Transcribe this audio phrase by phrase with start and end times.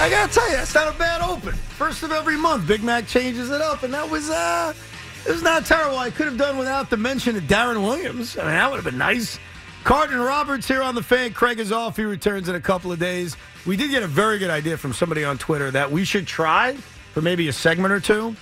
[0.00, 1.52] I gotta tell you, that's not a bad open.
[1.52, 4.72] First of every month, Big Mac changes it up, and that was uh
[5.26, 5.98] it was not terrible.
[5.98, 8.38] I could have done without the mention of Darren Williams.
[8.38, 9.38] I mean, that would have been nice.
[9.84, 11.34] Carton Roberts here on the fan.
[11.34, 11.98] Craig is off.
[11.98, 13.36] He returns in a couple of days.
[13.66, 16.76] We did get a very good idea from somebody on Twitter that we should try
[17.12, 18.34] for maybe a segment or two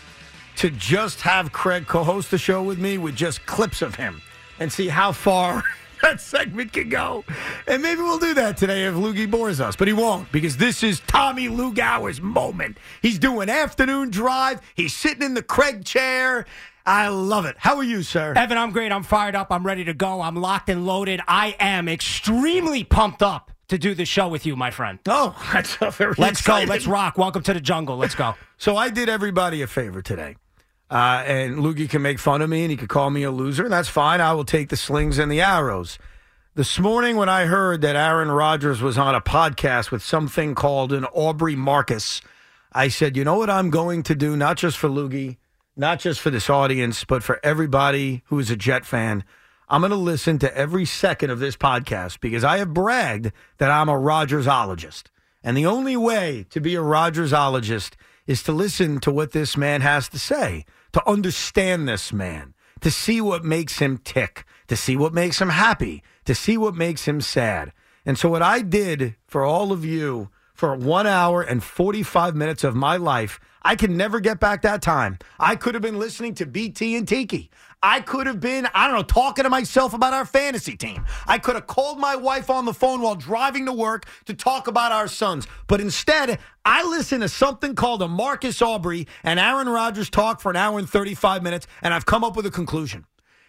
[0.59, 4.23] to just have Craig co-host the show with me with just clips of him
[4.61, 5.65] and see how far
[6.03, 7.25] that segment can go.
[7.67, 10.83] And maybe we'll do that today if Loogie bores us, but he won't because this
[10.83, 12.79] is Tommy Lugauer's moment.
[13.03, 14.61] He's doing afternoon drive.
[14.75, 16.47] He's sitting in the Craig chair.
[16.87, 17.57] I love it.
[17.59, 18.33] How are you, sir?
[18.35, 18.93] Evan, I'm great.
[18.93, 19.49] I'm fired up.
[19.51, 20.23] I'm ready to go.
[20.23, 21.21] I'm locked and loaded.
[21.29, 24.99] I am extremely pumped up to do the show with you, my friend.
[25.07, 26.67] Oh, that's very Let's exciting.
[26.67, 26.73] go.
[26.73, 27.19] Let's rock.
[27.19, 27.99] Welcome to the jungle.
[27.99, 28.35] Let's go.
[28.57, 30.37] So I did everybody a favor today.
[30.91, 33.65] Uh, and Loogie can make fun of me and he could call me a loser.
[33.65, 34.21] And that's fine.
[34.21, 35.99] I will take the slings and the arrows.
[36.55, 40.93] This morning, when I heard that Aaron Rodgers was on a podcast with something called
[40.93, 42.21] an Aubrey Marcus,
[42.73, 45.37] I said, you know what I'm going to do, not just for Loogie,
[45.77, 49.25] not just for this audience, but for everybody who is a Jet fan.
[49.69, 53.71] I'm going to listen to every second of this podcast because I have bragged that
[53.71, 55.05] I'm a Rodgersologist.
[55.45, 57.93] And the only way to be a Rodgersologist
[58.27, 62.91] is to listen to what this man has to say, to understand this man, to
[62.91, 67.07] see what makes him tick, to see what makes him happy, to see what makes
[67.07, 67.73] him sad.
[68.07, 72.65] And so, what I did for all of you for one hour and 45 minutes
[72.65, 75.19] of my life, I can never get back that time.
[75.39, 77.51] I could have been listening to BT and Tiki.
[77.83, 81.05] I could have been, I don't know, talking to myself about our fantasy team.
[81.27, 84.67] I could have called my wife on the phone while driving to work to talk
[84.67, 85.47] about our sons.
[85.69, 90.51] But instead, I listened to something called a Marcus Aubrey and Aaron Rodgers talk for
[90.51, 93.05] an hour and 35 minutes, and I've come up with a conclusion.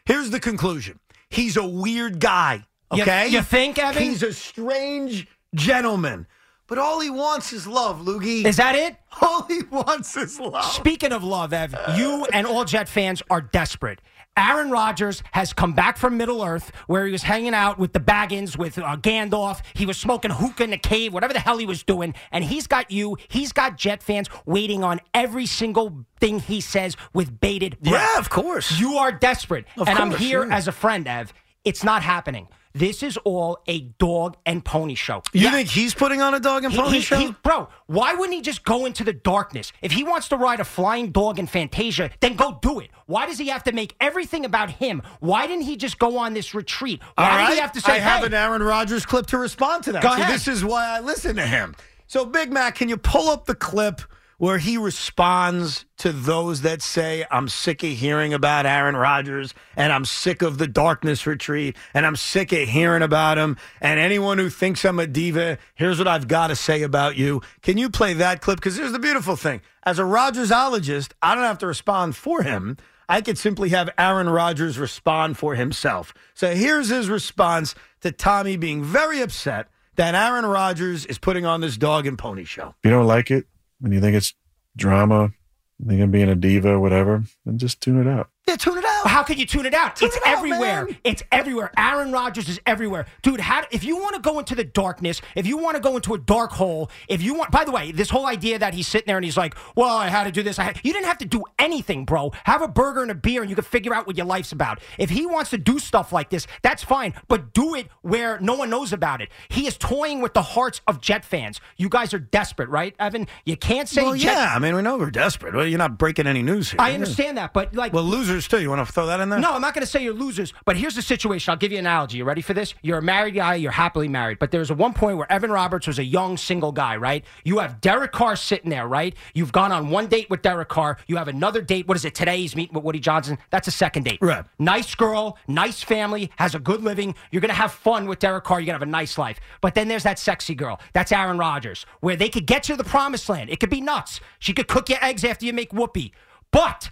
[0.06, 1.00] Here's the conclusion
[1.32, 3.28] he's a weird guy, You- okay?
[3.30, 4.02] you think, Evan?
[4.04, 6.28] He's a strange gentleman.
[6.70, 8.46] But all he wants is love, Loogie.
[8.46, 8.96] Is that it?
[9.22, 10.64] all he wants is love.
[10.66, 14.00] Speaking of love, Ev, you and all Jet fans are desperate.
[14.38, 18.00] Aaron Rodgers has come back from Middle Earth, where he was hanging out with the
[18.00, 19.62] Baggins, with uh, Gandalf.
[19.74, 22.14] He was smoking hookah in the cave, whatever the hell he was doing.
[22.32, 26.96] And he's got you, he's got Jet fans waiting on every single thing he says
[27.14, 28.12] with bated breath.
[28.14, 28.80] Yeah, of course.
[28.80, 29.66] You are desperate.
[29.76, 30.56] Of and I'm here yeah.
[30.56, 31.34] as a friend, Ev.
[31.66, 32.48] It's not happening.
[32.74, 35.24] This is all a dog and pony show.
[35.34, 35.52] You Yeah.
[35.52, 37.18] think he's putting on a dog and He- pony he- show?
[37.18, 39.72] he- bro, why wouldn't he just go into the darkness?
[39.82, 42.92] If he wants to ride a flying dog in Fantasia, then go do it.
[43.08, 45.02] Why does he have to make everything about him?
[45.20, 47.02] Why didn't he just go on this retreat?
[47.16, 47.54] Why All did right.
[47.56, 50.04] he have to say, I have hey, an Aaron Rodgers clip to respond to that.
[50.04, 50.32] Go so ahead.
[50.34, 51.76] this is why I listen to him.
[52.06, 54.02] So Big Mac, can you pull up the clip
[54.40, 59.92] where he responds to those that say, I'm sick of hearing about Aaron Rodgers and
[59.92, 63.58] I'm sick of the darkness retreat and I'm sick of hearing about him.
[63.82, 67.42] And anyone who thinks I'm a diva, here's what I've got to say about you.
[67.62, 68.60] Can you play that clip?
[68.60, 69.62] Because here's the beautiful thing.
[69.84, 72.78] As a Rodgersologist, I don't have to respond for him.
[73.10, 76.14] I could simply have Aaron Rodgers respond for himself.
[76.34, 81.60] So here's his response to Tommy being very upset that Aaron Rodgers is putting on
[81.60, 82.70] this dog and pony show.
[82.70, 83.46] If you don't like it
[83.84, 84.34] and you think it's
[84.76, 85.32] drama,
[85.80, 88.30] you think I'm being a diva, whatever, then just tune it out.
[88.50, 89.08] Yeah, tune it out.
[89.08, 89.96] How can you tune it out?
[89.96, 90.86] Tune it's it out, everywhere.
[90.86, 90.98] man.
[91.04, 91.72] It's everywhere.
[91.78, 93.40] Aaron Rodgers is everywhere, dude.
[93.40, 96.14] How, if you want to go into the darkness, if you want to go into
[96.14, 97.52] a dark hole, if you want.
[97.52, 100.08] By the way, this whole idea that he's sitting there and he's like, "Well, I
[100.10, 102.32] had to do this." I had, you didn't have to do anything, bro.
[102.46, 104.80] Have a burger and a beer, and you can figure out what your life's about.
[104.98, 108.56] If he wants to do stuff like this, that's fine, but do it where no
[108.56, 109.30] one knows about it.
[109.50, 111.62] He is toying with the hearts of Jet fans.
[111.78, 113.28] You guys are desperate, right, Evan?
[113.46, 114.34] You can't say Well, Jet.
[114.36, 114.54] yeah.
[114.56, 115.54] I mean, we know we're desperate.
[115.54, 116.82] Well, you're not breaking any news here.
[116.82, 118.62] I understand that, but like, Well, losers too.
[118.62, 119.40] You want to throw that in there?
[119.40, 121.52] no, I'm not going to say you're losers, but here's the situation.
[121.52, 122.18] I'll give you an analogy.
[122.18, 122.74] You ready for this?
[122.82, 125.88] You're a married guy, you're happily married, but there's a one point where Evan Roberts
[125.88, 127.26] was a young single guy, right?
[127.44, 129.16] You have Derek Carr sitting there, right?
[129.34, 130.98] You've gone on one date with Derek Carr.
[131.08, 131.88] You have another date.
[131.88, 132.16] What is it?
[132.16, 133.38] Today he's meeting with Woody Johnson.
[133.50, 134.20] That's a second date.
[134.22, 134.46] Right.
[134.58, 137.16] Nice girl, nice family, has a good living.
[137.32, 138.60] You're going to have fun with Derek Carr.
[138.60, 139.40] You're going to have a nice life.
[139.62, 140.80] But then there's that sexy girl.
[140.94, 143.50] That's Aaron Rodgers, where they could get you to the promised land.
[143.50, 144.20] It could be nuts.
[144.40, 146.14] She could cook your eggs after you make whoopee.
[146.52, 146.90] But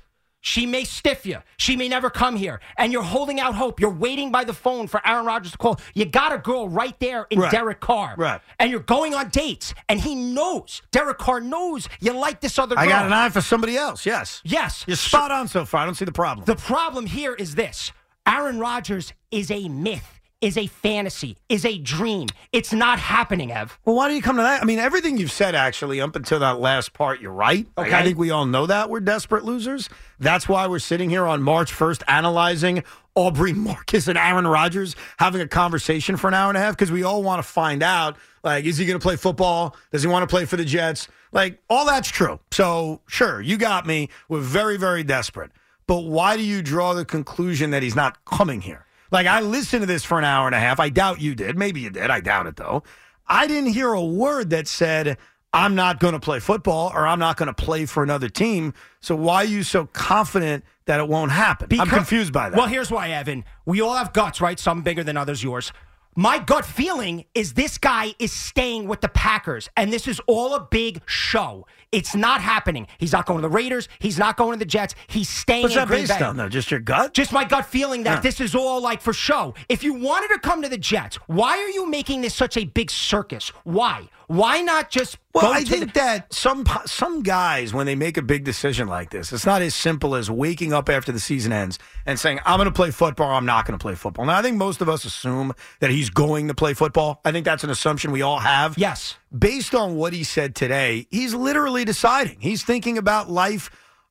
[0.48, 1.40] she may stiff you.
[1.58, 2.62] She may never come here.
[2.78, 3.82] And you're holding out hope.
[3.82, 5.78] You're waiting by the phone for Aaron Rodgers to call.
[5.94, 7.52] You got a girl right there in Right.
[7.52, 8.16] Derek Carr.
[8.18, 8.40] Right.
[8.58, 9.74] And you're going on dates.
[9.90, 12.86] And he knows, Derek Carr knows you like this other girl.
[12.86, 14.06] I got an eye for somebody else.
[14.06, 14.42] Yes.
[14.46, 14.86] Yes.
[14.88, 15.82] You're spot on so far.
[15.82, 16.46] I don't see the problem.
[16.46, 17.92] The problem here is this
[18.26, 22.28] Aaron Rodgers is a myth, is a fantasy, is a dream.
[22.52, 23.80] It's not happening, Ev.
[23.86, 24.62] Well, why do you come to that?
[24.62, 27.66] I mean, everything you've said, actually, up until that last part, you're right.
[27.76, 29.90] Like, I think we all know that we're desperate losers.
[30.20, 32.84] That's why we're sitting here on March 1st analyzing
[33.16, 36.92] Aubrey Marcus and Aaron Rodgers having a conversation for an hour and a half because
[36.92, 39.76] we all want to find out, like, is he going to play football?
[39.92, 41.08] Does he want to play for the Jets?
[41.32, 42.40] Like, all that's true.
[42.52, 44.10] So, sure, you got me.
[44.30, 45.52] We're very, very desperate.
[45.88, 48.87] But why do you draw the conclusion that he's not coming here?
[49.12, 50.80] Like, I listened to this for an hour and a half.
[50.80, 51.58] I doubt you did.
[51.58, 52.10] Maybe you did.
[52.10, 52.84] I doubt it, though.
[53.28, 55.18] I didn't hear a word that said,
[55.54, 58.74] I'm not going to play football or I'm not going to play for another team.
[59.02, 61.68] So why are you so confident that it won't happen?
[61.80, 62.58] I'm confused by that.
[62.58, 63.44] Well, here's why, Evan.
[63.66, 64.60] We all have guts, right?
[64.60, 65.72] Some bigger than others, yours.
[66.20, 70.56] My gut feeling is this guy is staying with the Packers, and this is all
[70.56, 71.68] a big show.
[71.92, 72.88] It's not happening.
[72.98, 73.88] He's not going to the Raiders.
[74.00, 74.96] He's not going to the Jets.
[75.06, 76.26] He's staying What's in that Green based Bay.
[76.26, 76.50] on, though?
[76.50, 77.14] Just your gut?
[77.14, 78.22] Just my gut feeling that Huh.
[78.22, 79.54] this is all like for show.
[79.70, 82.66] If you wanted to come to the Jets, why are you making this such a
[82.66, 83.50] big circus?
[83.64, 84.10] Why?
[84.28, 88.22] Why not just Well, I think the, that some some guys, when they make a
[88.22, 91.80] big decision like this, it's not as simple as waking up after the season ends
[92.06, 93.32] and saying, "I'm going to play football.
[93.32, 96.10] I'm not going to play football." Now, I think most of us assume that he's
[96.10, 97.22] going to play football.
[97.24, 98.78] I think that's an assumption we all have.
[98.78, 99.16] Yes.
[99.38, 102.42] Based on what he said today, he's literally deciding.
[102.42, 103.70] He's thinking about life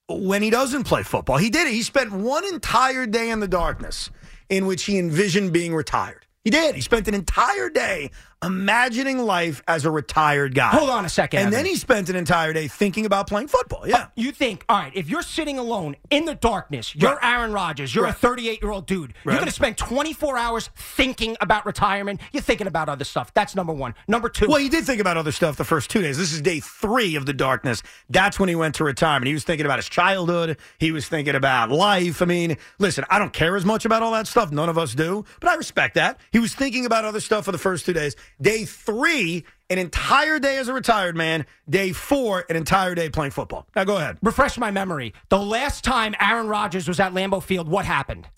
[0.08, 1.36] when he doesn't play football.
[1.36, 1.74] He did it.
[1.74, 4.10] He spent one entire day in the darkness
[4.48, 6.26] in which he envisioned being retired.
[6.44, 6.76] He did.
[6.76, 8.12] He spent an entire day
[8.44, 10.70] imagining life as a retired guy.
[10.70, 11.56] Hold on a second, And Evan.
[11.58, 13.86] then he spent an entire day thinking about playing football.
[13.88, 13.96] Yeah.
[13.96, 17.34] Uh, you think, all right, if you're sitting alone in the darkness, you're Right.
[17.34, 18.12] Aaron Rodgers, you're Right.
[18.14, 19.32] a 38 year old dude, Right.
[19.32, 22.20] you're going to spend 24 hours thinking about retirement.
[22.32, 23.32] You're thinking about other stuff.
[23.34, 23.94] That's number one.
[24.06, 26.18] Number two, Well, he did think about other stuff the first two days.
[26.18, 27.82] This is day three of the darkness.
[28.10, 29.26] That's when he went to retirement.
[29.28, 30.58] He was thinking about his childhood.
[30.78, 32.20] He was thinking about life.
[32.20, 34.52] I mean, listen, I don't care as much about all that stuff.
[34.52, 36.20] None of us do, but I respect that.
[36.32, 38.14] He was thinking about other stuff for the first two days.
[38.40, 41.46] Day three, an entire day as a retired man.
[41.68, 43.66] Day four, an entire day playing football.
[43.74, 44.18] Now go ahead.
[44.22, 45.14] refresh my memory.
[45.28, 48.28] The last time Aaron Rodgers was at Lambeau Field, what happened?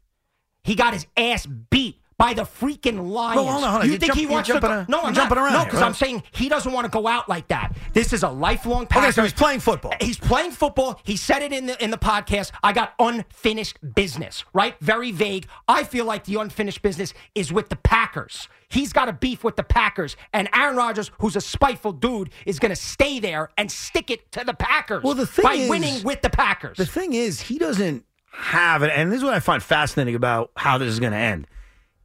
[0.64, 3.36] He got his ass beat by the freaking Lions.
[3.36, 3.84] Well, hold on, hold on.
[3.84, 4.66] You You're think jump- he wants to go?
[4.66, 5.44] a- no, I'm jumping not.
[5.44, 5.86] around No, because right?
[5.86, 7.76] I'm saying he doesn't want to go out like that.
[7.92, 9.92] This is a lifelong Okay, so he's playing football.
[10.00, 11.00] He's playing football.
[11.04, 12.50] He said it in the in the podcast.
[12.62, 14.74] I got unfinished business, right?
[14.80, 15.46] Very vague.
[15.68, 18.48] I feel like the unfinished business is with the Packers.
[18.70, 22.58] He's got a beef with the Packers, and Aaron Rodgers, who's a spiteful dude, is
[22.58, 25.02] going to stay there and stick it to the Packers.
[25.02, 26.76] Well, the thing by is- winning with the Packers.
[26.76, 30.50] The thing is, he doesn't have it, and this is what I find fascinating about
[30.56, 31.46] how this is going to end.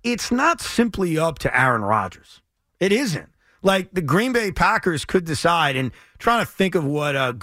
[0.03, 2.41] It's not simply up to Aaron Rodgers.
[2.79, 3.29] It isn't.
[3.61, 7.33] Like the Green Bay Packers could decide, and trying to think of what uh,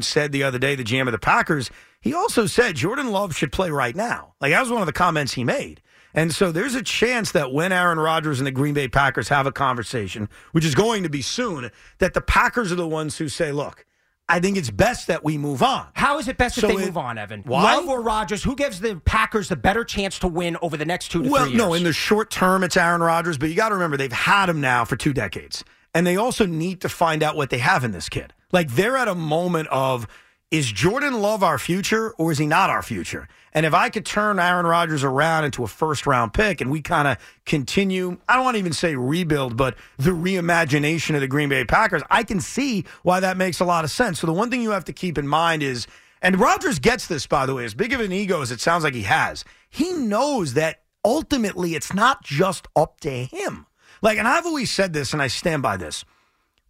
[0.00, 3.52] said the other day, the GM of the Packers, he also said Jordan Love should
[3.52, 4.34] play right now.
[4.40, 5.80] Like that was one of the comments he made.
[6.14, 9.46] And so there's a chance that when Aaron Rodgers and the Green Bay Packers have
[9.46, 13.28] a conversation, which is going to be soon, that the Packers are the ones who
[13.28, 13.86] say, look,
[14.28, 15.88] I think it's best that we move on.
[15.94, 17.42] How is it best So if they it- move on, Evan?
[17.44, 17.74] Why?
[17.76, 18.42] Love or Rodgers?
[18.44, 21.42] Who gives the Packers the better chance to win over the next two to Well,
[21.44, 21.58] three years?
[21.58, 24.48] no, in the short term, it's Aaron Rodgers, but you got to remember they've had
[24.48, 25.64] him now for two decades.
[25.94, 28.32] And they also need to find out what they have in this kid.
[28.52, 30.06] Like they're at a moment of
[30.50, 33.28] is Jordan Love our future or is he not our future?
[33.52, 36.80] And if I could turn Aaron Rodgers around into a first round pick and we
[36.82, 41.28] kind of continue, I don't want to even say rebuild, but the reimagination of the
[41.28, 44.20] Green Bay Packers, I can see why that makes a lot of sense.
[44.20, 45.86] So the one thing you have to keep in mind is
[46.22, 48.84] And Rodgers gets this, by the way, as big of an ego as it sounds
[48.84, 49.44] like he has.
[49.70, 53.66] He knows that ultimately it's not just up to him.
[54.02, 56.04] Like, and I've always said this, and I stand by this.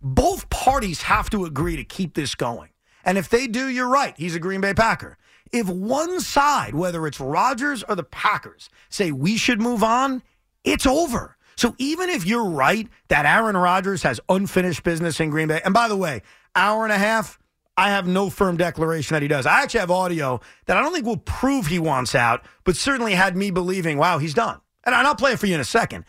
[0.00, 2.70] Both parties have to agree to keep this going.
[3.04, 4.14] And if they do, you're right.
[4.16, 5.16] He's a Green Bay Packer.
[5.52, 10.22] If one side, whether it's Rodgers or the Packers, say we should move on,
[10.64, 11.36] it's over.
[11.56, 15.74] So even if you're right that Aaron Rodgers has unfinished business in Green Bay, and
[15.74, 16.22] by the way,
[16.54, 17.38] hour and a half,
[17.76, 19.46] I have no firm declaration that he does.
[19.46, 23.14] I actually have audio that I don't think will prove he wants out, but certainly
[23.14, 24.60] had me believing, wow, he's done.
[24.84, 26.04] And I'll play it for you in a second.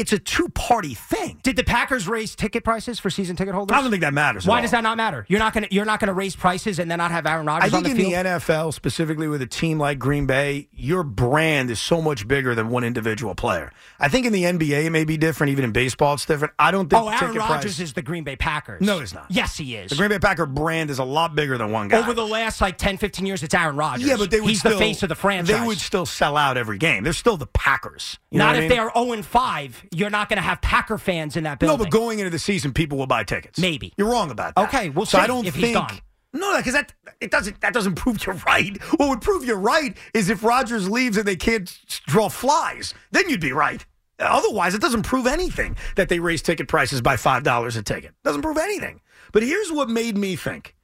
[0.00, 1.38] It's a two party thing.
[1.42, 3.76] Did the Packers raise ticket prices for season ticket holders?
[3.76, 4.46] I don't think that matters.
[4.46, 5.24] Why does that not matter?
[5.28, 7.66] You're not going to you're not to raise prices and then not have Aaron Rodgers
[7.66, 8.12] I think the in field.
[8.12, 12.54] the NFL, specifically with a team like Green Bay, your brand is so much bigger
[12.54, 13.72] than one individual player.
[14.00, 15.50] I think in the NBA it may be different.
[15.52, 16.54] Even in baseball, it's different.
[16.58, 17.02] I don't think.
[17.02, 18.80] oh, Aaron Rodgers price- is the Green Bay Packers.
[18.80, 19.26] No, he's not.
[19.28, 19.90] Yes, he is.
[19.90, 21.98] the Green Bay Packer brand is a lot bigger than one guy.
[21.98, 24.06] Over the last like 10, 15 years, it's Aaron Rodgers.
[24.06, 25.58] yeah, but they would He's still, the face of the franchise.
[25.60, 27.04] They would still sell out every game.
[27.04, 28.18] They're still the Packers.
[28.30, 28.68] Not what I if mean?
[28.70, 29.86] they are 0 and 5.
[29.94, 31.78] You're not going to have Packer fans in that building.
[31.78, 33.58] No, but going into the season, people will buy tickets.
[33.58, 33.92] Maybe.
[33.96, 34.68] you're wrong about that.
[34.68, 35.66] Okay, we'll so see I don't if think.
[35.66, 35.98] he's gone.
[36.34, 38.76] No, because that it doesn't that doesn't prove you're right.
[38.96, 41.74] What would prove you're right is if Rodgers leaves and they can't
[42.06, 42.92] draw flies.
[43.12, 43.84] Then you'd be right.
[44.18, 48.14] Otherwise, it doesn't prove anything that they raise ticket prices by five dollars a ticket.
[48.24, 49.00] Doesn't prove anything.
[49.32, 50.74] But here's what made me think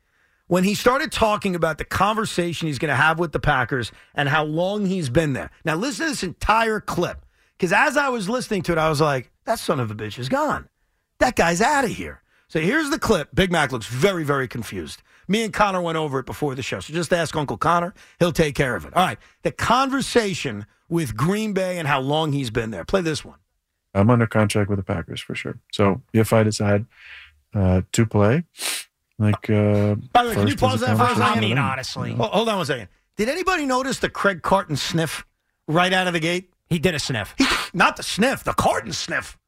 [0.46, 4.28] when he started talking about the conversation he's going to have with the Packers and
[4.28, 5.50] how long he's been there.
[5.64, 7.24] Now, listen to this entire clip
[7.56, 10.18] because as I was listening to it, I was like, that son of a bitch
[10.18, 10.68] is gone.
[11.18, 12.22] That guy's out of here.
[12.48, 13.34] So here's the clip.
[13.34, 15.02] Big Mac looks very, very confused.
[15.26, 16.80] Me and Connor went over it before the show.
[16.80, 17.94] So just ask Uncle Connor.
[18.18, 18.94] He'll take care of it.
[18.94, 19.18] All right.
[19.42, 22.84] The conversation with Green Bay and how long he's been there.
[22.84, 23.38] Play this one.
[23.94, 25.58] I'm under contract with the Packers for sure.
[25.72, 26.84] So if I decide
[27.54, 28.44] uh, to play,
[29.18, 31.22] like, uh, By the way, can you pause that for a second?
[31.22, 32.10] I mean, honestly.
[32.10, 32.24] you know?
[32.24, 32.88] Hold, hold on one second.
[33.16, 35.24] Did anybody notice the Craig Carton sniff
[35.68, 36.50] right out of the gate?
[36.68, 37.34] He did a sniff.
[37.38, 39.38] He, not the sniff, the Carton sniff.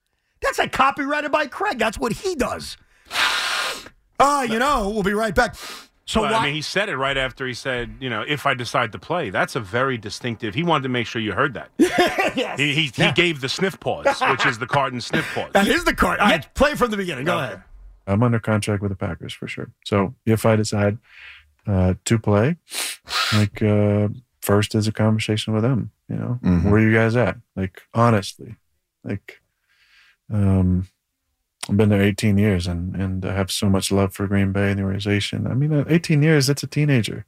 [0.42, 1.78] That's like copyrighted by Craig.
[1.78, 2.76] That's what he does.
[4.18, 5.54] Ah, you know, we'll be right back.
[6.08, 6.38] So But, why?
[6.38, 8.98] I mean, he said it right after he said, you know, if I decide to
[8.98, 9.30] play.
[9.30, 10.54] That's a very distinctive.
[10.54, 11.70] He wanted to make sure you heard that.
[11.78, 12.58] yes.
[12.58, 15.50] He he, he gave the sniff pause, which is the Carton sniff pause.
[15.52, 16.20] That is the card.
[16.20, 17.24] All right, play from the beginning.
[17.24, 17.44] Go Okay.
[17.46, 17.62] ahead.
[18.06, 19.72] I'm under contract with the Packers for sure.
[19.84, 20.98] So if I decide
[21.66, 22.56] uh, to play,
[23.32, 24.08] like uh,
[24.50, 25.90] first is a conversation with them.
[26.08, 26.70] You know, Mhm.
[26.70, 27.36] where you guys at?
[27.56, 28.56] Like honestly,
[29.04, 29.40] like
[30.32, 30.88] um,
[31.68, 34.70] I've been there 18 years and and I have so much love for Green Bay
[34.70, 35.46] and the organization.
[35.46, 36.46] I mean, uh, 18 years.
[36.46, 37.26] That's a teenager.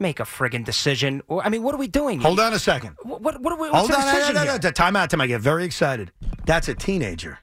[0.00, 1.22] Make a friggin' decision.
[1.26, 2.20] Or, I mean, what are we doing?
[2.20, 2.94] Hold on a second.
[3.02, 4.06] What, what, what are we, what's Hold the on.
[4.06, 4.60] No, decision no, no, here?
[4.62, 4.70] no.
[4.70, 5.10] Time out.
[5.10, 5.20] Time.
[5.20, 6.12] I get very excited.
[6.46, 7.40] That's a teenager.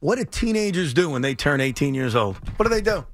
[0.00, 2.36] What do teenagers do when they turn 18 years old?
[2.56, 3.04] What do they do?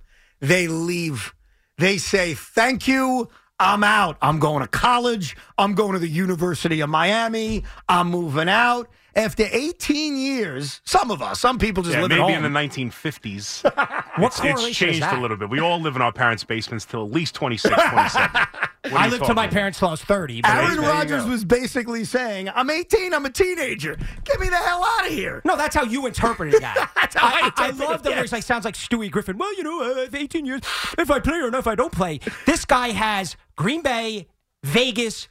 [0.40, 1.34] They leave.
[1.78, 3.28] They say, thank you.
[3.60, 4.16] I'm out.
[4.20, 5.36] I'm going to college.
[5.56, 7.64] I'm going to the University of Miami.
[7.88, 8.88] I'm moving out.
[9.16, 12.44] After 18 years, some of us, some people just Yeah, live at maybe home.
[12.44, 13.62] in the 1950s.
[14.16, 15.18] What it's, correlation it's is changed that?
[15.18, 15.50] a little bit.
[15.50, 18.30] We all live in our parents' basements till at least 26, 27.
[18.94, 19.52] I lived till my about?
[19.52, 20.42] parents till I was 30.
[20.42, 23.96] But Aaron there Rodgers was basically saying, I'm 18, I'm a teenager.
[24.24, 25.42] Get me the hell out of here.
[25.44, 26.92] No, that's how you interpreted that.
[26.94, 29.36] That's how I I, I, interpreted love that it, where like sounds like Stewie Griffin.
[29.36, 30.60] Well, you know, uh, if 18 years,
[30.96, 32.20] if I play or not, if I don't play.
[32.46, 34.28] This guy has Green Bay,
[34.62, 35.28] Vegas,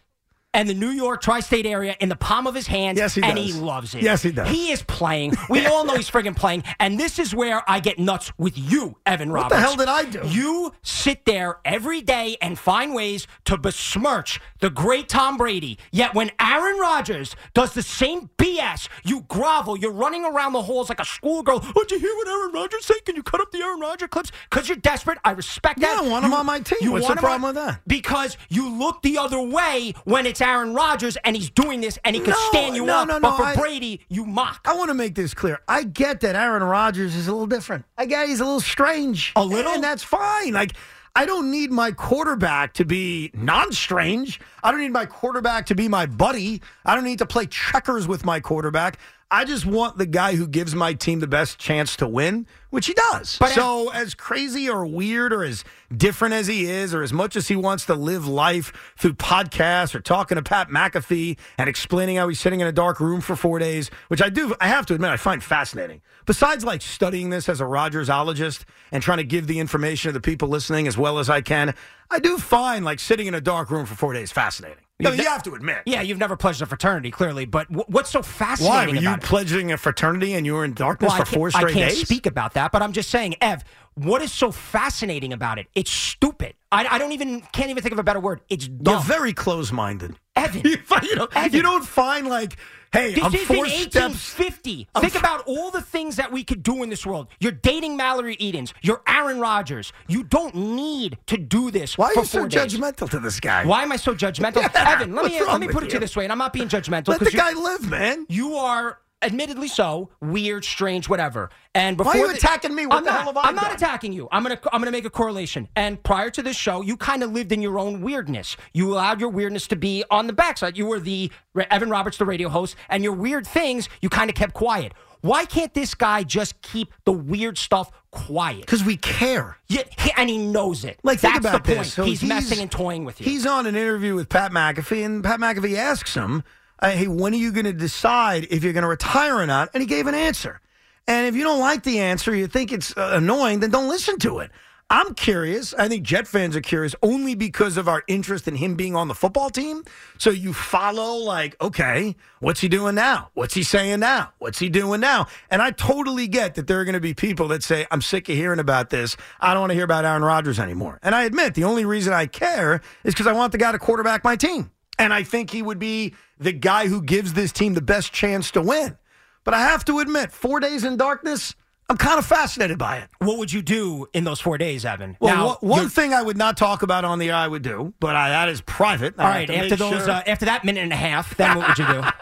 [0.53, 2.97] and the New York tri-state area in the palm of his hands.
[2.97, 3.29] Yes, he does.
[3.29, 3.45] and does.
[3.55, 4.03] he loves it.
[4.03, 4.47] Yes, he does.
[4.49, 5.33] He is playing.
[5.49, 6.63] We all know he's friggin' playing.
[6.79, 9.53] And this is where I get nuts with you, Evan Roberts.
[9.53, 10.27] What the hell did I do?
[10.27, 15.77] You sit there every day and find ways to besmirch the great Tom Brady.
[15.91, 19.77] Yet when Aaron Rodgers does the same BS, you grovel.
[19.77, 21.61] You're running around the halls like a schoolgirl.
[21.75, 22.97] Oh, did you hear what Aaron Rodgers said?
[23.05, 24.31] Can you cut up the Aaron Rodgers clips?
[24.49, 25.17] Because you're desperate.
[25.25, 26.03] I respect Yeah, that.
[26.03, 26.77] I want him You- on my team.
[26.81, 27.81] you What's want the him on- problem with that?
[27.87, 32.15] Because you look the other way when it's Aaron Rodgers and he's doing this and
[32.15, 33.07] he could No, stand you no, up.
[33.07, 34.61] no, but for I- Brady, you mock.
[34.65, 35.59] I want to make this clear.
[35.67, 37.85] I get that Aaron Rodgers is a little different.
[37.97, 39.31] I get he's a little strange.
[39.35, 39.71] A little?
[39.73, 40.53] And that's fine.
[40.53, 40.73] Like,
[41.15, 44.39] I don't need my quarterback to be non strange.
[44.63, 46.61] I don't need my quarterback to be my buddy.
[46.85, 48.97] I don't need to play checkers with my quarterback.
[49.33, 52.85] I just want the guy who gives my team the best chance to win, which
[52.85, 53.35] he does.
[53.39, 57.35] But so, as crazy or weird or as different as he is, or as much
[57.35, 62.17] as he wants to live life through podcasts or talking to Pat McAfee and explaining
[62.17, 64.85] how he's sitting in a dark room for four days, which I do, I have
[64.85, 66.03] to admit, I find fascinating.
[66.27, 70.21] Besides, like studying this as a Rodgersologist and trying to give the information to the
[70.21, 71.73] people listening as well as I can,
[72.11, 74.83] I do find like sitting in a dark room for four days fascinating.
[75.07, 75.83] I mean, you have to admit.
[75.85, 77.45] Yeah, you've never pledged a fraternity, clearly.
[77.45, 78.95] But wh- what's so fascinating?
[78.95, 81.55] Why were you pledging a fraternity and you were in darkness Well, for four can't,
[81.55, 82.05] I straight can't days?
[82.07, 83.63] speak about that, but I'm just saying, Ev,
[83.95, 85.67] what is so fascinating about it?
[85.75, 86.55] It's stupid.
[86.71, 88.41] I, I don't even can't even think of a better word.
[88.49, 88.93] It's dumb.
[88.95, 90.15] You're very close-minded.
[90.35, 91.53] Evan, you, find- you know, Evan.
[91.53, 92.57] you don't find like,
[92.93, 94.37] hey, This I'm is four in steps.
[94.37, 94.87] 1850.
[95.01, 97.27] Think about all the things that we could do in this world.
[97.39, 98.73] You're dating Mallory Edens.
[98.81, 99.91] You're Aaron Rodgers.
[100.07, 102.73] You don't need to do this Why are you so days.
[102.75, 103.65] judgmental to this guy?
[103.65, 104.61] Why am I so judgmental?
[104.73, 105.93] Yeah, Evan, let me let me put it to you?
[105.95, 108.25] you this way, and I'm not being judgmental Let the guy live, man.
[108.29, 111.49] you are admittedly so weird, strange, whatever.
[111.75, 112.85] And before Why are you the- attacking me?
[112.85, 114.27] What I'm the not, hell have I I'm not attacking you.
[114.31, 115.67] I'm gonna I'm gonna make a correlation.
[115.75, 118.57] And prior to this show, you kind of lived in your own weirdness.
[118.73, 120.77] You allowed your weirdness to be on the backside.
[120.77, 121.31] You were the
[121.71, 124.93] Evan Roberts, the radio host, and your weird things you kind of kept quiet.
[125.21, 128.59] Why can't this guy just keep the weird stuff quiet?
[128.61, 129.57] Because we care.
[129.69, 130.99] Yeah, he- and he knows it.
[131.01, 131.85] Like, That's think about the point.
[131.85, 131.93] this.
[131.93, 133.23] So he's, messing and toying with you.
[133.25, 136.43] He's on an interview with Pat McAfee, and Pat McAfee asks him,
[136.81, 139.81] "Hey, when are you going to decide if you're going to retire or not?" And
[139.81, 140.59] he gave an answer.
[141.07, 144.17] And if you don't like the answer, you think it's uh, annoying, then don't listen
[144.19, 144.51] to it.
[144.89, 145.73] I'm curious.
[145.73, 149.07] I think Jet fans are curious only because of our interest in him being on
[149.07, 149.83] the football team.
[150.19, 153.31] So you follow, like, okay, what's he doing now?
[153.33, 154.33] What's he saying now?
[154.37, 155.27] What's he doing now?
[155.49, 158.29] And I totally get that there are going to be people that say, I'm sick
[158.29, 159.17] of hearing about this.
[159.39, 160.99] I don't want to hear about Aaron Rodgers anymore.
[161.01, 163.79] And I admit the only reason I care is because I want the guy to
[163.79, 164.69] quarterback my team.
[164.99, 168.51] And I think he would be the guy who gives this team the best chance
[168.51, 168.97] to win.
[169.43, 171.55] But I have to admit, four days in darkness,
[171.89, 173.09] I'm kind of fascinated by it.
[173.19, 175.17] what would you do in those four days, Evan?
[175.19, 177.61] Well, now, one- one thing I would not talk about on the air, I would
[177.63, 179.15] do, but I, that is private.
[179.19, 181.87] All right, after those, uh, after that minute and a half, then what would you
[181.87, 182.03] do?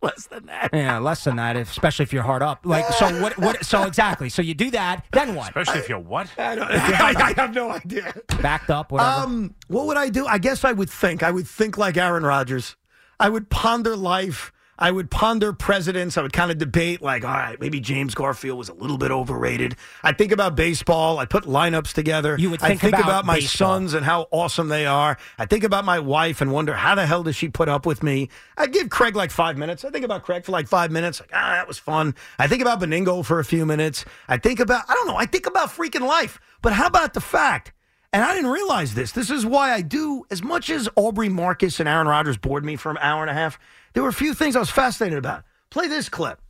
[0.02, 0.70] less than that.
[0.72, 2.60] yeah, less than that, if, especially if you're hard up.
[2.64, 3.36] Like, so what?
[3.38, 3.64] What?
[3.64, 4.28] So exactly.
[4.28, 5.48] So you do that, then what?
[5.48, 6.30] Especially if you're what?
[6.38, 8.14] I, don't, I, I have no idea.
[8.40, 9.10] Backed up, whatever.
[9.10, 10.26] Um, what would I do?
[10.26, 11.22] I guess I would think.
[11.22, 12.76] I would think like Aaron Rodgers.
[13.18, 14.52] I would ponder life.
[14.80, 16.16] I would ponder presidents.
[16.16, 19.10] I would kind of debate, like, all right, maybe James Garfield was a little bit
[19.10, 19.76] overrated.
[20.02, 21.18] I'd think about baseball.
[21.18, 22.36] I'd put lineups together.
[22.38, 23.68] You would I'd think think about about, my baseball.
[23.68, 25.18] sons and how awesome they are.
[25.38, 28.02] I think about my wife and wonder how the hell does she put up with
[28.02, 28.30] me.
[28.56, 29.84] I'd give Craig like five minutes.
[29.84, 31.20] I think about Craig for like five minutes.
[31.20, 32.14] Like, ah, that was fun.
[32.38, 34.06] I think about Benigno for a few minutes.
[34.28, 36.40] I think about, I don't know, I think about freaking life.
[36.62, 37.72] But how about the fact
[38.12, 39.12] and I didn't realize this.
[39.12, 42.74] This is why I do, as much as Aubrey Marcus and Aaron Rodgers bored me
[42.74, 43.58] for an hour and a half,
[43.92, 45.44] there were a few things I was fascinated about.
[45.70, 46.40] Play this clip.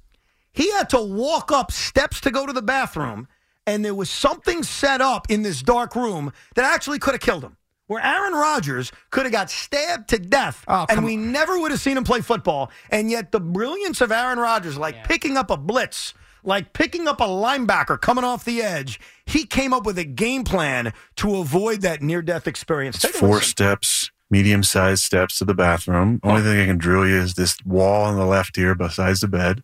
[0.53, 3.29] He had to walk up steps to go to the bathroom,
[3.67, 7.45] and there was something set up in this dark room that actually could have killed
[7.45, 7.57] him.
[7.87, 11.73] Where Aaron Rodgers could have got stabbed to death, Oh, and come we never would
[11.73, 12.71] have seen him play football.
[12.89, 17.21] And yet, the brilliance of Aaron Rodgers, like picking up a blitz, like picking up
[17.21, 21.81] a linebacker coming off the edge, he came up with a game plan to avoid
[21.81, 22.97] that near death experience.
[22.97, 23.43] It's Take four listen.
[23.49, 26.21] steps, medium sized steps to the bathroom.
[26.23, 29.29] Only thing I can drill you is this wall on the left here besides the
[29.29, 29.63] bed.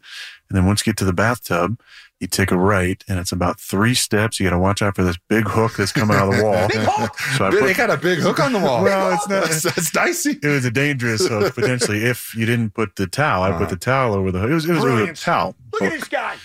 [0.49, 1.81] And then once you get to the bathtub,
[2.21, 4.41] you take a right, and it's about three steps.
[4.41, 7.09] You got to watch out for this big hook that's coming out of the wall.
[7.37, 8.83] so I They got a big hook on the wall.
[8.83, 10.39] Well, it's not- That's, that's dicey.
[10.43, 13.43] it was a dangerous hook potentially if you didn't put the towel.
[13.43, 14.51] I put the towel over the hook.
[14.51, 15.55] It was, it was, was a towel.
[15.73, 16.37] Look at this guy.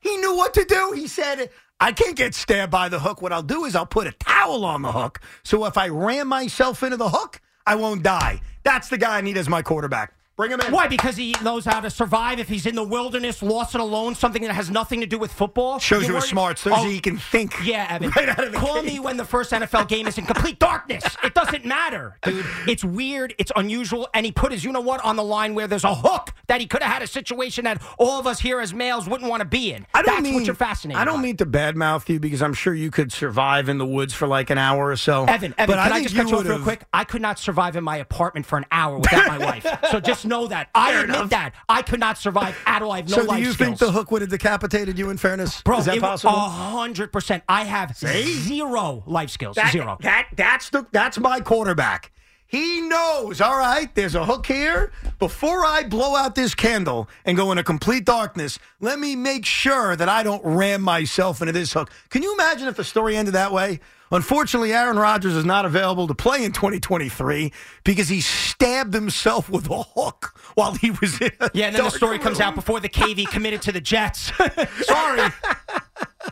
[0.00, 0.92] He knew what to do.
[0.94, 1.48] He said,
[1.80, 3.22] I can't get stabbed by the hook.
[3.22, 5.20] What I'll do is I'll put a towel on the hook.
[5.42, 8.40] So if I ram myself into the hook, I won't die.
[8.62, 10.14] That's the guy I need as my quarterback.
[10.36, 10.72] Bring him in.
[10.72, 10.88] Why?
[10.88, 14.42] Because he knows how to survive if he's in the wilderness, lost and alone, something
[14.42, 15.78] that has nothing to do with football.
[15.78, 16.58] Shows You're you a smart.
[16.58, 17.54] Shows Oh, you he can think.
[17.64, 18.10] Yeah, Evan.
[18.10, 18.94] Right out of the Call gate.
[18.94, 21.04] me when the first NFL game is in complete darkness.
[21.22, 22.44] It doesn't matter, dude.
[22.66, 23.34] It's weird.
[23.38, 24.08] It's unusual.
[24.12, 26.60] And he put his, you know what, on the line where there's a hook that
[26.60, 29.40] he could have had a situation that all of us here as males wouldn't want
[29.40, 29.86] to be in.
[29.94, 31.00] I don't That's mean what you're fascinated.
[31.00, 31.22] I don't by.
[31.22, 34.50] mean to badmouth you because I'm sure you could survive in the woods for like
[34.50, 35.26] an hour or so.
[35.26, 36.82] Evan, Evan, but can I, think just cut you off real quick?
[36.92, 39.66] I could not survive in my apartment for an hour without my wife.
[39.90, 40.68] So just know that.
[40.74, 41.54] I admit that.
[41.68, 42.92] I could not survive at all.
[42.92, 43.28] I have no life skills.
[43.28, 43.68] so do you skills.
[43.68, 45.10] think the hook would have decapitated you?
[45.10, 46.34] In fairness, Bro, is that it was possible?
[46.34, 47.42] A hundred percent.
[47.48, 49.56] I have zero life skills.
[49.56, 49.98] That, zero.
[50.00, 52.10] That that's the that's my quarterback.
[52.46, 54.92] He knows, all right, there's a hook here.
[55.18, 59.96] Before I blow out this candle and go into complete darkness, let me make sure
[59.96, 61.90] that I don't ram myself into this hook.
[62.10, 63.80] Can you imagine if the story ended that way?
[64.14, 69.68] Unfortunately, Aaron Rodgers is not available to play in 2023 because he stabbed himself with
[69.68, 72.88] a hook while he was in yeah, and then the story comes out before the
[72.88, 74.30] KV committed to the Jets.
[74.82, 75.28] Sorry.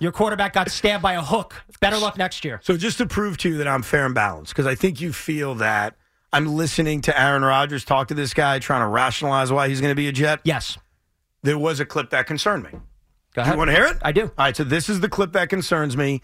[0.00, 1.60] Your quarterback got stabbed by a hook.
[1.80, 2.60] Better luck next year.
[2.62, 5.12] So just to prove to you that I'm fair and balanced, because I think you
[5.12, 5.96] feel that
[6.32, 9.90] I'm listening to Aaron Rodgers talk to this guy, trying to rationalize why he's going
[9.90, 10.38] to be a Jet.
[10.44, 10.78] Yes.
[11.42, 12.78] There was a clip that concerned me.
[13.34, 13.96] Go You want to hear it?
[14.02, 14.22] I do.
[14.22, 16.22] All right, so this is the clip that concerns me.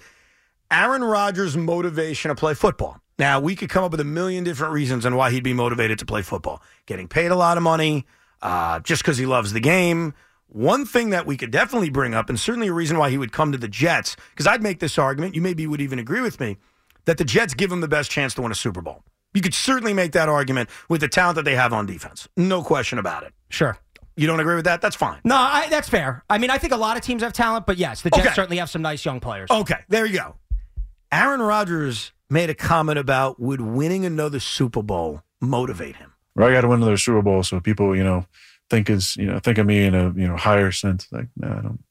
[0.71, 3.01] Aaron Rodgers' motivation to play football.
[3.19, 5.99] Now, we could come up with a million different reasons on why he'd be motivated
[6.01, 6.63] to play football.
[6.87, 8.07] Getting paid a lot of money,
[8.43, 10.15] uh, just because he loves the game,
[10.51, 13.33] One thing that we could definitely bring up, and certainly a reason why he would
[13.33, 16.41] come to the Jets, because I'd make this argument, you maybe would even agree with
[16.41, 16.57] me,
[17.05, 19.05] that the Jets give him the best chance to win a Super Bowl.
[19.35, 22.29] You could certainly make that argument with the talent that they have on defense.
[22.39, 23.35] No question about it.
[23.51, 23.77] Sure.
[24.17, 24.81] You don't agree with that?
[24.81, 25.21] That's fine.
[25.23, 26.25] No, I, that's fair.
[26.31, 28.35] I mean, I think a lot of teams have talent, but yes, the Jets Okay.
[28.35, 29.51] certainly have some nice young players.
[29.51, 30.37] Okay, there you go.
[31.11, 36.13] Aaron Rodgers made a comment about would winning another Super Bowl motivate him?
[36.37, 38.27] Or I got to win another Super Bowl, so people, you know,
[38.71, 41.09] think is, you know, think of me in a, you know, higher sense.
[41.11, 41.83] Like, no, I don't,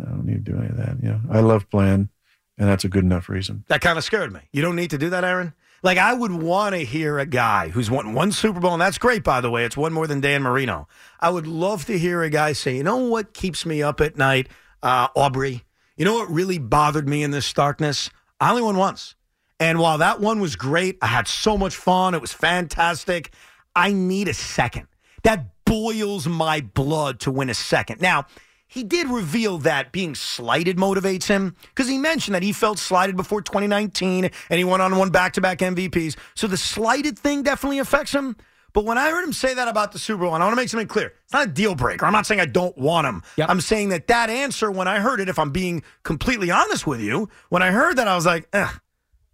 [0.00, 0.96] I don't need to do any of that.
[1.02, 2.08] You know, I love playing,
[2.56, 3.64] and that's a good enough reason.
[3.68, 4.40] That kind of scared me.
[4.52, 5.52] You don't need to do that, Aaron.
[5.82, 8.98] Like I would want to hear a guy who's won one Super Bowl, and that's
[8.98, 9.64] great, by the way.
[9.64, 10.88] It's one more than Dan Marino.
[11.20, 14.16] I would love to hear a guy say, "You know what keeps me up at
[14.16, 14.48] night,
[14.82, 15.64] uh, Aubrey?
[15.96, 18.10] You know what really bothered me in this darkness?
[18.40, 19.14] I only won once,
[19.58, 22.14] and while that one was great, I had so much fun.
[22.14, 23.32] It was fantastic.
[23.74, 24.88] I need a second.
[25.22, 28.00] That boils my blood to win a second.
[28.00, 28.26] Now."
[28.68, 33.16] He did reveal that being slighted motivates him because he mentioned that he felt slighted
[33.16, 36.16] before 2019 and he went on won back to back MVPs.
[36.34, 38.36] So the slighted thing definitely affects him.
[38.76, 40.60] But when I heard him say that about the Super Bowl, and I want to
[40.60, 42.04] make something clear, it's not a deal breaker.
[42.04, 43.22] I'm not saying I don't want him.
[43.38, 43.48] Yep.
[43.48, 47.00] I'm saying that that answer, when I heard it, if I'm being completely honest with
[47.00, 48.68] you, when I heard that, I was like, eh,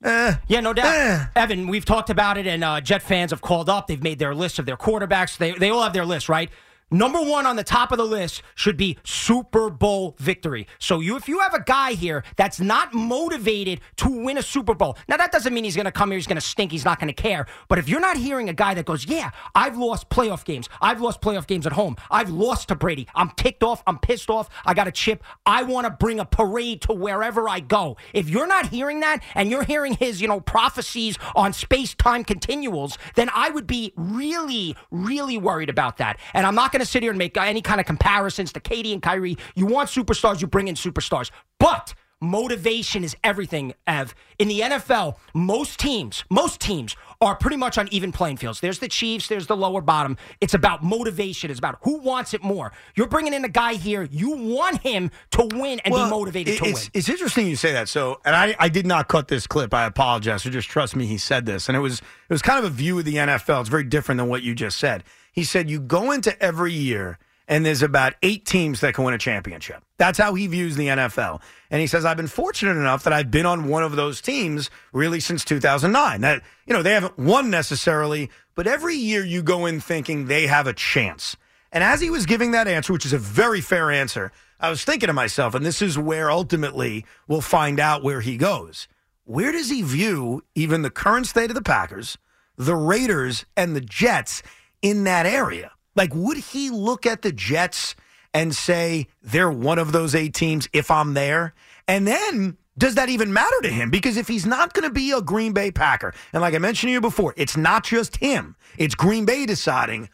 [0.05, 0.37] eh.
[0.47, 0.95] Yeah, no doubt.
[0.95, 1.25] Eh.
[1.35, 3.89] Evan, we've talked about it, and uh, Jet fans have called up.
[3.89, 5.37] They've made their list of their quarterbacks.
[5.37, 6.49] They, they all have their list, right?
[6.93, 10.67] Number one on the top of the list should be Super Bowl victory.
[10.79, 14.75] So you, if you have a guy here that's not motivated to win a Super
[14.75, 16.85] Bowl, now that doesn't mean he's going to come here, he's going to stink, he's
[16.85, 17.47] not going to care.
[17.69, 21.01] But if you're not hearing a guy that goes, "Yeah, I've lost playoff games, I've
[21.01, 24.51] lost playoff games at home, I've lost to Brady, I'm ticked off, I'm pissed off,
[24.67, 28.29] I got a chip, I want to bring a parade to wherever I go." If
[28.29, 33.31] you're not hearing that, and you're hearing his, you know, prophecies on space-time continuals, then
[33.35, 36.19] I would be really, really worried about that.
[36.35, 38.93] And I'm not going to sit here and make any kind of comparisons to KD
[38.93, 39.37] and Kyrie.
[39.55, 41.31] You want superstars, you bring in superstars.
[41.59, 44.15] But motivation is everything, Ev.
[44.39, 48.61] In the NFL, most teams, most teams are pretty much on even playing fields.
[48.61, 50.17] There's the Chiefs, there's the lower bottom.
[50.41, 51.51] It's about motivation.
[51.51, 52.73] It's about who wants it more.
[52.97, 54.09] You're bringing in a guy here.
[54.11, 56.75] You want him to win and be motivated to win.
[56.95, 57.89] It's interesting you say that.
[57.89, 59.73] So, and I, I did not cut this clip.
[59.73, 60.43] I apologize.
[60.43, 61.07] So just trust me.
[61.07, 63.61] He said this, and it was it was kind of a view of the NFL.
[63.61, 65.05] It's very different than what you just said.
[65.33, 67.19] He said you go into every year,
[67.49, 69.83] and there's about eight teams that can win a championship.
[69.99, 71.41] That's how he views the NFL.
[71.71, 74.71] And he says I've been fortunate enough that I've been on one of those teams
[74.93, 76.21] really since 2009.
[76.21, 80.47] That you know they haven't won necessarily, but every year you go in thinking they
[80.47, 81.37] have a chance.
[81.73, 84.85] And as he was giving that answer, which is a very fair answer, I was
[84.85, 88.87] thinking to myself, and this is where ultimately we'll find out where he goes.
[89.25, 92.19] Where does he view even the current state of the Packers,
[92.57, 94.43] the Raiders, and the Jets
[94.83, 95.73] in that area?
[95.95, 97.95] Like, would he look at the Jets
[98.35, 101.55] and say they're one of those eight teams if I'm there?
[101.89, 103.91] And then does that even matter to him?
[103.91, 106.89] Because if he's not going to be a Green Bay Packer, and like I mentioned
[106.89, 110.09] to you before, it's not just him, it's Green Bay deciding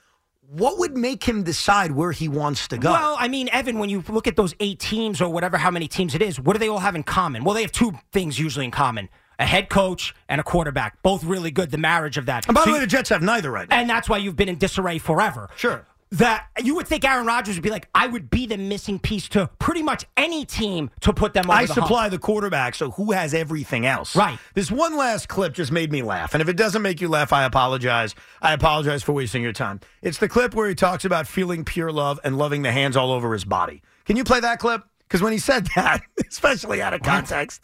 [0.51, 2.91] what would make him decide where he wants to go.
[2.91, 5.87] Well, I mean, Evan, when you look at those eight teams or whatever, how many
[5.89, 7.45] teams it is, what do they all have in common?
[7.45, 11.01] Well, they have two things usually in common a head coach and a quarterback.
[11.03, 12.47] Both really good, the marriage of that.
[12.47, 13.77] and by So the way, you- the Jets have neither right now.
[13.77, 15.49] and that's why you've been in disarray forever.
[15.57, 15.85] Sure.
[16.13, 19.29] That you would think Aaron Rodgers would be like, I would be the missing piece
[19.29, 21.85] to pretty much any team to put them over I the hump.
[21.87, 24.17] supply the quarterback, so who has everything else?
[24.17, 24.39] Right.
[24.55, 26.33] This one last clip just made me laugh.
[26.35, 28.15] And if it doesn't make you laugh, I apologize.
[28.41, 29.81] I apologize for wasting your time.
[30.01, 33.13] It's the clip where he talks about feeling pure love and loving the hands all
[33.13, 33.83] over his body.
[34.07, 34.85] Can you play that clip?
[35.09, 37.63] Because when he said that, especially out of context,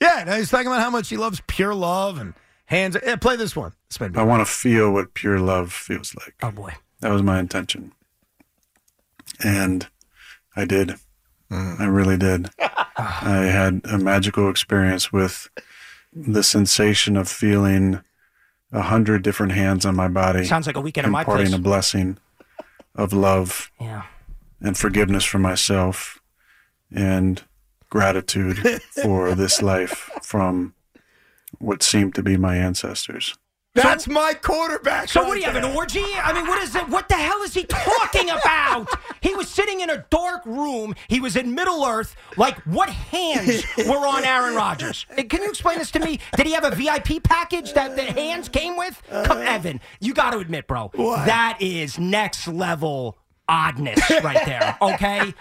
[0.00, 2.32] yeah, no, he's talking about how much he loves pure love and
[2.64, 2.96] hands.
[3.04, 3.74] Yeah, play this one.
[3.90, 6.34] This made me I want to feel what pure love feels like.
[6.42, 6.72] Oh boy.
[7.00, 7.92] That was my intention.
[9.44, 9.86] And
[10.56, 10.94] I did.
[11.50, 11.80] Mm.
[11.80, 12.48] I really did.
[12.96, 15.48] I had a magical experience with
[16.14, 18.00] the sensation of feeling
[18.72, 20.44] a hundred different hands on my body.
[20.44, 21.52] Sounds like a weekend at my place.
[21.52, 22.16] a blessing
[22.94, 24.04] of love Yeah.
[24.62, 26.20] and forgiveness for myself
[26.92, 27.42] and
[27.90, 28.58] gratitude
[29.02, 30.74] for this life from
[31.58, 33.36] what seemed to be my ancestors.
[33.76, 35.08] That's my quarterback.
[35.08, 36.02] So right what do you have an orgy?
[36.02, 36.88] I mean, what is it?
[36.88, 38.88] What the hell is he talking about?
[39.20, 40.94] he was sitting in a dark room.
[41.08, 42.16] He was in Middle Earth.
[42.38, 45.04] Like, what hands were on Aaron Rodgers?
[45.28, 46.20] Can you explain this to me?
[46.36, 49.02] Did he have a VIP package that the hands came with?
[49.10, 49.40] Come, uh-huh.
[49.40, 51.26] Evan, you got to admit, bro, what?
[51.26, 53.18] that is next level
[53.48, 54.76] oddness right there.
[54.80, 55.34] Okay,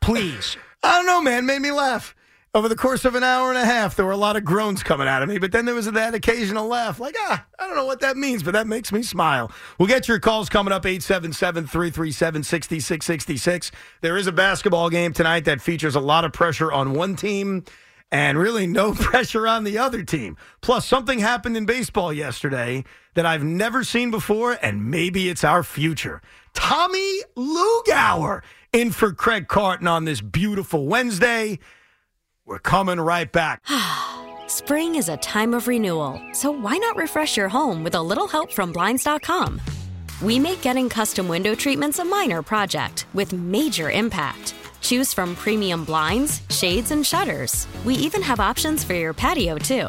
[0.00, 0.56] please.
[0.82, 1.46] I don't know, man.
[1.46, 2.14] Made me laugh.
[2.54, 4.82] over the course of an hour and a half, there were a lot of groans
[4.82, 6.98] coming out of me, but then there was that occasional laugh.
[6.98, 9.52] Like, ah, I don't know what that means, but that makes me smile.
[9.78, 13.70] We'll get your calls coming up 877 337 6666.
[14.00, 17.64] There is a basketball game tonight that features a lot of pressure on one team
[18.10, 20.36] and really no pressure on the other team.
[20.60, 25.62] Plus, something happened in baseball yesterday that I've never seen before, and maybe it's our
[25.62, 26.22] future.
[26.54, 31.58] Tommy Lugauer in for Craig Carton on this beautiful Wednesday.
[32.44, 33.62] We're coming right back.
[34.46, 38.26] Spring is a time of renewal, so why not refresh your home with a little
[38.26, 39.60] help from Blinds.com?
[40.22, 44.54] We make getting custom window treatments a minor project with major impact.
[44.80, 47.66] Choose from premium blinds, shades, and shutters.
[47.84, 49.88] We even have options for your patio, too.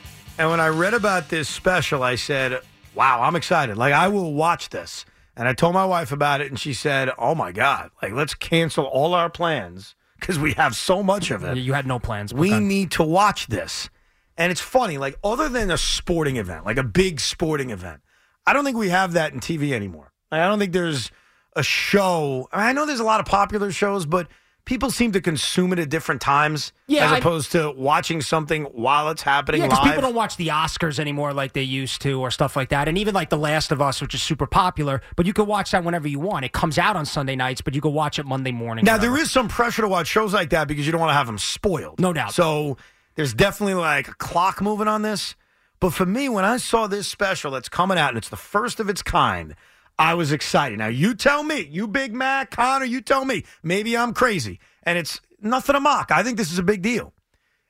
[0.41, 2.59] and when I read about this special, I said,
[2.95, 3.77] "Wow, I'm excited!
[3.77, 5.05] Like I will watch this."
[5.37, 7.91] And I told my wife about it, and she said, "Oh my god!
[8.01, 11.57] Like let's cancel all our plans because we have so much of it.
[11.57, 12.33] You had no plans.
[12.33, 12.59] we Okay.
[12.59, 13.89] need to watch this."
[14.37, 18.01] And it's funny, like other than a sporting event, like a big sporting event,
[18.47, 20.11] I don't think we have that in TV anymore.
[20.31, 21.11] Like, I don't think there's
[21.55, 22.47] a show.
[22.51, 24.27] I, mean, I know there's a lot of popular shows, but
[24.65, 28.65] people seem to consume it at different times Yeah, as I- opposed to watching something
[28.65, 29.93] while it's happening Yeah, because live.
[29.95, 32.87] people don't watch the Oscars anymore like they used to, or stuff like that.
[32.87, 35.71] And even like The Last of Us, which is super popular, but you can watch
[35.71, 36.45] that whenever you want.
[36.45, 38.85] It comes out on Sunday nights, but you can watch it Monday morning.
[38.85, 41.15] now there is some pressure to watch shows like that because you don't want to
[41.15, 41.99] have them spoiled.
[41.99, 42.33] No doubt.
[42.33, 42.77] So
[43.15, 45.35] there's definitely like a clock moving on this.
[45.79, 48.79] But for me, when I saw this special that's coming out and it's the first
[48.79, 49.55] of its kind,
[50.01, 50.79] I was excited.
[50.79, 53.43] Now you tell me, you Big Mac, Connor, you tell me.
[53.61, 54.59] Maybe I'm crazy.
[54.81, 56.09] And it's nothing to mock.
[56.09, 57.13] I think this is a big deal.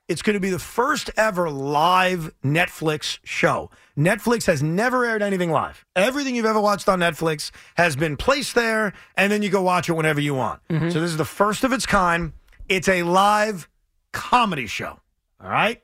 [0.07, 3.69] It's going to be the first ever live Netflix show.
[3.97, 5.85] Netflix has never aired anything live.
[5.93, 9.89] Everything you've ever watched on Netflix has been placed there, and then you go watch
[9.89, 10.61] it whenever you want.
[10.69, 10.89] Mm-hmm.
[10.89, 12.31] So this is the first of its kind.
[12.69, 13.67] It's a live
[14.13, 14.99] comedy show.
[15.43, 15.83] All right?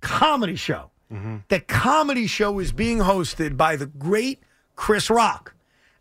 [0.00, 0.90] Comedy show.
[1.12, 1.36] Mm-hmm.
[1.48, 4.40] The comedy show is being hosted by the great
[4.74, 5.54] Chris Rock.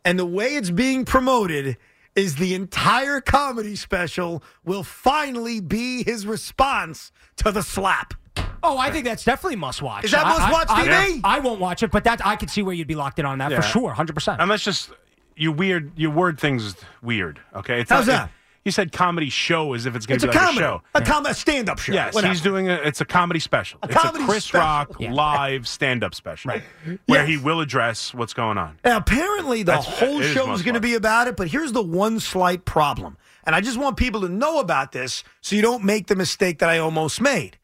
[0.05, 1.77] And the way it's being promoted
[2.15, 8.13] is the entire comedy special will finally be his response to the slap.
[8.61, 10.05] Oh, I think that's definitely must watch.
[10.05, 11.21] Is that I- must-watch I, TV?
[11.23, 13.25] I, I won't watch it, but that I could see where you'd be locked in
[13.25, 13.57] on that Yeah.
[13.61, 14.41] for sure, hundred percent.
[14.41, 14.91] And that's just
[15.35, 15.91] you weird.
[15.95, 17.39] You word things weird.
[17.55, 18.31] Okay, it's How's not, that?
[18.65, 20.81] You said comedy show as if it's going to a be like comedy, a show.
[20.95, 21.91] a, com- a stand-up show.
[21.93, 22.31] Yes, whatever.
[22.33, 22.73] he's doing a.
[22.75, 23.79] It's a comedy special.
[23.83, 24.59] A it's comedy a Chris special.
[24.65, 25.11] Rock Yeah.
[25.13, 26.63] live stand-up special, right?
[27.07, 27.27] Where Yes.
[27.29, 28.77] he will address what's going on.
[28.85, 31.83] Now, apparently, the That's- whole show is going to be about it, but here's the
[31.83, 33.17] one slight problem.
[33.45, 36.59] And I just want people to know about this so you don't make the mistake
[36.59, 37.57] that I almost made.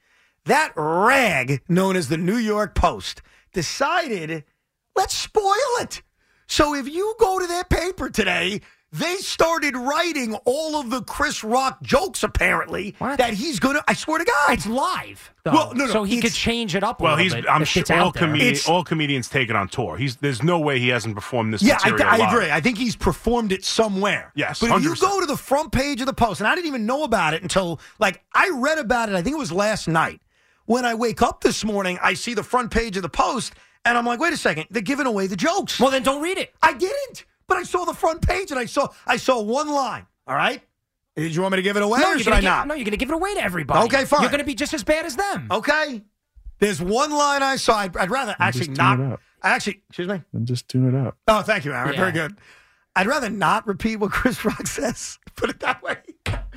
[0.45, 3.21] That rag known as the New York Post
[3.53, 4.43] decided,
[4.95, 6.01] let's spoil it.
[6.47, 11.43] So if you go to their paper today, They started writing all of the Chris
[11.43, 13.19] Rock jokes apparently What?
[13.19, 13.84] that he's gonna.
[13.88, 16.84] I swear to God, It's live, though, Well, no, no, so he could change it
[16.84, 16.99] up.
[16.99, 17.34] A Well, little he's.
[17.36, 19.95] bit I'm sure it's all, out comedi- It's- all comedians take it on tour.
[19.95, 20.15] He's.
[20.15, 22.13] There's no way he hasn't performed this Yeah, I, material.
[22.13, 22.34] I live.
[22.34, 22.52] agree.
[22.52, 24.32] I think he's performed it somewhere.
[24.36, 26.67] Yes, but if you go to the front page of the post, and I didn't
[26.67, 29.13] even know about it until like I read about it.
[29.15, 30.19] I think it was last night.
[30.65, 33.54] When I wake up this morning, I see the front page of the post,
[33.86, 35.80] and I'm like, wait a second, they're giving away the jokes.
[35.80, 36.54] Well, then don't read it.
[36.62, 40.05] I didn't, but I saw the front page, and I saw I saw one line.
[40.27, 40.62] All right,
[41.17, 42.49] did you want me to give it away, No, or you're should gonna I give,
[42.49, 42.67] not?
[42.67, 43.85] no, you're going to give it away to everybody.
[43.85, 44.21] Okay, fine.
[44.21, 45.47] You're going to be just as bad as them.
[45.51, 46.03] Okay.
[46.59, 47.77] There's one line I saw.
[47.79, 49.13] I'd, I'd rather actually just tune it not.
[49.13, 49.19] up.
[49.41, 50.21] I actually, excuse me.
[50.33, 51.17] And just tune it up.
[51.27, 51.93] Oh, thank you, Aaron.
[51.93, 51.99] Yeah.
[51.99, 52.38] Very good.
[52.95, 55.17] I'd rather not repeat what Chris Rock says.
[55.35, 55.95] Put it that way.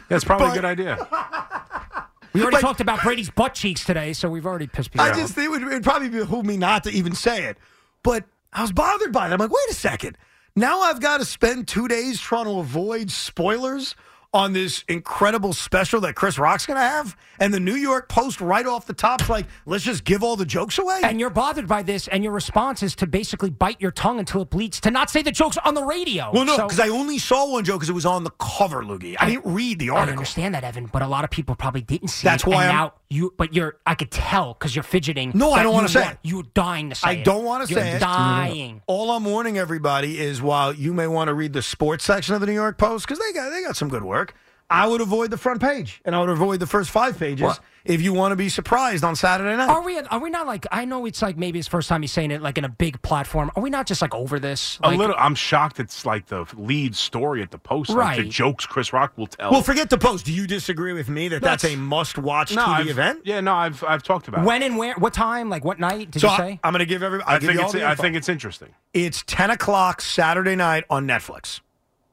[0.09, 1.09] That's probably But- a good idea.
[2.35, 5.11] We already Like- talked about Brady's butt cheeks today, so we've already pissed people I
[5.11, 5.17] off.
[5.17, 7.59] just it would it'd probably behoove me not to even say it.
[8.03, 8.25] But
[8.55, 9.33] I was bothered by it.
[9.35, 10.17] I'm like, wait a second.
[10.55, 13.95] Now I've got to spend two days trying to avoid spoilers
[14.35, 18.41] on this incredible special that Chris Rock's going to have, and the New York Post
[18.41, 21.01] right off the top's like, let's just give all the jokes away.
[21.05, 24.41] and you're bothered by this, and your response is to basically bite your tongue until
[24.41, 26.31] it bleeds, to not say the jokes on the radio.
[26.33, 28.83] well, no, So- because I only saw one joke because it was on the cover,
[28.83, 29.17] Loogie.
[29.21, 30.13] I didn't read the I article.
[30.21, 32.49] understand that, Evan, but a lot of people probably didn't see That's it.
[32.49, 33.33] why and I'm- now you.
[33.37, 33.77] But you're.
[33.87, 35.33] I could tell because you're fidgeting.
[35.35, 36.19] No, I don't wanna say want- it.
[36.23, 37.25] You're dying to say I it.
[37.25, 38.01] don't want to You're say it.
[38.01, 38.83] dying.
[38.87, 42.41] All I'm warning everybody is while you may want to read the sports section of
[42.41, 44.35] the New York Post because they got they got some good work.
[44.73, 47.61] I would avoid the front page and I would avoid the first five pages What?
[47.85, 49.69] if you want to be surprised on Saturday night.
[49.69, 49.99] Are we?
[49.99, 50.67] Are we not like?
[50.73, 53.03] I know it's like maybe it's first time he's saying it like in a big
[53.03, 53.51] platform.
[53.57, 54.79] Are we not just like over this?
[54.83, 55.17] A little.
[55.19, 55.81] I'm shocked.
[55.81, 57.91] It's like the lead story at the post.
[57.91, 59.51] Like the jokes Chris Rock will tell.
[59.51, 60.25] well, forget the post.
[60.27, 63.21] Do you disagree with me that that's, That's- a must-watch no, TV I've, event?
[63.25, 64.43] Yeah, no, I've I've talked about.
[64.45, 64.47] it.
[64.47, 64.95] When and where?
[64.95, 65.51] What time?
[65.51, 66.11] Like what night?
[66.13, 66.61] Did So you say?
[66.63, 67.29] I, am going to give everybody.
[67.29, 68.69] I I'll give think you all it's the I think it's interesting.
[68.95, 71.61] it's 10 o'clock Saturday night on Netflix.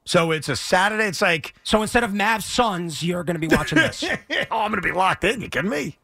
[0.06, 1.06] So it's a Saturday.
[1.06, 4.04] It's like so instead of Mavs Suns, you're going to be watching this.
[4.52, 5.42] oh, I'm going to be locked in.
[5.42, 5.98] You kidding me?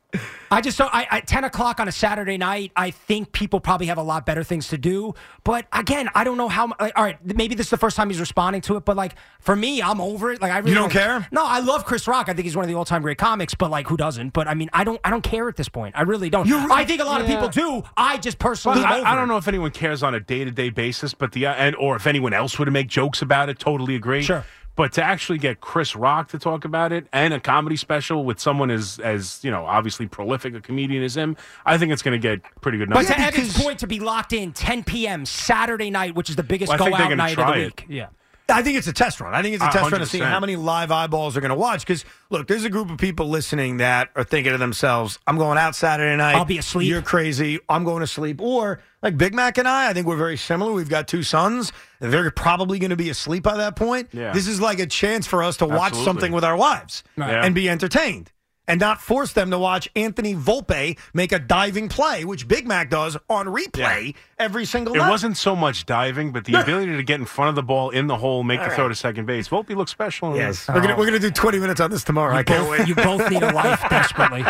[0.51, 0.93] I just don't.
[0.93, 4.25] I, at ten o'clock on a Saturday night, I think people probably have a lot
[4.25, 5.13] better things to do.
[5.43, 6.71] But again, I don't know how.
[6.79, 8.85] Like, all right, maybe this is the first time he's responding to it.
[8.85, 10.41] But like for me, I'm over it.
[10.41, 11.27] Like I really don't care?
[11.31, 12.29] No, I love Chris Rock.
[12.29, 13.53] I think he's one of the all-time great comics.
[13.55, 14.33] But like, who doesn't?
[14.33, 15.01] But I mean, I don't.
[15.03, 15.95] I don't care at this point.
[15.97, 16.47] I really don't.
[16.47, 17.83] You re- I think a lot of people do.
[17.97, 18.81] I just personally.
[18.81, 21.31] Well, I, I don't know if anyone cares on a day to day basis, but
[21.31, 24.21] the and or if anyone else would make jokes about it, totally agree.
[24.21, 24.45] Sure.
[24.75, 28.39] But to actually get Chris Rock to talk about it and a comedy special with
[28.39, 32.19] someone as as you know obviously prolific a comedian as him, I think it's going
[32.19, 33.15] to get pretty good But numbers.
[33.15, 35.25] to Evan's because- point, to be locked in 10 p.m.
[35.25, 37.57] Saturday night, which is the biggest Well, I think they're go-out night of the try
[37.57, 37.63] it.
[37.65, 37.85] week.
[37.87, 38.07] Yeah.
[38.47, 39.33] I think it's a test run.
[39.33, 41.55] I think it's a test run to see how many live eyeballs are going to
[41.55, 41.81] watch.
[41.81, 45.57] Because look, there's a group of people listening that are thinking to themselves, "I'm going
[45.57, 46.35] out Saturday night.
[46.35, 47.59] I'll be asleep." You're crazy.
[47.69, 50.71] I'm going to sleep." Or like Big Mac and I, I think we're very similar.
[50.71, 51.71] We've got two sons.
[51.99, 54.09] They're probably going to be asleep by that point.
[54.13, 54.31] Yeah.
[54.31, 56.05] This is like a chance for us to watch Absolutely.
[56.05, 57.43] something with our wives Yeah.
[57.43, 58.31] and be entertained.
[58.67, 62.89] And not force them to watch Anthony Volpe make a diving play, which Big Mac
[62.89, 65.09] does on replay every single It night.
[65.09, 68.07] wasn't so much diving, but the ability to get in front of the ball in
[68.07, 69.47] the hole, make the throw to second base.
[69.47, 70.31] Volpe looks special.
[70.31, 70.73] in Yes, this.
[70.75, 72.33] we're gonna we're gonna do 20 minutes on this tomorrow.
[72.35, 72.87] I can't wait.
[72.87, 74.43] You both need a life desperately.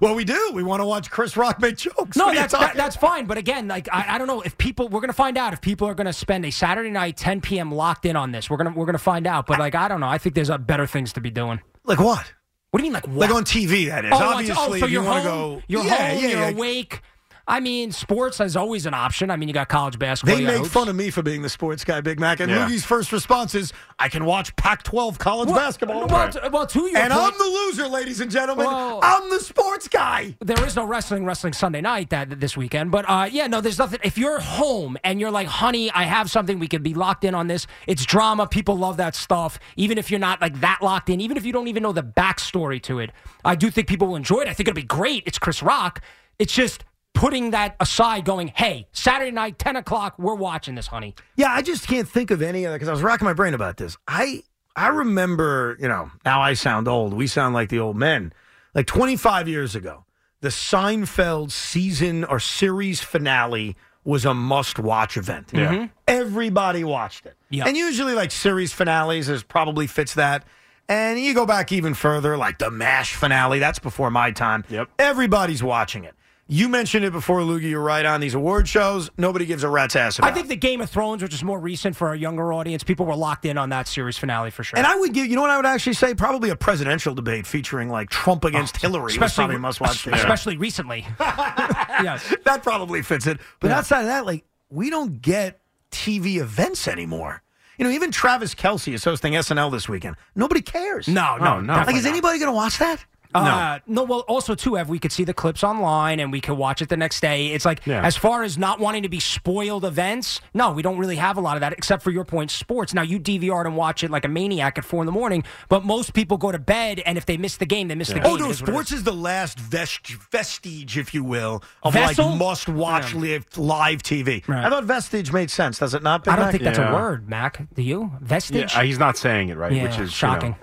[0.00, 0.50] Well, we do.
[0.54, 2.16] We want to watch Chris Rock make jokes.
[2.16, 3.26] No, What are you that's that, that's fine.
[3.26, 5.86] But again, like I, I don't know if people we're gonna find out if people
[5.86, 7.70] are gonna spend a Saturday night 10 p.m.
[7.72, 8.50] locked in on this.
[8.50, 9.46] We're gonna we're gonna find out.
[9.46, 10.08] But like I don't know.
[10.08, 11.60] I think there's uh, better things to be doing.
[11.84, 12.32] Like what?
[12.72, 13.28] What do you mean like what?
[13.28, 14.12] Like on TV, that is.
[14.14, 15.56] oh, oh Obviously, oh, so if you're want to home.
[15.56, 15.62] go.
[15.68, 16.18] You're yeah, home.
[16.18, 16.48] yeah, you're yeah.
[16.48, 17.02] awake.
[17.48, 19.30] I mean, sports is always an option.
[19.30, 20.36] I mean, you got college basketball.
[20.36, 20.68] They you make hoops.
[20.70, 22.38] fun of me for being the sports guy, Big Mac.
[22.40, 22.68] And Yeah.
[22.68, 26.06] Loogie's first response is, I can watch Pac 12 college Well- basketball.
[26.06, 28.66] Well, t- well, to your and point, I'm the loser, ladies and gentlemen.
[28.66, 30.36] Well- I'm the sports guy.
[30.40, 32.90] there is no wrestling wrestling Sunday night that this weekend.
[32.92, 33.98] But uh, yeah, no, there's nothing.
[34.04, 37.34] If you're home and you're like, honey, I have something, we could be locked in
[37.34, 37.66] on this.
[37.88, 38.46] It's drama.
[38.46, 39.58] People love that stuff.
[39.76, 42.02] Even if you're not like that locked in, even if you don't even know the
[42.04, 43.10] backstory to it,
[43.44, 44.48] I do think people will enjoy it.
[44.48, 45.24] I think it'll be great.
[45.26, 46.00] It's Chris Rock.
[46.38, 51.14] It's just putting that aside, going, hey, Saturday night, ten o'clock, we're watching this, honey.
[51.36, 53.76] Yeah, I just can't think of any other because I was racking my brain about
[53.76, 53.96] this.
[54.08, 54.42] I
[54.74, 57.12] I remember, you know, now I sound old.
[57.12, 58.32] We sound like the old men.
[58.74, 60.04] Like 25 years ago,
[60.40, 65.50] the Seinfeld season or series finale was a must-watch event.
[65.52, 65.72] Yeah.
[65.72, 65.86] Mm-hmm.
[66.08, 67.36] Everybody watched it.
[67.50, 67.66] Yeah.
[67.66, 70.44] And usually like series finales is probably fits that.
[70.88, 74.64] And you go back even further, like the MASH finale, that's before my time.
[74.68, 74.88] Yep.
[74.98, 76.14] Everybody's watching it.
[76.52, 77.70] You mentioned it before, Loogie.
[77.70, 79.10] You're right on these award shows.
[79.16, 81.58] Nobody gives a rat's ass about I think the Game of Thrones, which is more
[81.58, 84.76] recent for a younger audience, people were locked in on that series finale for sure.
[84.78, 86.14] And I would give, you know what I would actually say?
[86.14, 89.12] Probably a presidential debate featuring like Trump against oh, Hillary.
[89.12, 90.06] especially probably must watch.
[90.06, 91.06] especially recently.
[91.18, 92.34] yes.
[92.44, 93.40] That probably fits it.
[93.58, 93.78] But Yeah.
[93.78, 95.58] outside of that, like we don't get
[95.90, 97.42] TV events anymore.
[97.78, 100.16] You know, even Travis Kelce is hosting SNL this weekend.
[100.34, 101.08] Nobody cares.
[101.08, 101.72] No, no, Oh, no.
[101.72, 103.02] Like, is anybody going to watch that?
[103.34, 106.56] Uh, no, well, also too, Ev, we could see the clips online and we could
[106.58, 107.48] watch it the next day.
[107.48, 108.04] It's like Yeah.
[108.04, 111.40] as far as not wanting to be spoiled events, no, we don't really have a
[111.40, 112.92] lot of that, except for your point, sports.
[112.94, 115.84] Now you DVR and watch it like a maniac at four in the morning, but
[115.84, 118.24] most people go to bed and if they miss the game, they miss the game.
[118.26, 118.98] Oh no, is sports is.
[118.98, 122.30] is the last vest- vestige, if you will, of Vessel?
[122.30, 124.46] like must-watch live, live TV.
[124.46, 124.64] Right.
[124.64, 125.78] I thought vestige made sense.
[125.78, 126.24] Does it not?
[126.24, 126.52] Big I don't Mac?
[126.52, 126.90] think that's Yeah.
[126.90, 127.66] a word, Mac.
[127.74, 128.12] Do you?
[128.20, 128.72] Vestige?
[128.74, 130.56] he's not saying it right, Yeah, which is you know, shocking.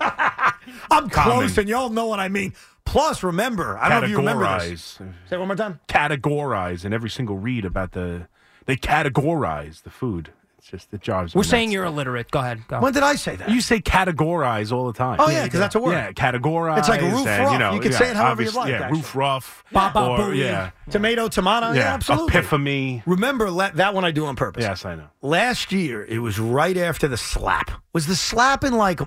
[0.90, 1.38] I'm Common.
[1.38, 2.52] close, and y'all know what I mean.
[2.84, 4.98] Plus, remember, I don't know if you remember this.
[5.28, 5.78] Say it one more time.
[5.88, 8.26] categorize in every single read about the.
[8.66, 10.32] They categorize the food.
[10.58, 11.34] It's just the jobs.
[11.34, 12.30] We're saying you're illiterate.
[12.30, 12.66] Go ahead.
[12.68, 12.80] Go.
[12.80, 13.48] When did I say that?
[13.48, 15.16] You say categorize all the time.
[15.18, 15.92] Oh, yeah, 'cause that's a word.
[15.92, 16.78] Yeah, categorize.
[16.80, 17.52] It's like roof and, rough.
[17.54, 18.98] You, know, You can yeah, say it however you like, Yeah, actually.
[18.98, 19.64] roof rough.
[19.72, 21.68] Ba, ba, or, yeah, Tomato, tomato.
[21.68, 22.28] Yeah, yeah, absolutely.
[22.36, 23.02] epiphany.
[23.06, 24.62] Remember la- that one I do on purpose.
[24.62, 25.06] Yes, I know.
[25.22, 27.70] Last year, it was right after the slap.
[27.94, 29.00] Was the slap in like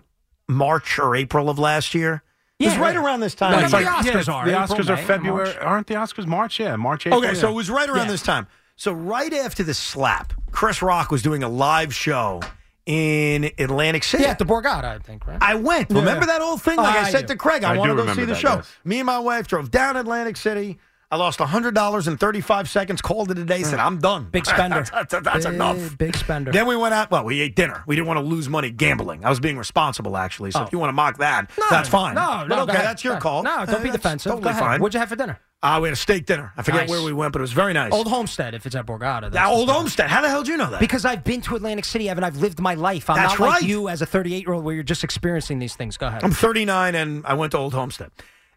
[0.48, 2.22] March or April of last year?
[2.60, 3.04] it was Yeah, right yeah.
[3.04, 3.52] around this time.
[3.52, 5.04] No, Yeah, it's it's like- like- the Oscars yeah, are The April, Oscars are May,
[5.04, 5.46] February.
[5.46, 5.58] March.
[5.62, 6.60] Aren't the Oscars March?
[6.60, 7.08] Yeah, March.
[7.08, 7.20] April.
[7.20, 7.40] Okay, yeah.
[7.42, 8.12] so it was right around Yeah.
[8.12, 8.48] this time.
[8.76, 12.42] So right after the slap, Chris Rock was doing a live show
[12.86, 14.24] in Atlantic City.
[14.24, 15.38] yeah, at the Borgata, I think, right?
[15.42, 15.90] I went.
[15.90, 16.78] Remember that old thing?
[16.78, 17.34] Like I, I said do.
[17.34, 18.56] to Craig, I, I want to go see the that, show.
[18.56, 18.72] yes.
[18.84, 20.80] Me and my wife drove down Atlantic City.
[21.14, 23.00] I lost hundred dollars in thirty five seconds.
[23.00, 23.62] Called it a day.
[23.62, 24.30] Said I'm done.
[24.32, 24.78] Big spender.
[24.92, 25.96] that's that's, that's Big- enough.
[25.96, 26.52] Big spender.
[26.52, 27.12] Then we went out.
[27.12, 27.84] Well, we ate dinner.
[27.86, 29.24] We didn't want to lose money gambling.
[29.24, 30.50] I was being responsible, actually.
[30.50, 30.64] So Oh.
[30.64, 32.16] if you want to mock that, No, that's fine.
[32.16, 33.44] No, no, okay, that's your call.
[33.44, 34.32] No, don't Uh, be defensive.
[34.32, 34.82] Totally fine.
[34.82, 35.40] What'd you have for dinner?
[35.62, 36.52] Uh, we had a steak dinner.
[36.58, 36.90] I forget Nice.
[36.90, 37.94] where we went, but it was very nice.
[37.94, 39.22] Old Homestead, if it's at Borgata.
[39.32, 39.70] that's Now, Old.
[39.70, 40.10] Homestead.
[40.10, 40.80] How the hell do you know that?
[40.82, 42.24] Because I've been to Atlantic City, Evan.
[42.24, 43.10] I've lived my life.
[43.10, 43.70] I'm That's not like right.
[43.70, 45.96] you as a 38 year old where you're just experiencing these things.
[45.96, 46.24] Go ahead.
[46.24, 48.10] I'm 39 and I went to Old Homestead.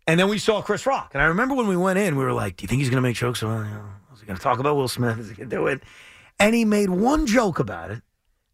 [0.07, 1.11] And then we saw Chris Rock.
[1.15, 3.03] And I remember when we went in, we were like, Do you think he's going
[3.03, 3.43] to make jokes?
[3.43, 3.85] Well, you know,
[4.15, 5.19] is he going to talk about Will Smith?
[5.19, 5.83] Is he going to do it?
[6.39, 8.03] And he made one joke about it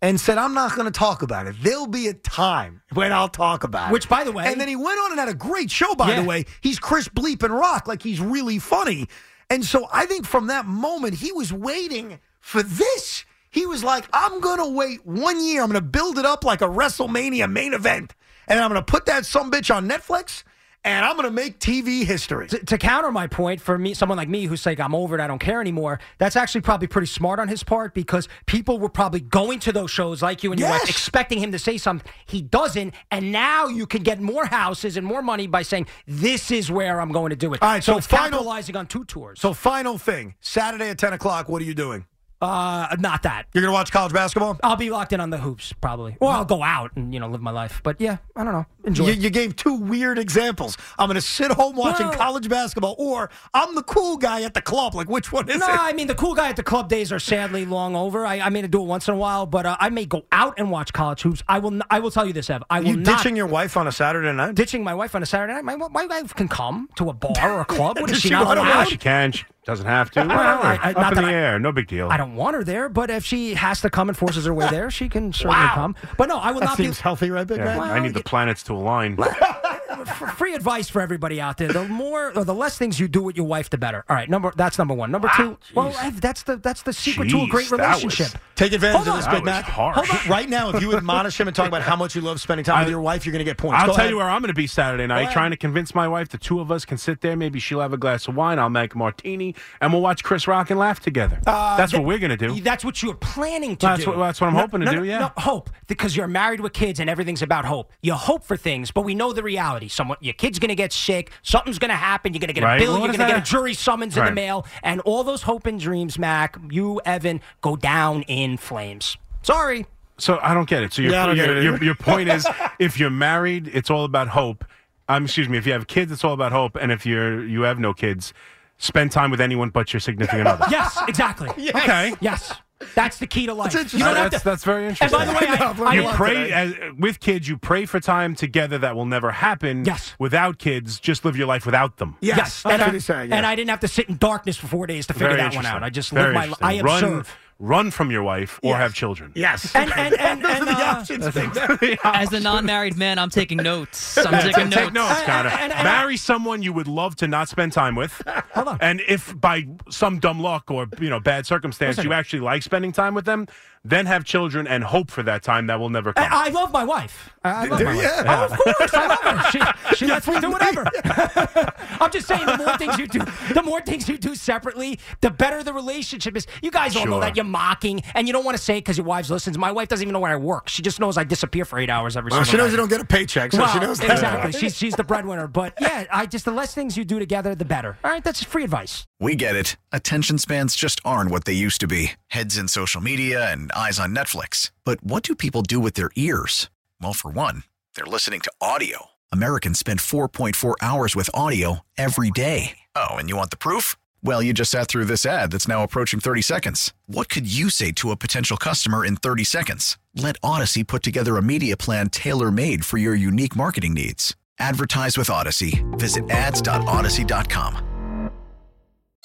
[0.01, 1.57] and said, I'm not going to talk about it.
[1.63, 3.93] There'll be a time when I'll talk about it.
[3.93, 6.11] Which, by the way- And then he went on and had a great show, by
[6.11, 6.21] Yeah.
[6.23, 6.47] the way.
[6.61, 7.87] He's Chris Bleep and Rock.
[7.87, 9.09] Like, he's really funny.
[9.51, 13.25] And so I think from that moment, he was waiting for this.
[13.51, 15.63] He was like, I'm going to wait one year.
[15.63, 18.15] I'm going to build it up like a WrestleMania main event.
[18.49, 20.43] And I'm going to put that some bitch on Netflix.
[20.85, 22.49] And I'm going to make TV history.
[22.49, 25.21] to, to counter my point, for me, someone like me who's like, I'm over it,
[25.21, 28.89] I don't care anymore, that's actually probably pretty smart on his part because people were
[28.89, 32.11] probably going to those shows like you and your wife, expecting him to say something.
[32.27, 32.95] He doesn't.
[33.13, 37.01] And now you can get more houses and more money by saying, This is where
[37.01, 37.63] I'm going to do it.
[37.63, 39.41] All right, so final- capitalizing on two tours.
[39.41, 42.07] So, final thing Saturday at 10 o'clock, what are you doing?
[42.43, 43.47] Uh, not that.
[43.55, 44.59] You're going to watch college basketball?
[44.63, 46.17] I'll be locked in on the hoops, probably.
[46.21, 47.81] Or I'll go out and, you know, live my life.
[47.83, 48.67] But yeah, I don't know.
[48.85, 49.07] Enjoy.
[49.07, 50.77] You, you gave two weird examples.
[50.99, 54.55] I'm going to sit home watching Well- college basketball, or I'm the cool guy at
[54.55, 54.95] the club.
[54.95, 55.79] Like, which one is No, it?
[55.81, 58.27] I mean the cool guy at the club days are sadly long over.
[58.27, 60.55] I, I may do it once in a while, but uh, I may go out
[60.59, 61.43] and watch college hoops.
[61.49, 61.73] I will.
[61.75, 62.63] n- I will tell you this, Ev.
[62.69, 64.55] I will you not ditching your wife on a Saturday night?
[64.57, 65.65] ditching my wife on a Saturday night.
[65.65, 67.99] My, my wife can come to a bar or a club.
[68.01, 68.77] What is Does she she not want to allowed?
[68.79, 68.89] watch?
[68.91, 69.31] She can.
[69.33, 70.21] She doesn't have to.
[70.25, 71.59] Well, I- I- Up not in that the I- air.
[71.59, 72.09] No big deal.
[72.11, 74.69] I don't want her there, but if she has to come and forces her way
[74.69, 75.75] there, she can certainly Wow.
[75.75, 75.97] come.
[76.17, 77.03] But no, I will That not seems be.
[77.03, 77.81] healthy, right, Big Yeah, Man?
[77.81, 79.17] I need the planets to align.
[80.07, 81.69] f- free advice for everybody out there.
[81.69, 84.05] The more or the less things you do with your wife, the better.
[84.09, 85.11] All right, number that's number one.
[85.11, 88.41] Number two, well, Ev, that's the that's the secret to a great that was- relationship.
[88.55, 89.65] Take advantage of this, That Big was Mac.
[89.65, 89.97] harsh.
[89.97, 90.31] Hold on.
[90.31, 92.77] Right now, if you admonish him and talk about how much you love spending time
[92.77, 93.79] I- with your wife, you're going to get points.
[93.81, 94.11] I'll Go tell ahead.
[94.11, 95.33] you where I'm going to be Saturday night, ahead.
[95.33, 97.35] trying to convince my wife the two of us can sit there.
[97.35, 100.47] Maybe she'll have a glass of wine, I'll make a martini, and we'll watch Chris
[100.47, 101.41] Rock and laugh together.
[101.47, 102.61] Uh, that's what we're going to do.
[102.61, 104.11] That's what you're planning to That's do.
[104.11, 105.19] what- that's what I'm No, hoping to no, do, yeah.
[105.19, 107.91] no, hope because you're married with kids and everything's about hope.
[108.03, 109.89] You hope for things, but we know the reality.
[109.93, 111.31] Someone, your kid's going to get sick.
[111.43, 112.33] Something's going to happen.
[112.33, 112.81] You're going to get Right.
[112.81, 112.93] a bill.
[112.95, 115.67] Well, you're going to get a jury summons in the mail, and all those hope
[115.67, 116.57] and dreams, Mac.
[116.71, 119.17] You, Evan, go down in flames.
[119.43, 119.87] Sorry.
[120.19, 120.93] So I don't get it.
[120.93, 122.47] So your, Yeah, your, it your, your point is,
[122.79, 124.65] if you're married, it's all about hope.
[125.09, 125.59] Um, excuse me.
[125.59, 126.77] If you have kids, it's all about hope.
[126.81, 128.33] And if you're you have no kids,
[128.79, 130.65] spend time with anyone but your significant other.
[130.71, 131.49] Yes, exactly.
[131.71, 132.15] Okay.
[132.21, 132.53] Yes,
[132.95, 133.75] that's the key to life.
[133.75, 134.01] interesting.
[134.01, 134.49] You don't have that's, to.
[134.49, 135.19] that's very interesting.
[135.19, 137.49] and by the way, I, I've learned you pray as, with kids.
[137.49, 139.85] You pray for time together that will never happen.
[139.85, 140.15] Yes.
[140.19, 142.17] Without kids, just live your life without them.
[142.21, 143.33] Yes, Yes, that's and, what I, he's saying.
[143.33, 143.47] and.
[143.47, 145.67] I didn't have to sit in darkness for four days to figure Very that one
[145.67, 145.83] out.
[145.83, 146.79] I just Very live my.
[146.79, 147.37] I run, observe.
[147.63, 148.79] Run from your wife or Yes.
[148.81, 149.31] have children.
[149.37, 149.73] Yes.
[149.77, 151.29] And- and- and- Those and, are the uh, options.
[151.31, 151.99] Big Man.
[152.03, 154.19] As a non-married man, I'm taking notes.
[154.27, 154.75] I'm taking notes.
[154.77, 155.49] Take notes, And- Connor.
[155.51, 158.21] and- and- Marry someone you would love to not spend time with.
[158.55, 158.79] Hold on.
[158.81, 162.11] And if by some dumb luck or you know bad circumstance Listen.
[162.11, 163.47] you actually like spending time with them,
[163.85, 166.25] then have children and hope for that time that will never come.
[166.31, 167.31] I, I love my wife.
[167.45, 167.99] I, I love Do my you?
[167.99, 168.25] wife.
[168.27, 169.51] Oh, of course, I love her.
[169.51, 170.85] She, she lets me do whatever.
[172.01, 173.21] I'm just saying, the more things you do,
[173.55, 176.47] the more things you do separately, the better the relationship is.
[176.63, 178.97] You guys all know that you're mocking, and you don't want to say it because
[178.99, 179.59] your wife listens.
[179.59, 180.69] My wife doesn't even know where I work.
[180.69, 182.71] She just knows I disappear for eight hours every Well, single she knows night.
[182.73, 184.11] you don't get a paycheck, so well, she knows that.
[184.13, 184.53] exactly.
[184.53, 185.49] She's she's the breadwinner.
[185.49, 187.99] But yeah, I just the less things you do together, the better.
[188.05, 189.05] All right, that's free advice.
[189.19, 189.77] We get it.
[189.93, 194.01] Attention spans just aren't what they used to be heads in social media and eyes
[194.01, 194.73] on Netflix.
[194.85, 196.69] But what do people do with their ears?
[197.01, 197.63] Well, for one,
[197.95, 199.07] they're listening to audio.
[199.31, 202.79] Americans spend 4.4 hours with audio every day.
[202.97, 203.95] Oh, and you want the proof?
[204.25, 206.93] Well, you just sat through this ad that's now approaching 30 seconds.
[207.07, 209.97] What could you say to a potential customer in 30 seconds?
[210.15, 214.37] Let Audacy put together a media plan tailor made for your unique marketing needs.
[214.59, 215.83] Advertise with Audacy.
[215.99, 217.89] Visit ads.audacy.com.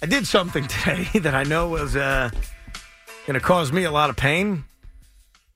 [0.02, 2.30] I did something today that I know was uh,
[3.28, 4.64] going to cause me a lot of pain,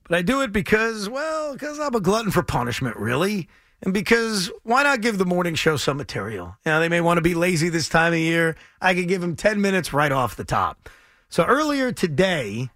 [0.03, 3.47] but I do it because, well, because I'm a glutton for punishment, really,
[3.82, 6.57] and because why not give the morning show some material?
[6.65, 8.57] You know, they may want to be lazy this time of year.
[8.82, 10.89] I could give them 10 minutes right off the top.
[11.30, 12.69] So earlier today,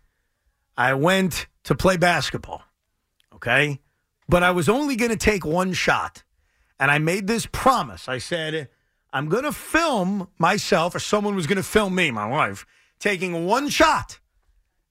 [0.78, 2.64] I went to play basketball,
[3.34, 3.82] okay?
[4.30, 6.24] But I was only going to take one shot.
[6.80, 8.08] And I made this promise.
[8.08, 8.70] I said,
[9.12, 12.66] I'm going to film myself, or someone was going to film me, my wife,
[12.98, 14.20] taking one shot.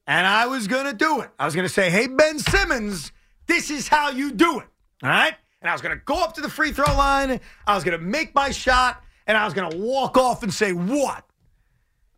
[0.07, 1.31] And I was going to do it.
[1.39, 3.13] I was going to say, hey, Ben Simmons,
[3.47, 4.67] this is how you do it.
[5.03, 5.35] All right?
[5.63, 7.41] And I was going to go up to the free throw line.
[7.67, 9.03] I was going to make my shot.
[9.27, 11.25] And I was going to walk off and say, what?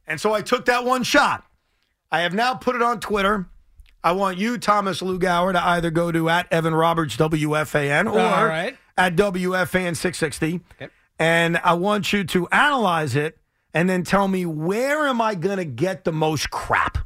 [0.07, 1.45] And so I took that one shot.
[2.11, 3.47] I have now put it on Twitter.
[4.03, 8.77] I want you, Thomas Lugauer, to either go to at Evan Roberts WFAN or right.
[8.97, 10.61] at WFAN 660.
[11.19, 13.39] And I want you to analyze it
[13.75, 16.99] and then tell me where am I going to get the most crap?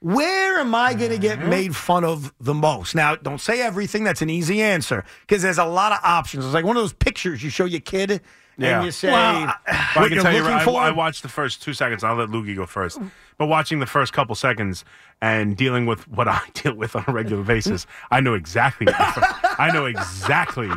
[0.00, 1.50] Where am I going to get Mm-hmm.
[1.50, 2.94] made fun of the most?
[2.94, 4.04] Now, don't say everything.
[4.04, 6.44] That's an easy answer because there's a lot of options.
[6.44, 8.20] It's like one of those pictures you show your kid
[8.56, 8.76] Yeah.
[8.78, 10.80] and you say, Well, I, what I can tell you, I, for.
[10.80, 12.04] I watched the first two seconds.
[12.04, 12.98] I'll let Lukey go first.
[13.38, 14.84] But watching the first couple seconds
[15.20, 18.86] and dealing with what I deal with on a regular basis, I know exactly.
[18.86, 20.70] What I know exactly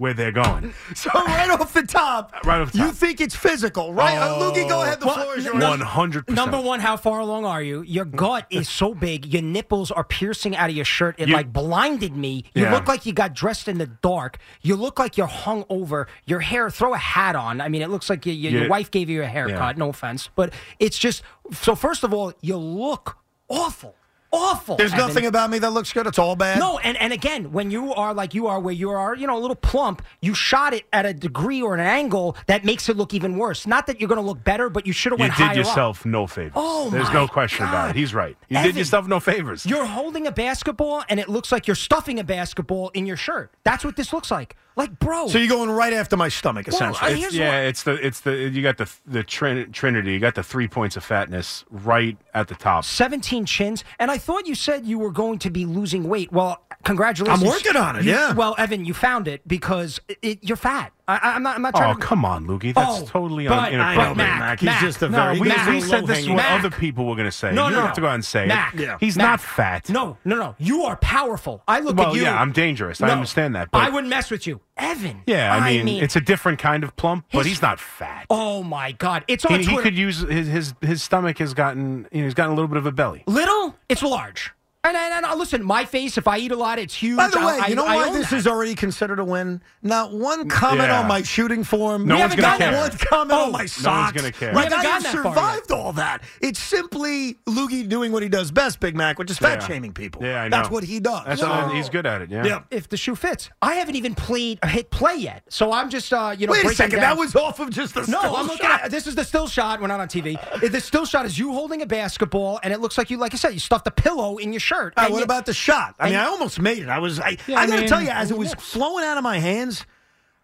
[0.00, 0.72] where they're going.
[0.94, 4.16] So right off the top, Right off the you think it's physical, right?
[4.16, 4.98] Uh, Lukey, go ahead.
[5.00, 5.62] The Well, floor is yours.
[5.62, 6.36] One hundred percent.
[6.36, 7.82] Number one, how far along are you?
[7.82, 11.14] Your gut is so big, your nipples are piercing out of your shirt.
[11.18, 12.44] It You- like blinded me.
[12.54, 12.72] You Yeah.
[12.74, 14.38] look like you got dressed in the dark.
[14.62, 16.08] You look like you're hung over.
[16.24, 17.60] Your hair, throw a hat on.
[17.60, 19.76] I mean, it looks like you, you, your wife gave you a haircut.
[19.76, 19.78] Yeah.
[19.78, 21.22] No offense, but it's just
[21.52, 21.74] so.
[21.74, 23.94] First of all, you look awful,
[24.32, 24.76] awful.
[24.76, 25.06] There's Evan.
[25.06, 26.06] nothing about me that looks good.
[26.06, 26.58] It's all bad.
[26.58, 29.36] No, and, and again, when you are like you are, where you are, you know,
[29.36, 32.96] a little plump, you shot it at a degree or an angle that makes it
[32.96, 33.66] look even worse.
[33.66, 35.60] Not that you're going to look better, but you should have You went higher did
[35.60, 35.66] up.
[35.66, 36.52] yourself no favors.
[36.56, 37.96] Oh, There's my no question about it.
[37.96, 38.36] He's right.
[38.48, 39.66] You Evan, did yourself no favors.
[39.66, 43.52] You're holding a basketball, and it looks like you're stuffing a basketball in your shirt.
[43.64, 44.56] That's what this looks like.
[44.80, 45.28] Like, bro.
[45.28, 47.10] So you're going right after my stomach, essentially.
[47.12, 50.12] I- It's, yeah, what- it's the it's the you got the the trin- Trinity.
[50.12, 52.84] You got the three points of fatness right at the top.
[52.84, 56.32] 17 chins, and I thought you said you were going to be losing weight.
[56.32, 57.42] Well, congratulations.
[57.42, 58.32] I'm working on it, You- yeah.
[58.32, 60.92] Well, Evan, you found it because it, it- you're fat.
[61.10, 61.56] I, I- I'm not.
[61.56, 62.00] I'm not Oh trying to.
[62.00, 62.74] come on, Lukey.
[62.74, 64.16] That's Oh, totally but- I inappropriate.
[64.16, 64.60] Mac, Mac.
[64.60, 64.80] He's Mac.
[64.80, 65.40] just a No, very.
[65.40, 67.52] we, he's we said this is what other people were going to say.
[67.52, 67.86] No, you no, don't no.
[67.86, 68.74] have to go out and say Mac.
[68.74, 68.80] it.
[68.80, 68.96] Yeah.
[69.00, 69.26] He's Mac.
[69.26, 69.88] not fat.
[69.90, 70.54] No, no, no.
[70.58, 71.62] You are powerful.
[71.68, 72.22] I look Well, at you.
[72.22, 73.00] yeah, I'm dangerous.
[73.00, 73.70] I understand that.
[73.70, 75.22] But I wouldn't mess with you, Evan.
[75.26, 78.26] yeah, I mean, it's a different kind of plump, but he's not fat.
[78.30, 79.24] Oh my God!
[79.28, 82.34] It's on he, he could use his, his his stomach has gotten you know he's
[82.34, 83.24] gotten a little bit of a belly.
[83.26, 84.52] Little, it's large.
[84.82, 87.18] And, and, and listen, my face, if I eat a lot, it's huge.
[87.18, 88.36] By the way, I, you know I, I why own this that.
[88.36, 89.60] is already considered a win?
[89.82, 91.00] Not one comment Yeah.
[91.00, 92.06] on my shooting form.
[92.06, 92.80] No We one's haven't gonna gotten care.
[92.88, 94.48] One comment Oh, on no one's gonna care.
[94.52, 96.22] We Like haven't I gotten have that survived all that.
[96.40, 99.66] It's simply Loogie doing what he does best, Big Mac, which is fat Yeah.
[99.66, 100.24] shaming people.
[100.24, 100.56] Yeah, I know.
[100.56, 101.24] That's what he does.
[101.26, 101.68] That's Whoa.
[101.74, 102.30] he's good at it.
[102.30, 102.46] Yeah.
[102.46, 102.60] Yeah.
[102.70, 103.50] if the shoe fits.
[103.60, 106.54] I haven't even played hit play yet, so I'm just uh, you know.
[106.54, 107.00] Wait a second.
[107.00, 108.84] down- That was off of just the No, still I'm looking shot.
[108.84, 109.82] at this is the still shot.
[109.82, 110.38] We're not on TV.
[110.70, 113.36] The still shot is you holding a basketball, and it looks like you, like I
[113.36, 114.94] said, you stuffed a pillow in your shirt.
[114.96, 115.94] All right, And what you- about the shot?
[115.98, 116.88] I mean, I almost made it.
[116.88, 117.18] I was.
[117.20, 119.84] I, Yeah, I I gotta tell you, as it was flowing out of my hands,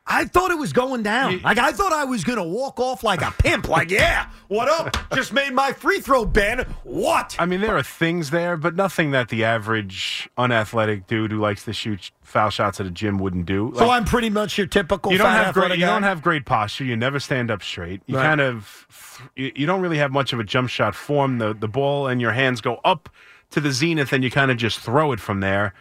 [0.08, 1.32] I thought it was going down.
[1.32, 3.68] You- like I thought I was gonna walk off like a pimp.
[3.68, 4.96] Like, yeah, what up?
[5.14, 6.60] Just made my free throw, Ben.
[6.84, 7.34] What?
[7.40, 11.64] I mean, there are things there, but nothing that the average unathletic dude who likes
[11.64, 13.72] to shoot foul shots at a gym wouldn't do.
[13.76, 15.10] so I'm pretty much your typical.
[15.10, 15.62] you don't fat have great.
[15.64, 15.92] athletic You guy?
[15.92, 16.84] don't have great posture.
[16.84, 18.00] You never stand up straight.
[18.06, 18.22] You Right.
[18.22, 18.86] kind of.
[19.34, 21.38] You you don't really have much of a jump shot form.
[21.38, 23.08] The the ball and your hands go up
[23.56, 25.72] to the zenith, and you kind of just throw it from there.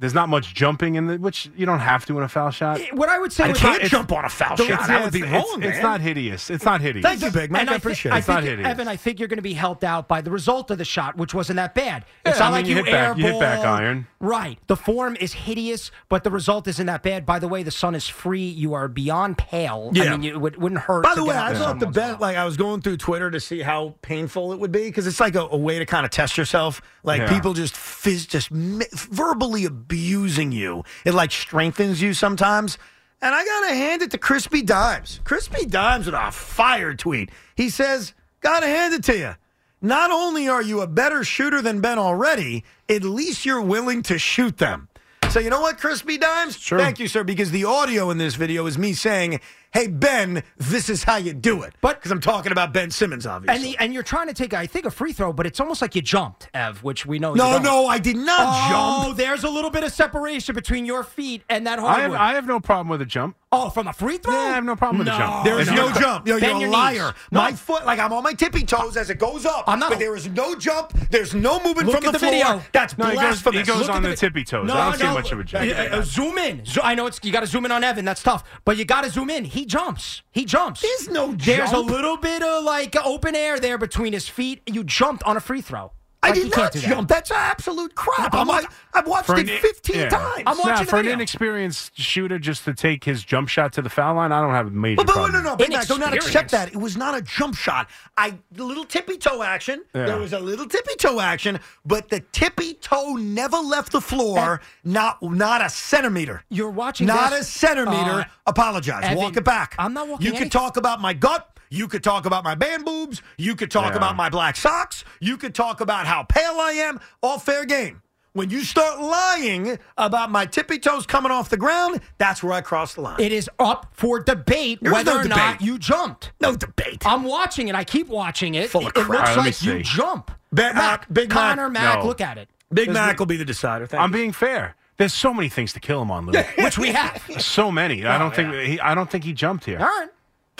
[0.00, 2.80] There's not much jumping in the, which you don't have to in a foul shot.
[2.80, 4.60] Eh, what I would say I can't it's- jump on a foul shot.
[4.70, 6.48] it's- That would be wrong, it's, it's not hideous.
[6.50, 7.04] It's not hideous.
[7.04, 7.60] Thank you, Big Mac.
[7.60, 8.18] And I I, appreciate I it.
[8.20, 8.68] It's not think, hideous.
[8.68, 11.16] Evan, I think you're going to be helped out by the result of the shot,
[11.16, 12.04] which wasn't that bad.
[12.24, 14.06] It's Yeah, not I like you you, hit back- you hit back iron.
[14.20, 14.58] Right.
[14.66, 17.24] The form is hideous, but the result isn't that bad.
[17.26, 18.46] By the way, the sun is free.
[18.48, 19.90] You are beyond pale.
[19.92, 20.04] Yeah.
[20.04, 21.04] I mean, you, it would, wouldn't hurt.
[21.04, 22.96] By the way, I thought the once in a best, like I was going through
[22.98, 25.84] Twitter to see how painful it would be because it's like a, a way to
[25.86, 26.80] kind of test yourself.
[27.02, 27.28] Like Yeah.
[27.34, 30.84] people just phys- just mi- verbally abusing you.
[31.04, 32.78] It like strengthens you sometimes.
[33.20, 35.20] And I gotta hand it to Crispy Dimes.
[35.24, 37.30] Crispy Dimes with a fire tweet.
[37.56, 39.34] He says, "Gotta hand it to you.
[39.82, 44.16] Not only are you a better shooter than Ben already, at least you're willing to
[44.16, 44.88] shoot them."
[45.28, 46.56] So you know what, Crispy Dimes?
[46.56, 46.78] Sure.
[46.78, 49.40] Thank you, sir, because the audio in this video is me saying,
[49.72, 53.26] "Hey Ben, this is how you do it." But- because I'm talking about Ben Simmons,
[53.26, 53.54] obviously.
[53.54, 55.82] And, the, and you're trying to take, I think, a free throw, but it's almost
[55.82, 57.30] like you jumped, Ev, which we know.
[57.32, 57.62] you no, don't.
[57.62, 58.72] no, I did not jump.
[58.72, 59.16] Oh, jump.
[59.18, 62.18] there's a little bit of separation between your feet and that I hardwood.
[62.18, 63.36] have, I have no problem with a jump.
[63.52, 64.32] oh, from a free throw?
[64.32, 65.14] Yeah, I have no problem with no.
[65.14, 65.44] a jump.
[65.44, 66.26] There is And no jump.
[66.26, 67.06] Yo, Bend you're a liar.
[67.06, 67.12] knees.
[67.32, 69.64] My foot, like I'm on my tippy toes as it goes up.
[69.66, 69.90] I'm not.
[69.90, 70.92] But there is no jump.
[71.10, 72.30] There's no movement Look from at the, the floor.
[72.30, 72.62] video.
[72.72, 74.66] That's No, he goes, he goes on the, the- tippy toes.
[74.68, 75.14] No, I don't see no.
[75.14, 75.68] much of a jump.
[75.68, 76.64] Uh, uh, zoom in.
[76.64, 78.04] Zo- I know it's you got to zoom in on Evan.
[78.04, 79.44] That's tough, but you got to zoom in.
[79.44, 80.22] He jumps.
[80.30, 80.82] He jumps.
[80.82, 84.62] There's no There's a little bit of like open air there between his feet.
[84.66, 85.92] You jumped on a free throw.
[86.22, 86.82] I did can't that.
[86.82, 87.08] jump.
[87.08, 88.34] That's absolute crap.
[88.34, 90.08] I'm I'm like, I've watched it 15 yeah.
[90.10, 90.42] times.
[90.46, 93.82] I'm watching Nah, the for an inexperienced shooter just to take his jump shot to
[93.82, 95.42] the foul line, I don't have a major But, but problem.
[95.44, 96.68] no, no, Big Mac, do not accept that.
[96.68, 97.88] It was not a jump shot.
[98.18, 99.82] I the little tippy toe action.
[99.94, 100.06] Yeah.
[100.06, 104.60] There was a little tippy toe action, but the tippy toe never left the floor.
[104.84, 106.44] not not a centimeter.
[106.50, 108.20] You're watching Not this- a centimeter.
[108.20, 109.04] Uh, Apologize.
[109.04, 109.74] Evan, Walk it back.
[109.78, 110.50] I'm not walking You could anything.
[110.50, 111.46] talk about my gut.
[111.70, 113.22] You could talk about my band boobs.
[113.38, 113.96] You could talk Yeah.
[113.98, 115.04] about my black socks.
[115.20, 117.00] You could talk about how pale I am.
[117.22, 118.02] All fair game.
[118.32, 122.60] When you start lying about my tippy toes coming off the ground, that's where I
[122.60, 123.20] cross the line.
[123.20, 126.30] It is up for debate There is whether no or not you jumped.
[126.40, 127.04] no debate.
[127.06, 127.74] I'm watching it.
[127.74, 128.70] I keep watching it.
[128.70, 130.30] Full of it, it looks All right, let me like you jump.
[130.30, 132.06] Uh, Big Mac, Big Connor, Mac, No.
[132.06, 132.48] look at it.
[132.72, 133.86] Big Mac will be the decider.
[133.86, 134.18] Thank I'm you.
[134.18, 134.76] being fair.
[134.96, 136.40] There's so many things to kill him on, Lou.
[136.58, 137.22] Which we have.
[137.38, 138.04] so many.
[138.06, 138.78] I oh, don't think he.
[138.80, 139.78] I don't think he jumped here.
[139.80, 140.08] All right.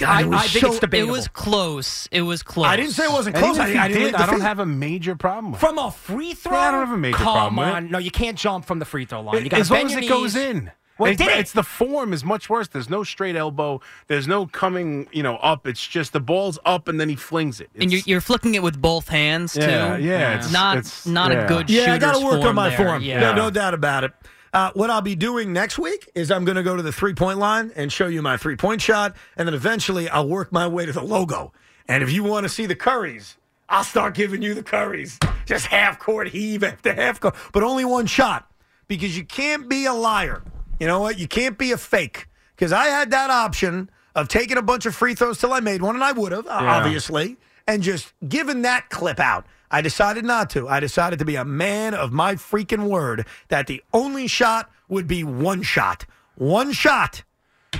[0.00, 2.08] God, I, it was I think so- it's It was close.
[2.10, 2.66] It was close.
[2.66, 3.56] I didn't say it wasn't close.
[3.56, 5.62] even I, if he I didn't did, leave I don't have a major problem with.
[5.62, 5.66] it.
[5.66, 6.52] From a free throw?
[6.52, 7.84] Yeah, I don't have a major Come problem with on.
[7.86, 7.90] it.
[7.90, 9.44] No, you can't jump from the free throw line.
[9.44, 10.70] You as to long as your it goes in.
[10.98, 11.38] Well, it's, did it?
[11.38, 12.68] it's the form is much worse.
[12.68, 13.80] There's no straight elbow.
[14.08, 15.66] There's no coming, you know, up.
[15.66, 17.70] It's just the ball's up and then he flings it.
[17.74, 19.60] And you're, you're flicking it with both hands too.
[19.62, 21.44] Yeah, yeah, it's- not it's- not yeah.
[21.46, 21.70] a good.
[21.70, 22.76] Yeah, I got to work on my there.
[22.76, 23.02] form.
[23.02, 23.20] Yeah.
[23.20, 24.12] No, no doubt about it.
[24.52, 27.14] Uh, what I'll be doing next week is I'm going to go to the three
[27.14, 30.66] point line and show you my three point shot, and then eventually I'll work my
[30.66, 31.52] way to the logo.
[31.88, 33.36] And if you want to see the Curries,
[33.68, 35.18] I'll start giving you the Curries.
[35.46, 38.50] Just half court heave after half court, but only one shot
[38.88, 40.42] because you can't be a liar.
[40.80, 41.18] You know what?
[41.18, 42.26] You can't be a fake
[42.56, 45.80] because I had that option of taking a bunch of free throws till I made
[45.82, 46.74] one, and I would have, Yeah.
[46.76, 47.36] obviously,
[47.68, 49.46] and just giving that clip out.
[49.70, 50.68] I decided not to.
[50.68, 55.06] I decided to be a man of my freaking word that the only shot would
[55.06, 56.06] be one shot.
[56.36, 57.22] One shot.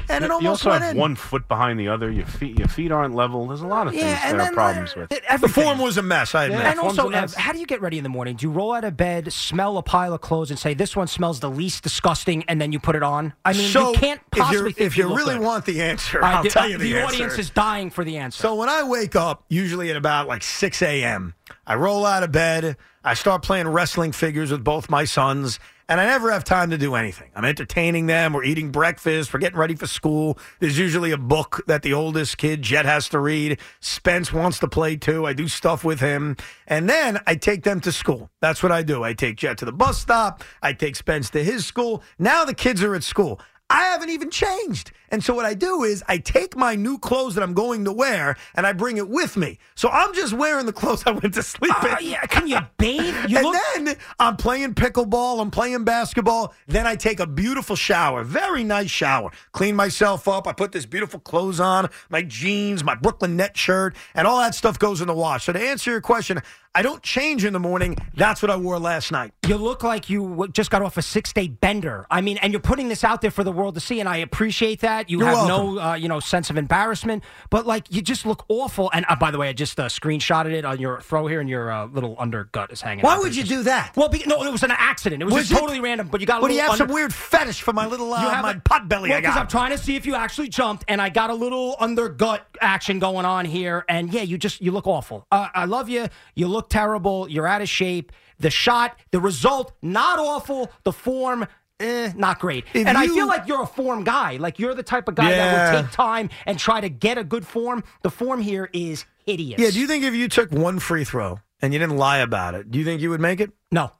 [0.08, 1.00] And it you almost also went have in.
[1.00, 2.10] one foot behind the other.
[2.10, 3.46] Your feet, your feet aren't level.
[3.48, 5.10] There's a lot of things Yeah, and there are problems uh, with.
[5.10, 6.60] th- the form was a mess, I admit.
[6.60, 6.70] Yeah.
[6.70, 7.08] And also.
[7.10, 8.36] Ev, how do you get ready in the morning?
[8.36, 11.08] Do you roll out of bed, smell a pile of clothes, and say this one
[11.08, 13.32] smells the least disgusting, and then you put it on?
[13.44, 15.42] I mean, so you can't if, you're, possibly think if you look really good.
[15.44, 17.16] want the answer, I I'll did- tell uh, you the, answer.
[17.16, 18.40] The audience is dying for the answer.
[18.42, 21.34] So when I wake up, usually at about like 6 a.m.,
[21.70, 22.76] I roll out of bed.
[23.04, 26.76] I start playing wrestling figures with both my sons, and I never have time to
[26.76, 27.30] do anything.
[27.36, 28.32] I'm entertaining them.
[28.32, 29.32] We're eating breakfast.
[29.32, 30.36] We're getting ready for school.
[30.58, 33.60] There's usually a book that the oldest kid, Jet, has to read.
[33.78, 35.26] Spence wants to play too.
[35.26, 36.36] I do stuff with him.
[36.66, 38.32] And then I take them to school.
[38.40, 39.04] That's what I do.
[39.04, 40.42] I take Jet to the bus stop.
[40.60, 42.02] I take Spence to his school.
[42.18, 43.40] Now the kids are at school.
[43.70, 44.90] I haven't even changed.
[45.10, 47.92] And so what I do is I take my new clothes that I'm going to
[47.92, 49.58] wear and I bring it with me.
[49.74, 52.10] So I'm just wearing the clothes I went to sleep Uh, in.
[52.10, 53.14] yeah, can you bathe?
[53.28, 53.56] You and look.
[53.74, 56.54] then I'm playing pickleball, I'm playing basketball.
[56.66, 59.30] Then I take a beautiful shower, very nice shower.
[59.52, 60.46] Clean myself up.
[60.46, 64.54] I put this beautiful clothes on, my jeans, my Brooklyn net shirt, and all that
[64.54, 65.44] stuff goes in the wash.
[65.46, 66.40] So to answer your question,
[66.72, 67.96] I don't change in the morning.
[68.14, 69.32] That's what I wore last night.
[69.46, 72.06] You look like you just got off a six day bender.
[72.10, 74.18] I mean, and you're putting this out there for the world to see, and I
[74.18, 74.99] appreciate that.
[75.08, 75.74] You You're have welcome.
[75.76, 78.90] no, uh, you know, sense of embarrassment, but like you just look awful.
[78.92, 81.48] And uh, by the way, I just uh, screenshotted it on your throw here, and
[81.48, 83.02] your uh, little undergut is hanging.
[83.04, 83.38] Why out would there.
[83.40, 83.92] you do that?
[83.96, 85.22] Well, be, no, it was an accident.
[85.22, 85.60] It was, Was just it?
[85.62, 86.08] totally random.
[86.08, 86.64] But you got a What do little.
[86.66, 89.20] you have some weird fetish for my little uh, my a- pot belly well, I
[89.22, 89.36] got?
[89.38, 92.98] I'm trying to see if you actually jumped, and I got a little undergut action
[92.98, 93.84] going on here.
[93.88, 95.26] And yeah, you just you look awful.
[95.30, 96.08] Uh, I love you.
[96.34, 97.28] You look terrible.
[97.28, 98.12] You're out of shape.
[98.38, 100.70] The shot, the result, not awful.
[100.84, 101.46] The form,
[101.80, 102.64] eh, not great.
[102.74, 104.36] If and I feel like you're a form guy.
[104.36, 105.72] Like you're the type of guy that Yeah.
[105.74, 107.82] would take time and try to get a good form.
[108.02, 109.60] The form here is hideous.
[109.60, 112.54] Yeah, do you think if you took one free throw and you didn't lie about
[112.54, 113.50] it, do you think you would make it?
[113.72, 113.92] No.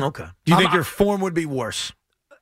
[0.00, 0.24] Okay.
[0.44, 1.92] Do you I'm- think your form would be worse?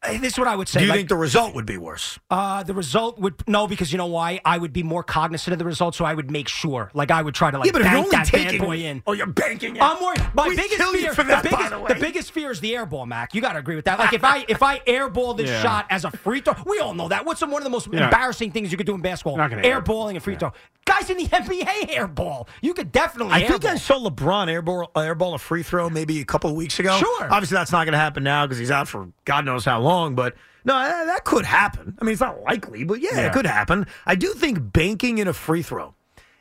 [0.03, 0.79] Eh, This is what I would say.
[0.81, 2.19] Do you like- think the result would be worse?
[2.31, 4.41] Uh, the result would no, because you know why?
[4.47, 6.91] I would be more cognizant of the result, so I would make sure.
[6.95, 8.77] Like I would try to like yeah, but if you're only that taking, bad boy
[8.79, 9.03] in.
[9.07, 9.83] oh, you're banking it.
[9.83, 10.23] I'm worried.
[10.35, 12.01] My We biggest fear, that, the, biggest, the way.
[12.01, 13.35] biggest fear is the air ball, Mac.
[13.35, 13.99] You got to agree with that.
[13.99, 15.61] Like if I if I airball this Yeah.
[15.63, 17.27] shot as a free throw, we all know that.
[17.27, 18.05] What's one of the most Yeah.
[18.05, 19.37] embarrassing things you could do in basketball?
[19.37, 20.53] Gonna air- Airballing a free throw.
[20.87, 22.49] Guys in the NBA airball.
[22.63, 23.35] You could definitely.
[23.35, 23.69] I think airball.
[23.71, 26.97] I saw LeBron airball, airball a free throw maybe a couple of weeks ago.
[26.97, 27.29] Sure.
[27.31, 30.15] Obviously, that's not going to happen now because he's out for God knows how long.
[30.15, 30.35] But
[30.65, 31.97] no, that, that could happen.
[32.01, 33.27] I mean, it's not likely, but yeah, Yeah.
[33.27, 33.87] it could happen.
[34.07, 35.95] I do think banking in a free throw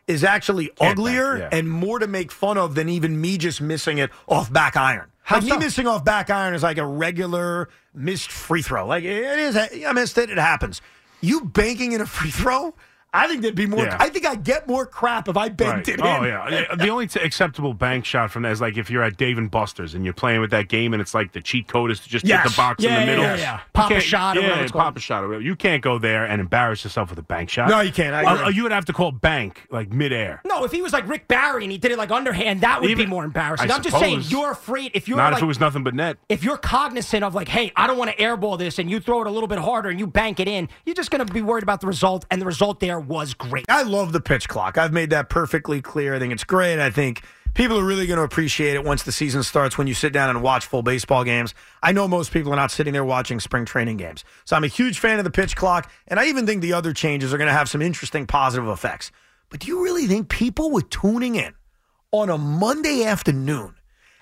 [0.08, 1.58] is actually Can't uglier bank, yeah.
[1.60, 5.12] and more to make fun of than even me just missing it off back iron.
[5.22, 8.88] How like me missing off back iron is like a regular missed free throw.
[8.88, 10.30] Like it is, I missed it.
[10.32, 10.82] It happens.
[11.22, 12.74] You banking in a free throw.
[13.12, 13.86] I think there'd be more.
[13.86, 13.98] Yeah.
[14.00, 15.96] I think I'd get more crap if I banked Right.
[15.96, 16.06] it in.
[16.06, 16.48] Oh yeah.
[16.50, 19.38] Yeah, The only t- acceptable bank shot from that is like if you're at Dave
[19.40, 22.00] and Buster's and you're playing with that game and it's like the cheat code is
[22.02, 22.44] to just Yes.
[22.44, 23.24] hit the box Yeah, in the middle.
[23.26, 23.60] yeah, yeah.
[23.74, 25.44] Pop a shot yeah, pop a shot or whatever.
[25.44, 27.70] You can't go there and embarrass yourself with a bank shot.
[27.70, 28.14] No, you can't.
[28.14, 30.42] I Uh, you would have to call bank like midair.
[30.46, 32.92] No, if he was like Rick Barry and he did it like underhand, that would
[32.92, 33.72] Even- be more embarrassing.
[33.72, 35.96] I I'm just saying, you're afraid if you're Not like, if it was nothing but
[35.96, 36.18] net.
[36.30, 39.22] if you're cognizant of like, hey, I don't want to airball this, and you throw
[39.22, 41.42] it a little bit harder and you bank it in, you're just going to be
[41.42, 43.66] worried about the result, and the result there was great.
[43.70, 44.78] I love the pitch clock.
[44.78, 46.16] I've made that perfectly clear.
[46.16, 46.80] I think it's great.
[46.80, 47.24] I think
[47.54, 50.30] people are really going to appreciate it once the season starts when you sit down
[50.30, 51.54] and watch full baseball games.
[51.82, 54.24] I know most people are not sitting there watching spring training games.
[54.46, 56.94] So I'm a huge fan of the pitch clock, and I even think the other
[56.94, 59.12] changes are going to have some interesting positive effects.
[59.50, 61.54] But do you really think people were tuning in
[62.12, 63.76] on a Monday afternoon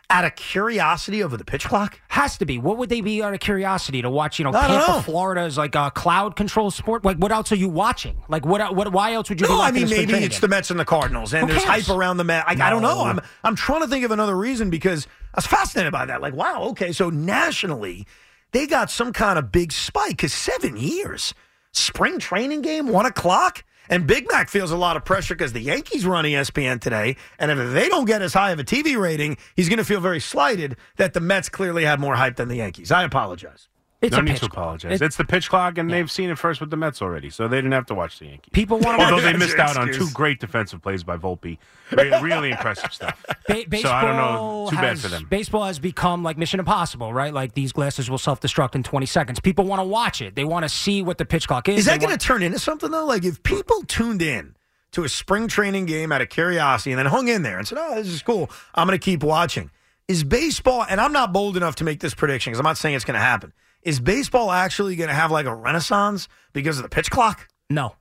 [0.09, 1.99] out of curiosity over the pitch clock?
[2.07, 2.57] Has to be.
[2.57, 4.39] What would they be out of curiosity to watch?
[4.39, 4.99] You know, I Tampa, know.
[5.01, 7.03] Florida is like a cloud control sport.
[7.03, 8.17] Like, what else are you watching?
[8.29, 8.73] Like, what?
[8.75, 8.91] What?
[8.93, 9.47] Why else would you?
[9.47, 10.41] be No, I mean maybe it's game?
[10.41, 11.87] the Mets and the Cardinals, and Who there's cares?
[11.87, 12.45] hype around the Mets.
[12.47, 13.01] I, I don't know.
[13.03, 16.21] I'm I'm trying to think of another reason because I was fascinated by that.
[16.21, 18.07] Like, wow, okay, so nationally,
[18.53, 21.33] they got some kind of big spike because seven years,
[21.73, 23.63] spring training game, one o'clock.
[23.89, 27.15] And Big Mac feels a lot of pressure because the Yankees run ESPN today.
[27.39, 30.01] And if they don't get as high of a TV rating, he's going to feel
[30.01, 32.91] very slighted that the Mets clearly have more hype than the Yankees.
[32.91, 33.67] I apologize.
[33.99, 35.01] It's no a need pitch to apologize.
[35.01, 37.47] It- it's the pitch clock, and they've seen it first with the Mets already, so
[37.47, 38.51] they didn't have to watch the Yankees.
[38.51, 41.57] People want to Although they missed your out on two great defensive plays by Volpe.
[41.91, 43.25] Re- really impressive stuff.
[43.47, 44.67] Ba- baseball So I don't know.
[44.69, 45.25] Too bad has, for them.
[45.27, 47.33] Baseball has become like Mission Impossible, right?
[47.33, 49.39] Like these glasses will self-destruct in 20 seconds.
[49.39, 50.35] People want to watch it.
[50.35, 51.79] They want to see what the pitch clock is.
[51.79, 53.05] Is that going want- to turn into something though?
[53.05, 54.55] Like if people tuned in
[54.91, 57.77] to a spring training game out of curiosity and then hung in there and said,
[57.81, 58.49] "Oh, this is cool.
[58.75, 59.71] I'm going to keep watching."
[60.07, 60.85] Is baseball?
[60.87, 63.15] And I'm not bold enough to make this prediction because I'm not saying it's going
[63.19, 63.53] to happen.
[63.83, 67.47] Is baseball actually going to have like a renaissance because of the pitch clock?
[67.69, 67.95] No.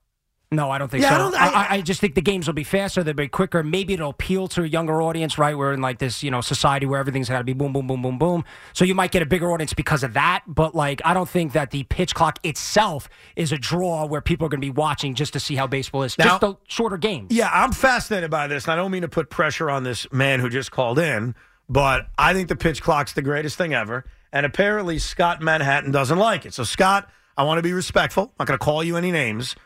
[0.52, 1.18] No, I don't think Yeah, I so.
[1.18, 3.02] don't- I, I- I, I just think the games will be faster.
[3.02, 3.64] They'll be quicker.
[3.64, 5.58] Maybe it'll appeal to a younger audience, right?
[5.58, 8.00] We're in like this, you know, society where everything's got to be boom, boom, boom,
[8.00, 8.44] boom, boom.
[8.72, 10.44] So you might get a bigger audience because of that.
[10.46, 14.46] But like, I don't think that the pitch clock itself is a draw where people
[14.46, 16.16] are going to be watching just to see how baseball is.
[16.16, 17.26] Now- just a shorter game.
[17.28, 20.38] Yeah, I'm fascinated by this, and I don't mean to put pressure on this man
[20.38, 21.34] who just called in,
[21.68, 24.04] but I think the pitch clock's the greatest thing ever.
[24.36, 26.52] And apparently, Scott Manhattan doesn't like it.
[26.52, 27.08] So, Scott,
[27.38, 28.24] I want to be respectful.
[28.24, 29.56] I'm not going to call you any names.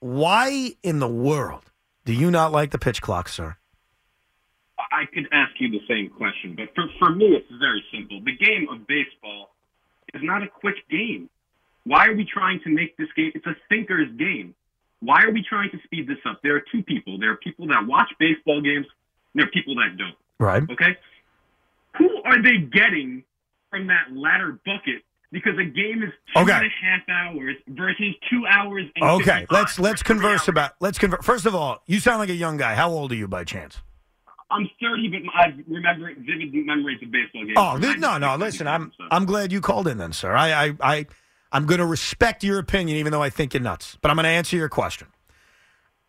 [0.00, 1.62] Why in the world
[2.04, 3.56] do you not like the pitch clock, sir?
[4.78, 8.20] I could ask you the same question, but for, for me, it's very simple.
[8.22, 9.54] The game of baseball
[10.12, 11.30] is not a quick game.
[11.84, 13.32] Why are we trying to make this game?
[13.34, 14.54] It's a thinker's game.
[15.00, 16.40] Why are we trying to speed this up?
[16.42, 17.18] There are two people.
[17.18, 18.84] There are people that watch baseball games,
[19.32, 20.16] and there are people that don't.
[20.38, 20.62] Right.
[20.70, 20.98] Okay?
[21.96, 23.24] Who are they getting
[23.70, 25.02] from that latter bucket?
[25.32, 26.52] Because a game is two Okay.
[26.52, 31.24] and a half hours versus two hours and Okay, let's let's converse about let's converse.
[31.24, 32.74] First of all, you sound like a young guy.
[32.74, 33.80] How old are you by chance?
[34.50, 37.56] I'm 30, but I remember vivid memories of baseball games.
[37.56, 38.34] Oh no, no.
[38.34, 39.04] Listen, I'm so.
[39.12, 40.34] I'm glad you called in then, sir.
[40.34, 41.06] I I, I
[41.52, 43.96] I'm going to respect your opinion, even though I think you're nuts.
[44.02, 45.06] But I'm going to answer your question.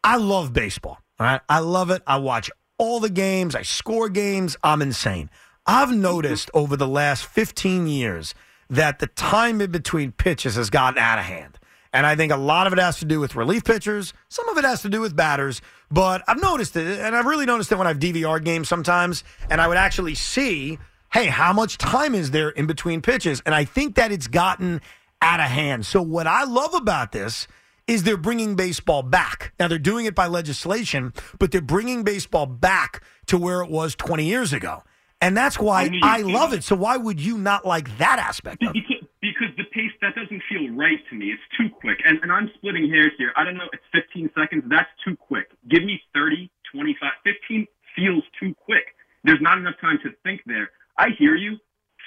[0.03, 0.97] I love baseball.
[1.19, 2.01] All right, I love it.
[2.07, 2.49] I watch
[2.79, 3.53] all the games.
[3.53, 4.57] I score games.
[4.63, 5.29] I'm insane.
[5.73, 8.35] I've noticed over the last 15 years
[8.69, 11.59] that the time in between pitches has gotten out of hand.
[11.93, 14.13] And I think a lot of it has to do with relief pitchers.
[14.27, 15.61] Some of it has to do with batters.
[15.89, 19.61] But I've noticed it, and I've really noticed it when I've DVR games sometimes, and
[19.61, 20.77] I would actually see,
[21.13, 23.41] hey, how much time is there in between pitches?
[23.45, 24.81] And I think that it's gotten
[25.21, 25.85] out of hand.
[25.85, 27.47] So what I love about this
[27.87, 29.53] is they're bringing baseball back.
[29.57, 33.95] Now they're doing it by legislation, but they're bringing baseball back to where it was
[33.95, 34.83] 20 years ago.
[35.21, 36.63] And that's why I love it.
[36.63, 38.73] So why would you not like that aspect of it?
[38.73, 41.27] Because, because the pace that doesn't feel right to me.
[41.27, 43.31] It's too quick, and and I'm splitting hairs here.
[43.35, 43.69] I don't know.
[43.71, 44.63] It's 15 seconds.
[44.67, 45.49] That's too quick.
[45.69, 48.95] Give me 30, 25, 15 feels too quick.
[49.23, 50.71] There's not enough time to think there.
[50.97, 51.57] I hear you.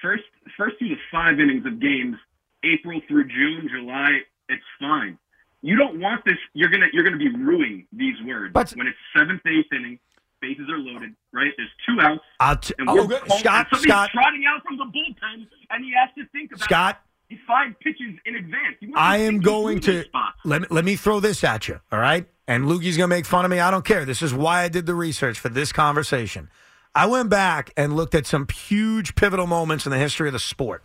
[0.03, 0.25] First,
[0.57, 2.17] first through the five innings of games,
[2.65, 5.19] April through June, July, it's fine.
[5.63, 6.37] You don't want this.
[6.53, 9.99] You're gonna you're gonna be ruining these words But- when it's seventh, eighth inning.
[10.45, 11.53] Bases are loaded, right?
[11.57, 12.21] There's two outs.
[12.39, 14.11] I'll t- and oh, we're calling- Scott, and somebody's Scott.
[14.13, 17.01] trotting out from the bullpen, and he has to think about Scott.
[17.47, 18.77] five pitches in advance.
[18.95, 20.05] I am going to
[20.45, 22.27] let me, let me throw this at you, all right?
[22.47, 23.59] And Lukey's going to make fun of me.
[23.59, 24.05] I don't care.
[24.05, 26.51] This is why I did the research for this conversation.
[26.95, 30.39] I went back and looked at some huge pivotal moments in the history of the
[30.39, 30.85] sport.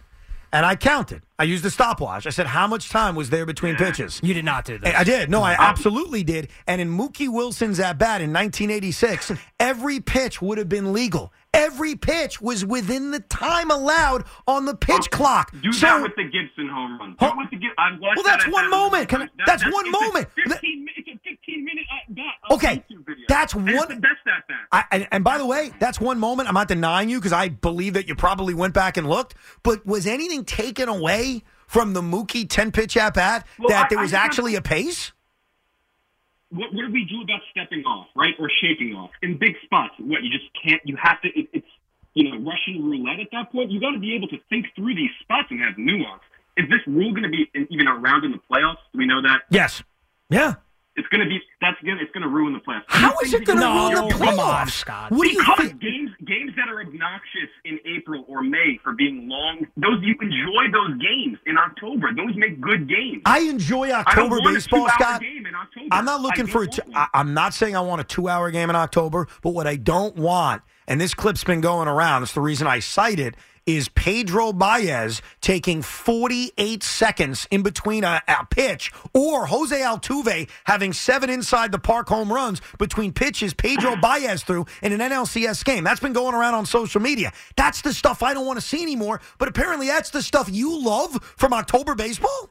[0.53, 1.21] And I counted.
[1.39, 2.27] I used the stopwatch.
[2.27, 4.19] I said, how much time was there between pitches?
[4.21, 4.93] You did not do that.
[4.93, 5.29] I did.
[5.29, 5.61] No, I mm-hmm.
[5.61, 6.49] absolutely did.
[6.67, 11.31] And in Mookie Wilson's at bat in 1986, every pitch would have been legal.
[11.53, 15.51] Every pitch was within the time allowed on the pitch oh, clock.
[15.63, 17.15] Do so, that with the Gibson home run.
[17.19, 19.09] Do it with the I've Well, that's that at one moment.
[19.09, 20.27] Can I- That- that's one moment.
[20.37, 22.33] It's a 15, it's a 15 minute at bat.
[22.51, 23.25] Okay, video.
[23.27, 24.57] that's And it's one- the best at bat.
[24.71, 26.47] I, and, and by the way, that's one moment.
[26.49, 29.33] I'm not denying you because I believe that you probably went back and looked.
[29.63, 31.28] But was anything taken away
[31.69, 35.11] from the Mookie 10 pitch at bat Well, that I- there was actually a pace?
[36.49, 39.93] What, what do we do about stepping off, right, or shaking off in big spots?
[39.99, 40.81] What you just can't.
[40.83, 41.27] You have to.
[41.39, 41.67] It, it's
[42.15, 43.69] you know Russian roulette at that point.
[43.69, 46.23] You got to be able to think through these spots and have nuance.
[46.57, 48.81] Is this rule going to be even around in the playoffs?
[48.91, 49.41] Do we know that?
[49.51, 49.83] Yes.
[50.31, 50.55] Yeah.
[50.99, 51.39] It's going to be.
[51.61, 52.01] That's gonna.
[52.01, 52.83] It's going to ruin the playoffs.
[52.87, 54.71] How is it going to ruin the come on, playoffs?
[54.71, 55.11] Scott.
[55.11, 55.79] What do you because think?
[55.79, 60.71] games games that are obnoxious in April or May for being long, those you enjoy
[60.71, 62.09] those games in October.
[62.13, 63.21] Those make good games.
[63.25, 65.21] I enjoy I don't October want a baseball, two-hour Scott.
[65.21, 65.87] Game in October.
[65.91, 68.51] I'm not looking I for a two, I, I'm not saying I want a two-hour
[68.51, 72.23] game in October, but what I don't want, and this clip's been going around.
[72.23, 73.35] It's the reason I cite it.
[73.69, 80.91] Is Pedro Baez taking 48 seconds in between a, a pitch, or Jose Altuve having
[80.91, 85.83] seven inside the park home runs between pitches Pedro Baez threw in an NLCS game?
[85.83, 87.31] That's been going around on social media.
[87.57, 89.21] That's the stuff I don't want to see anymore.
[89.37, 92.49] But apparently, that's the stuff you love from October baseball.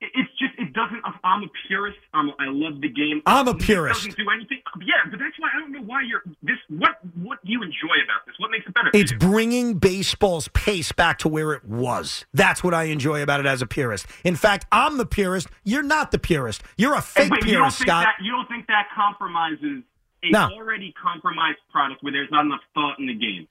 [0.00, 1.02] It's just it doesn't.
[1.24, 1.98] I'm a purist.
[2.14, 3.22] I'm, I love the game.
[3.26, 4.00] I'm a It purist.
[4.00, 4.58] Doesn't do anything.
[4.80, 6.56] Yeah, but that's why I don't know why you're this.
[6.68, 8.34] What what do you enjoy about this?
[8.38, 8.90] What makes it better?
[8.94, 12.24] It's bringing baseball's pace back to where it was.
[12.32, 14.06] That's what I enjoy about it as a purist.
[14.24, 15.48] In fact, I'm the purist.
[15.64, 16.62] You're not the purist.
[16.76, 18.04] You're a fake wait, you don't purist, think Scott.
[18.04, 19.82] that you don't think that compromises
[20.22, 20.48] a No.
[20.52, 23.48] already compromised product where there's not enough thought in the game?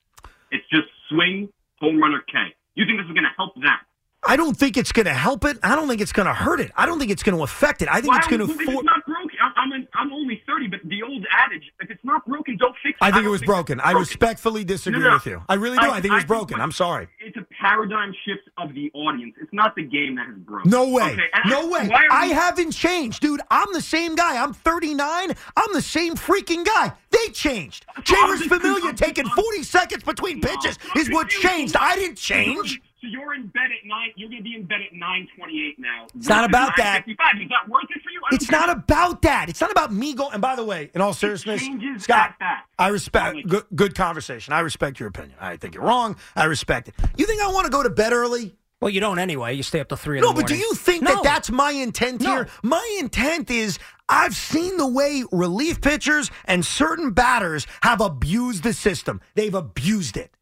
[0.52, 1.50] It's just swing,
[1.80, 2.56] home run, or K.
[2.76, 3.82] You think this is going to help that?
[4.28, 5.58] I don't think it's going to help it.
[5.64, 6.72] I don't think it's going to hurt it.
[6.76, 7.88] I don't think it's going to affect it.
[7.90, 8.48] I think Why it's going to.
[8.48, 9.38] For- it's not broken.
[9.42, 12.76] I'm I'm, an, I'm only 30, but the old adage: if it's not broken, don't
[12.84, 13.04] fix it.
[13.04, 13.80] I think it was broken.
[13.80, 14.00] I broken.
[14.02, 15.14] respectfully disagree No, no.
[15.16, 15.42] with you.
[15.48, 15.90] I really do.
[15.90, 16.60] I, think it was I broken.
[16.60, 17.08] I'm sorry.
[17.20, 19.36] It's a paradigm shift of the audience.
[19.42, 20.70] It's not the game that has broken.
[20.70, 21.14] No way.
[21.14, 21.90] Okay, no way.
[22.12, 23.42] I we- haven't changed, dude.
[23.50, 24.42] I'm the same guy.
[24.42, 25.32] I'm 39.
[25.56, 26.92] I'm the same freaking guy.
[27.12, 27.86] They changed.
[28.02, 31.76] Jeurys Familia taking 40 seconds between pitches is what changed.
[31.78, 32.82] I didn't change.
[33.02, 34.10] So you're in bed at nine.
[34.18, 36.08] You're going to be in bed at 9:28 now.
[36.16, 37.06] It's not about that.
[37.08, 37.44] 9:55.
[37.44, 38.20] Is that worth it for you?
[38.32, 38.60] It's care.
[38.60, 39.48] not about that.
[39.48, 40.34] It's not about me going.
[40.34, 42.66] And by the way, in all seriousness, changes Scott, at bat.
[42.78, 44.52] I respect good, good conversation.
[44.54, 45.38] I respect your opinion.
[45.40, 46.18] I think you're wrong.
[46.36, 46.96] I respect it.
[47.16, 48.56] You think I want to go to bed early?
[48.82, 49.56] Well, you don't anyway.
[49.56, 51.16] You stay up to three in No, the but do you think No.
[51.16, 52.36] that that's my intent No.
[52.36, 52.48] here?
[52.64, 53.78] My intent is
[54.08, 59.22] I've seen the way relief pitchers and certain batters have abused the system.
[59.36, 60.34] They've abused it.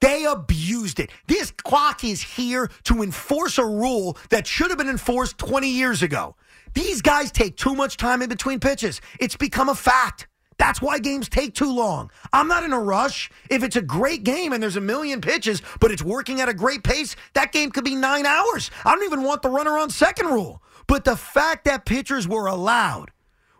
[0.00, 1.10] They abused it.
[1.26, 6.02] This clock is here to enforce a rule that should have been enforced 20 years
[6.02, 6.36] ago.
[6.72, 9.00] These guys take too much time in between pitches.
[9.18, 10.26] It's become a fact.
[10.56, 12.10] That's why games take too long.
[12.32, 13.30] I'm not in a rush.
[13.48, 16.54] If it's a great game and there's a million pitches, but it's working at a
[16.54, 18.70] great pace, that game could be nine hours.
[18.84, 20.62] I don't even want the runner on second rule.
[20.86, 23.10] But the fact that pitchers were allowed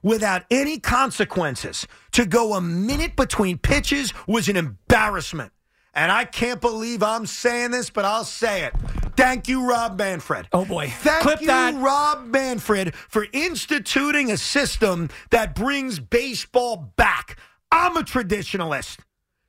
[0.02, 5.52] without any consequences to go a minute between pitches was an embarrassment.
[5.92, 8.74] And I can't believe I'm saying this, but I'll say it.
[9.16, 10.48] Thank you, Rob Manfred.
[10.52, 10.88] Oh, boy.
[10.88, 11.74] Thank Clip you, that.
[11.74, 17.36] Rob Manfred, for instituting a system that brings baseball back.
[17.72, 19.00] I'm a traditionalist.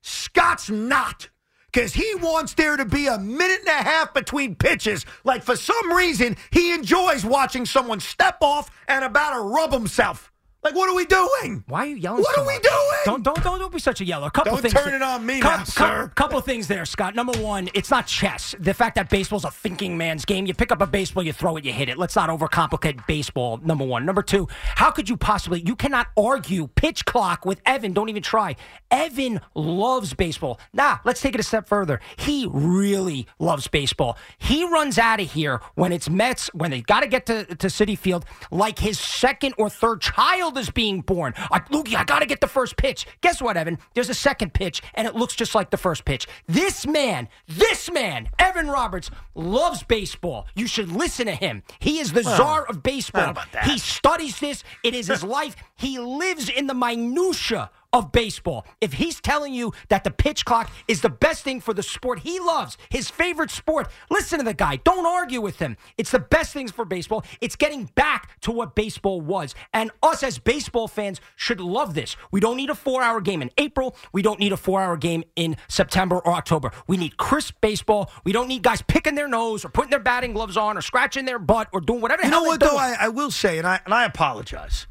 [0.01, 1.29] Scott's not.
[1.71, 5.05] Because he wants there to be a minute and a half between pitches.
[5.23, 10.30] Like for some reason, he enjoys watching someone step off and about to rub himself.
[10.63, 11.63] Like, what are we doing?
[11.67, 12.21] Why are you yelling?
[12.21, 12.61] What so are we much?
[12.61, 12.75] doing?
[13.05, 14.29] Don't don't don't, don't be such a yeller.
[14.29, 14.73] Couple Don't things.
[14.75, 16.07] turn it on me Cou- now.
[16.13, 17.15] Couple things there, Scott.
[17.15, 18.53] Number one, it's not chess.
[18.59, 20.45] The fact that baseball's a thinking man's game.
[20.45, 21.97] You pick up a baseball, you throw it, you hit it.
[21.97, 23.57] Let's not overcomplicate baseball.
[23.57, 24.05] Number one.
[24.05, 25.61] Number two, how could you possibly?
[25.65, 27.93] You cannot argue pitch clock with Evan.
[27.93, 28.55] Don't even try.
[28.91, 30.59] Evan loves baseball.
[30.73, 31.99] Now, let's take it a step further.
[32.17, 34.15] He really loves baseball.
[34.37, 37.67] He runs out of here when it's Mets when they got to get to to
[37.67, 41.33] Citi Field like his second or third child is being born.
[41.51, 43.05] I, Lukey, I got to get the first pitch.
[43.21, 43.77] Guess what, Evan?
[43.93, 46.27] There's a second pitch, and it looks just like the first pitch.
[46.47, 50.47] This man, this man, Evan Roberts, loves baseball.
[50.55, 51.63] You should listen to him.
[51.79, 53.35] He is the czar of baseball.
[53.63, 54.63] He studies this.
[54.83, 55.55] It is his life.
[55.75, 58.65] He lives in the minutia of baseball.
[58.79, 62.19] If he's telling you that the pitch clock is the best thing for the sport
[62.19, 64.77] he loves, his favorite sport, listen to the guy.
[64.77, 65.77] Don't argue with him.
[65.97, 67.23] It's the best things for baseball.
[67.41, 69.55] It's getting back to what baseball was.
[69.73, 72.15] And us as baseball fans should love this.
[72.31, 73.95] We don't need a four hour game in April.
[74.13, 76.71] We don't need a four hour game in September or October.
[76.87, 78.11] We need crisp baseball.
[78.23, 81.25] We don't need guys picking their nose or putting their batting gloves on or scratching
[81.25, 82.77] their butt or doing whatever You know what, though?
[82.77, 84.87] I, I will say, and I, and I apologize.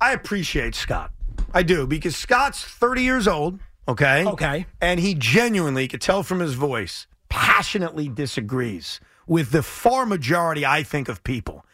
[0.00, 1.12] I appreciate Scott.
[1.54, 4.26] I do, because Scott's 30 years old, okay?
[4.26, 4.66] Okay.
[4.80, 10.66] And he genuinely, you could tell from his voice, passionately disagrees with the far majority,
[10.66, 11.64] I think, of people.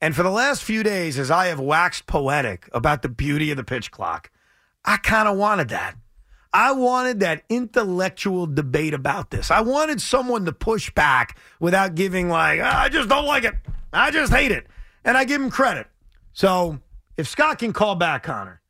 [0.00, 3.56] And for the last few days, as I have waxed poetic about the beauty of
[3.56, 4.30] the pitch clock,
[4.84, 5.96] I kind of wanted that.
[6.52, 9.50] I wanted that intellectual debate about this.
[9.50, 13.54] I wanted someone to push back without giving, like, "Ah, I just don't like it.
[13.92, 14.66] I just hate it.
[15.04, 15.86] And I give him credit.
[16.32, 16.80] So
[17.16, 18.60] if Scott can call back, Connor,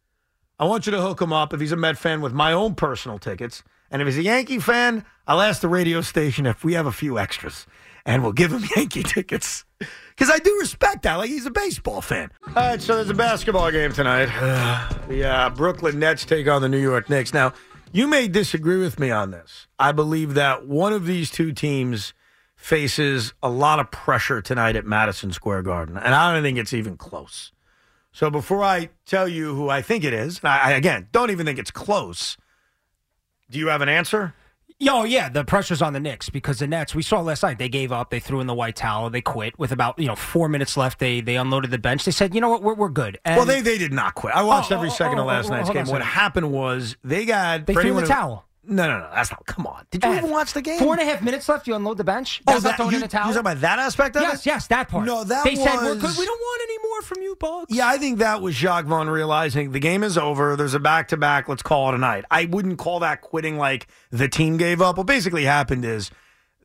[0.60, 2.74] I want you to hook him up if he's a Met fan with my own
[2.74, 3.64] personal tickets.
[3.90, 6.92] And if he's a Yankee fan, I'll ask the radio station if we have a
[6.92, 7.66] few extras
[8.04, 9.64] and we'll give him Yankee tickets.
[9.78, 11.14] Because I do respect that.
[11.16, 12.30] Like, he's a baseball fan.
[12.48, 14.26] All right, so there's a basketball game tonight.
[15.08, 17.32] the uh, Brooklyn Nets take on the New York Knicks.
[17.32, 17.54] Now,
[17.90, 19.66] you may disagree with me on this.
[19.78, 22.12] I believe that one of these two teams
[22.54, 25.96] faces a lot of pressure tonight at Madison Square Garden.
[25.96, 27.50] And I don't think it's even close.
[28.12, 31.46] So before I tell you who I think it is, I, I again don't even
[31.46, 32.36] think it's close.
[33.50, 34.34] Do you have an answer?
[34.82, 36.94] Yo, oh, yeah, the pressure's on the Knicks because the Nets.
[36.94, 39.58] We saw last night they gave up, they threw in the white towel, they quit
[39.58, 40.98] with about you know four minutes left.
[40.98, 42.06] They they unloaded the bench.
[42.06, 43.18] They said, you know what, we're, we're good.
[43.24, 44.34] And well, they they did not quit.
[44.34, 45.86] I watched Oh, every oh, second oh, of last oh, night's game.
[45.86, 48.46] What happened was they got They threw in the towel.
[48.62, 49.10] No, no, no.
[49.14, 49.46] That's not.
[49.46, 49.86] Come on.
[49.90, 50.78] Did you Ed, even watch the game?
[50.78, 51.66] Four and a half minutes left.
[51.66, 52.42] You unload the bench.
[52.46, 53.28] Oh, That's not that, throwing you, in the towel.
[53.28, 54.46] you talking about that aspect of yes, it?
[54.46, 55.06] yes, yes, that part.
[55.06, 56.18] No, that they said we're was- good.
[56.18, 57.74] We don't want any more from you, Bugs.
[57.74, 60.56] Yeah, I think that was Jacque Vaughn realizing the game is over.
[60.56, 61.48] There's a back to back.
[61.48, 62.26] Let's call it a night.
[62.30, 64.98] I wouldn't call that quitting like the team gave up.
[64.98, 66.10] What basically happened is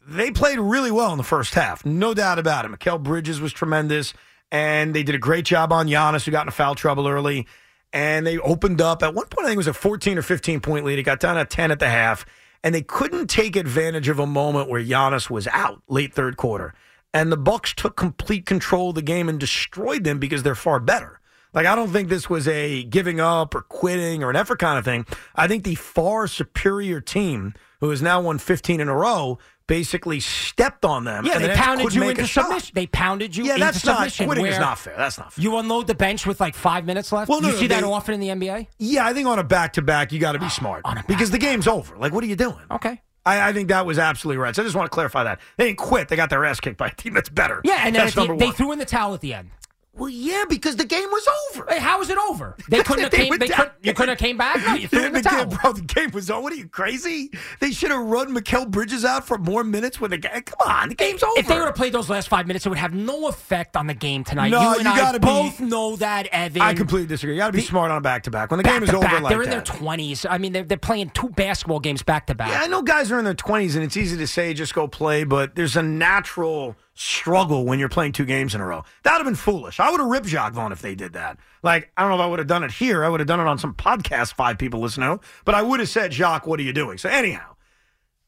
[0.06, 1.86] they played really well in the first half.
[1.86, 2.72] No doubt about it.
[2.72, 4.14] Mikal Bridges was tremendous,
[4.52, 7.48] and they did a great job on Giannis, who got into foul trouble early.
[7.94, 9.04] And they opened up.
[9.04, 11.00] At one point, I think it was a 14 or 15 point lead.
[11.00, 12.26] It got down to 10 at the half,
[12.64, 16.74] and they couldn't take advantage of a moment where Giannis was out late third quarter.
[17.14, 20.82] And the Bucks took complete control of the game and destroyed them because they're far
[20.82, 21.22] better.
[21.56, 24.78] Like I don't think this was a giving up or quitting or an effort kind
[24.78, 25.06] of thing.
[25.36, 30.20] I think the far superior team, who has now won 15 in a row, basically
[30.20, 31.26] stepped on them.
[31.26, 32.72] Yeah, they pounded you into submission.
[32.74, 34.96] They pounded you Yeah, into that's not quitting is not fair.
[34.98, 35.44] That's not fair.
[35.44, 37.30] You unload the bench with like five minutes left.
[37.30, 38.68] Well, no, you no, see that often in the NBA.
[38.78, 41.32] Yeah, I think on a back to back, you got to be ah, smart because
[41.32, 41.98] the game's over.
[41.98, 42.60] Like, what are you doing?
[42.72, 43.02] Okay.
[43.26, 44.56] I, I think that was absolutely right.
[44.56, 46.10] So I just want to clarify that they didn't quit.
[46.10, 47.62] They got their ass kicked by a team that's better.
[47.64, 49.50] Yeah, and then the- they threw in the towel at the end.
[49.96, 51.66] Well, yeah, because the game was over.
[51.70, 52.56] Hey, how is it over?
[52.70, 53.38] They couldn't have They came.
[53.40, 54.58] They could, you couldn't have came back.
[54.66, 55.46] No, you threw in the the towel.
[55.46, 56.42] game, bro, the game was over.
[56.42, 57.32] What are you crazy?
[57.60, 60.42] They should have run Mikal Bridges out for more minutes when the game.
[60.42, 61.40] Come on, the game's over.
[61.40, 63.88] If they would have played those last five minutes, it would have no effect on
[63.88, 64.50] the game tonight.
[64.50, 66.62] No, you and you gotta be- both know that, Evan.
[66.62, 67.36] I completely disagree.
[67.36, 68.52] You got to be smart on a back to back.
[68.52, 69.66] When the game is over like they're in that.
[69.66, 70.26] their twenties.
[70.30, 72.50] I mean, they're, they're playing two basketball games back to back.
[72.50, 74.88] Yeah, I know guys are in their 20s, and it's easy to say just go
[74.88, 78.84] play, but there's a natural struggle when you're playing two games in a row.
[79.04, 79.80] That would have been foolish.
[79.80, 81.38] I would have ripped Jacque Vaughn if they did that.
[81.62, 83.04] Like, I don't know if I would have done it here.
[83.04, 85.80] I would have done it on some podcast five people listen to, but I would
[85.80, 86.98] have said, Jacque, what are you doing?
[86.98, 87.56] So, anyhow,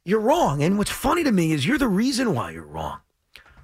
[0.05, 0.61] you're wrong.
[0.61, 2.99] And what's funny to me is you're the reason why you're wrong.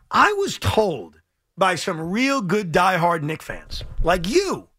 [0.09, 1.19] I was told
[1.57, 4.69] by some real good diehard Nick fans, like you,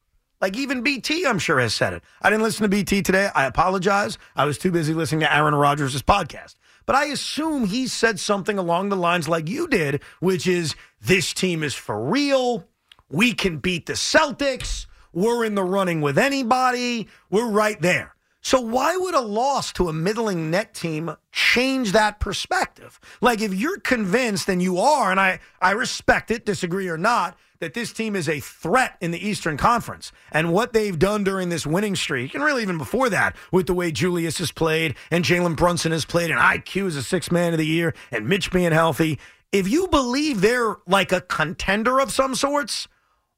[0.40, 2.02] like even BT, I'm sure, has said it.
[2.20, 3.30] I didn't listen to BT today.
[3.34, 4.18] I apologize.
[4.36, 6.54] I was too busy listening to Aaron Rodgers' podcast.
[6.86, 11.32] But I assume he said something along the lines like you did, which is this
[11.32, 12.68] team is for real.
[13.08, 14.86] We can beat the Celtics.
[15.12, 17.08] We're in the running with anybody.
[17.30, 18.14] We're right there.
[18.44, 23.00] So why would a loss to a middling net team change that perspective?
[23.22, 27.38] Like if you're convinced and you are, and I, I respect it, disagree or not,
[27.64, 31.48] that this team is a threat in the Eastern Conference and what they've done during
[31.48, 35.24] this winning streak, and really even before that, with the way Julius has played and
[35.24, 38.50] Jalen Brunson has played, and IQ is a six man of the year, and Mitch
[38.50, 39.18] being healthy.
[39.50, 42.86] If you believe they're like a contender of some sorts,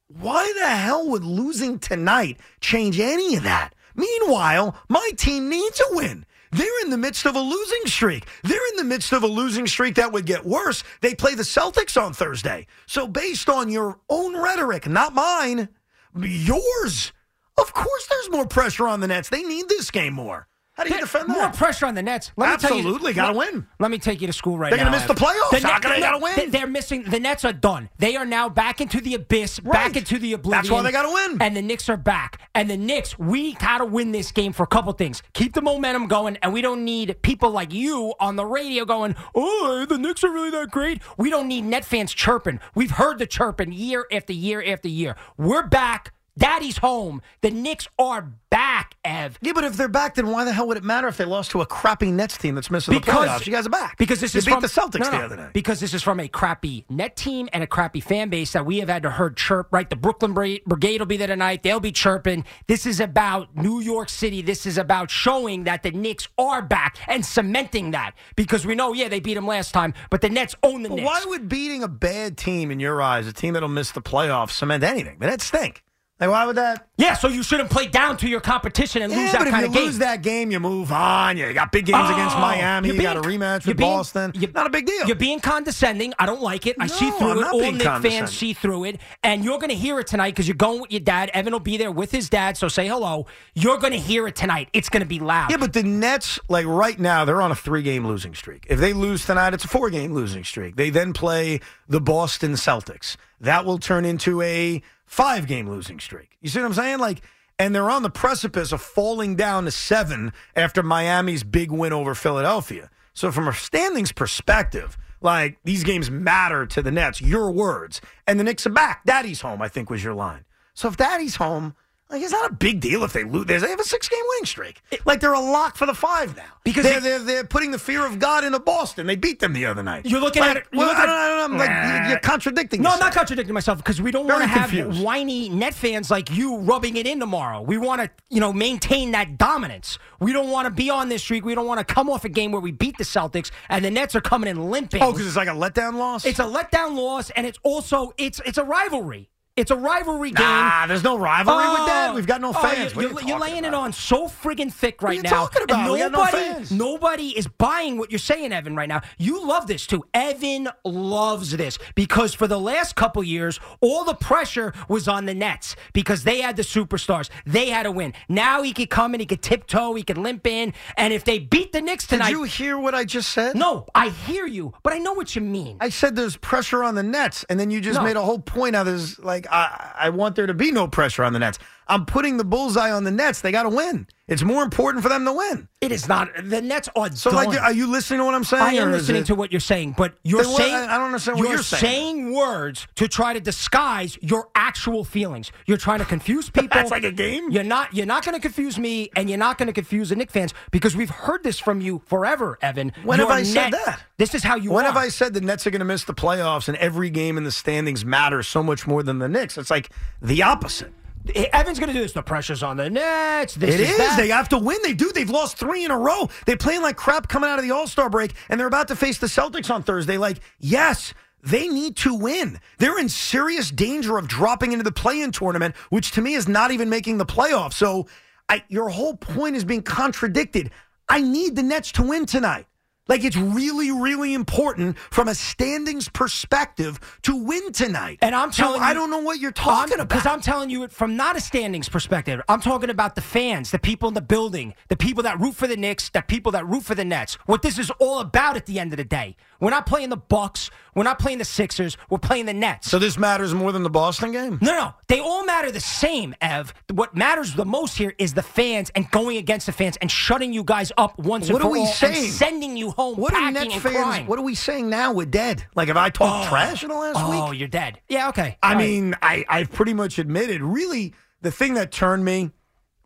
[0.08, 3.76] why the hell would losing tonight change any of that?
[3.94, 6.26] Meanwhile, my team needs a win.
[6.52, 8.26] They're in the midst of a losing streak.
[8.42, 10.84] They're in the midst of a losing streak that would get worse.
[11.00, 12.66] They play the Celtics on Thursday.
[12.86, 15.68] So, based on your own rhetoric, not mine,
[16.16, 17.12] yours,
[17.58, 19.28] of course there's more pressure on the Nets.
[19.28, 20.46] They need this game more.
[20.76, 21.36] How do you defend that?
[21.36, 22.32] More pressure on the Nets.
[22.36, 23.66] Let Me tell Absolutely, you, gotta win.
[23.78, 24.76] Let me take you to school right now.
[24.76, 25.18] They're gonna miss the Ev.
[25.18, 25.62] playoffs.
[25.62, 26.34] How Net- they gotta win?
[26.36, 27.02] they- They're missing.
[27.04, 27.88] The Nets are done.
[27.98, 30.62] They are now back into the abyss, back into the oblivion.
[30.62, 31.38] That's why they gotta win.
[31.40, 32.40] And the Knicks are back.
[32.54, 35.22] And the Knicks, we gotta win this game for a couple things.
[35.32, 39.16] Keep the momentum going, and we don't need people like you on the radio going,
[39.34, 42.60] "Oh, the Knicks are really that great." We don't need net fans chirping.
[42.74, 45.16] We've heard the chirping year after year after year.
[45.38, 46.12] We're back.
[46.38, 47.22] Daddy's home.
[47.40, 49.38] The Knicks are back, Ev.
[49.40, 51.50] Yeah, but if they're back, then why the hell would it matter if they lost
[51.52, 53.46] to a crappy Nets team that's missing the playoffs?
[53.46, 53.96] You guys are back.
[53.96, 55.52] Because this You is beat from the Celtics no, no, the other night.
[55.52, 58.78] Because this is from a crappy net team and a crappy fan base that we
[58.78, 59.68] have had to heard chirp.
[59.70, 61.62] Right, the Brooklyn Brigade will be there tonight.
[61.62, 62.44] They'll be chirping.
[62.66, 64.42] This is about New York City.
[64.42, 68.12] This is about showing that the Knicks are back and cementing that.
[68.36, 70.96] Because we know, yeah, they beat them last time, but the Nets own the But
[70.96, 71.06] Knicks.
[71.06, 74.50] why would beating a bad team in your eyes, a team that'll miss the playoffs,
[74.50, 75.18] cement anything?
[75.18, 75.82] The Nets stink.
[76.18, 76.88] Like, why would that?
[76.96, 79.52] yeah, so you shouldn't play down to your competition and lose Yeah, that but if
[79.52, 79.84] kind you of game.
[79.84, 81.36] lose that game, you move on.
[81.36, 82.88] You got big games against Oh, Miami.
[82.88, 84.32] you're You got a rematch with being- Boston.
[84.34, 85.06] you're- Not a big deal.
[85.06, 86.14] You're being condescending.
[86.18, 86.76] I don't like it.
[86.80, 87.44] I see through I'm it.
[87.48, 89.00] All being Nick fans see through it.
[89.22, 91.30] And you're going to hear it tonight because you're going with your dad.
[91.34, 93.26] Evan will be there with his dad, so say hello.
[93.52, 94.70] You're going to hear it tonight.
[94.72, 95.50] It's going to be loud.
[95.50, 98.64] Yeah, but the Nets, like right now, they're on a three game losing streak.
[98.70, 100.76] If they lose tonight, it's a four game losing streak.
[100.76, 101.60] They then play
[101.90, 103.16] the Boston Celtics.
[103.38, 106.36] That will turn into a five game losing streak.
[106.40, 106.98] You see what I'm saying?
[106.98, 107.22] Like,
[107.58, 112.14] and they're on the precipice of falling down to seven after Miami's big win over
[112.14, 112.90] Philadelphia.
[113.14, 118.02] So, from a standings perspective, like these games matter to the Nets, your words.
[118.26, 119.04] And the Knicks are back.
[119.06, 120.44] Daddy's home, I think was your line.
[120.74, 121.74] So, if Daddy's home,
[122.08, 123.46] like it's not a big deal if they lose.
[123.46, 124.80] They have a six game winning streak.
[125.04, 126.44] Like they're a lock for the five now.
[126.64, 129.06] Because they're, it- they're, they're putting the fear of God into Boston.
[129.06, 130.06] They beat them the other night.
[130.06, 130.66] You're looking Like, at it.
[130.72, 131.44] Well, looking I don't, at- I don't know.
[131.54, 134.46] I'm like, you're- you're contradicting No, I'm not contradicting myself because we don't want to
[134.46, 135.02] have confused.
[135.02, 137.60] whiny net fans like you rubbing it in tomorrow.
[137.62, 139.98] We want to, you know, maintain that dominance.
[140.20, 141.44] We don't want to be on this streak.
[141.44, 143.90] We don't want to come off a game where we beat the Celtics and the
[143.90, 145.02] Nets are coming in limping.
[145.02, 146.24] Oh, because it's like a letdown loss?
[146.24, 149.28] It's a letdown loss, and it's also it's it's a rivalry.
[149.56, 150.44] It's a rivalry game.
[150.46, 151.86] Nah, there's no rivalry with Oh.
[151.86, 152.14] that.
[152.14, 152.94] We've got no Oh, fans.
[152.94, 155.30] What You're, you talking laying it on so friggin' thick right now.
[155.30, 155.78] talking about?
[155.80, 159.00] And We got no Nobody, nobody is buying what you're saying, Evan, right now.
[159.16, 160.04] You love this too.
[160.12, 165.32] Evan loves this because for the last couple years, all the pressure was on the
[165.34, 167.30] Nets because they had the superstars.
[167.46, 168.12] They had to win.
[168.28, 171.38] Now he could come and he could tiptoe, he could limp in, and if they
[171.38, 173.56] beat the Knicks Did tonight, you hear what I just said?
[173.56, 175.78] no, I hear you, but I know what you mean.
[175.80, 178.04] I said there's pressure on the Nets, and then you just No.
[178.04, 179.18] made a whole point out of this.
[179.18, 181.58] Like, I, I want there to be no pressure on the Nets.
[181.88, 183.40] I'm putting the bullseye on the Nets.
[183.40, 184.06] They got to win.
[184.28, 185.68] It's more important for them to win.
[185.80, 186.28] It is not.
[186.42, 187.46] The Nets are So, done.
[187.46, 188.62] like, are you listening to what I'm saying?
[188.64, 191.38] I am listening it- to what you're saying, but you're saying I- I don't understand
[191.38, 191.80] what you're saying.
[191.80, 192.32] saying.
[192.34, 195.52] words to try to disguise your actual feelings.
[195.66, 196.70] You're trying to confuse people.
[196.72, 197.50] That's like a game?
[197.50, 197.94] You're not.
[197.94, 200.52] You're not going to confuse me, and you're not going to confuse the Nick fans
[200.72, 202.92] because we've heard this from you forever, Evan.
[203.04, 204.00] When have Your I said that?
[204.18, 204.72] This is how you.
[204.72, 204.88] When are.
[204.88, 207.44] have I said the Nets are going to miss the playoffs and every game in
[207.44, 209.56] the standings matters so much more than the Knicks?
[209.56, 210.92] It's like the opposite.
[211.34, 212.12] Evan's going to do this.
[212.12, 213.54] The pressure's on the Nets.
[213.54, 213.96] This It is.
[213.96, 214.16] that.
[214.18, 214.78] They have to win.
[214.82, 215.10] They do.
[215.12, 216.28] They've lost three in a row.
[216.46, 218.96] They're playing like crap coming out of the All Star break, and they're about to
[218.96, 220.18] face the Celtics on Thursday.
[220.18, 222.58] Like, yes, they need to win.
[222.78, 226.48] They're in serious danger of dropping into the play in tournament, which to me is
[226.48, 227.74] not even making the playoffs.
[227.74, 228.06] So,
[228.48, 230.70] I, your whole point is being contradicted.
[231.08, 232.66] I need the Nets to win tonight.
[233.08, 238.18] Like it's really, really important from a standings perspective to win tonight.
[238.20, 240.08] And I'm So telling I don't know what you're talking I'm, about.
[240.08, 242.40] Because I'm telling you it from not a standings perspective.
[242.48, 245.66] I'm talking about the fans, the people in the building, the people that root for
[245.66, 247.34] the Knicks, the people that root for the Nets.
[247.46, 249.36] What this is all about at the end of the day.
[249.60, 250.70] We're not playing the Bucks.
[250.94, 251.96] We're not playing the Sixers.
[252.08, 252.90] We're playing the Nets.
[252.90, 254.58] so this matters more than the Boston game.
[254.62, 256.72] No, no, they all matter the same, Ev.
[256.92, 260.52] What matters the most here is the fans and going against the fans and shutting
[260.52, 262.24] you guys up once What and are for we all saying?
[262.24, 263.96] and sending you home What are packing Net and fans?
[263.96, 264.26] crying.
[264.26, 265.12] What are we saying now?
[265.12, 265.66] We're dead.
[265.74, 266.48] Like if I talked oh.
[266.48, 268.00] trash in the last oh, week, Oh, you're dead.
[268.08, 268.56] Yeah, okay.
[268.62, 268.86] I All right.
[268.86, 270.62] mean, I I've pretty much admitted.
[270.62, 272.50] Really, the thing that turned me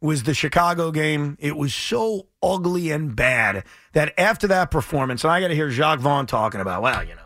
[0.01, 1.36] was the Chicago game.
[1.40, 5.68] It was so ugly and bad that after that performance, and I got to hear
[5.68, 7.20] Jacque Vaughn talking about, well, you know,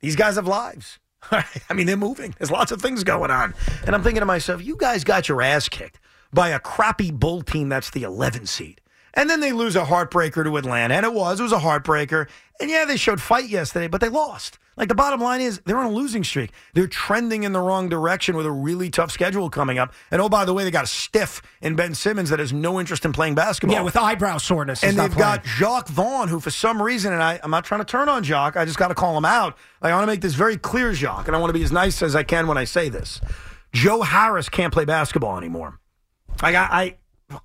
[0.00, 0.98] these guys have lives.
[1.30, 2.34] I mean, they're moving.
[2.38, 3.54] There's lots of things going on.
[3.86, 6.00] And I'm thinking to myself, you guys got your ass kicked
[6.32, 8.80] by a crappy bull team that's the 11 seed.
[9.14, 10.94] And then they lose a heartbreaker to Atlanta.
[10.94, 12.28] And it was, it was a heartbreaker.
[12.60, 14.58] And yeah, they showed fight yesterday, but they lost.
[14.76, 16.50] Like the bottom line is they're on a losing streak.
[16.74, 19.92] They're trending in the wrong direction with a really tough schedule coming up.
[20.10, 22.80] And oh, by the way, they got a stiff in Ben Simmons that has no
[22.80, 23.76] interest in playing basketball.
[23.76, 24.82] Yeah, with eyebrow soreness.
[24.82, 25.44] and they've got.
[25.44, 28.56] Jacque Vaughn, who for some reason, and I, I'm not trying to turn on Jacque,
[28.56, 29.56] I just got to call him out.
[29.80, 32.02] I want to make this very clear, Jacque, and I want to be as nice
[32.02, 33.20] as I can when I say this.
[33.72, 35.78] Joe Harris can't play basketball anymore.
[36.42, 36.96] Like, I, I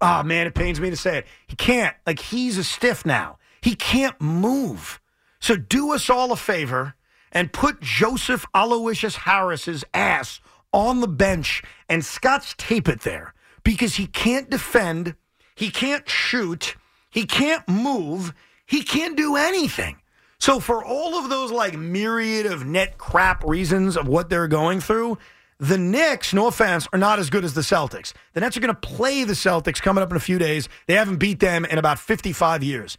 [0.02, 1.28] oh man, it pains me to say it.
[1.48, 1.96] He can't.
[2.06, 3.38] Like, he's a stiff now.
[3.62, 5.00] He can't move.
[5.40, 6.96] So do us all a favor
[7.32, 10.40] and put Joseph Aloysius Harris's ass
[10.74, 13.34] on the bench and scotch tape it there
[13.64, 15.16] because he can't defend,
[15.56, 16.76] he can't shoot,
[17.10, 18.34] he can't move,
[18.66, 19.98] he can't do anything.
[20.40, 24.80] So for all of those like myriad of net crap reasons of what they're going
[24.80, 25.18] through,
[25.60, 28.14] the Knicks, no offense, are not as good as the Celtics.
[28.34, 30.70] The Nets are going to play the Celtics coming up in a few days.
[30.88, 32.98] They haven't beat them in about 55 years.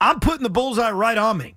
[0.00, 1.56] I'm putting the bullseye right on me.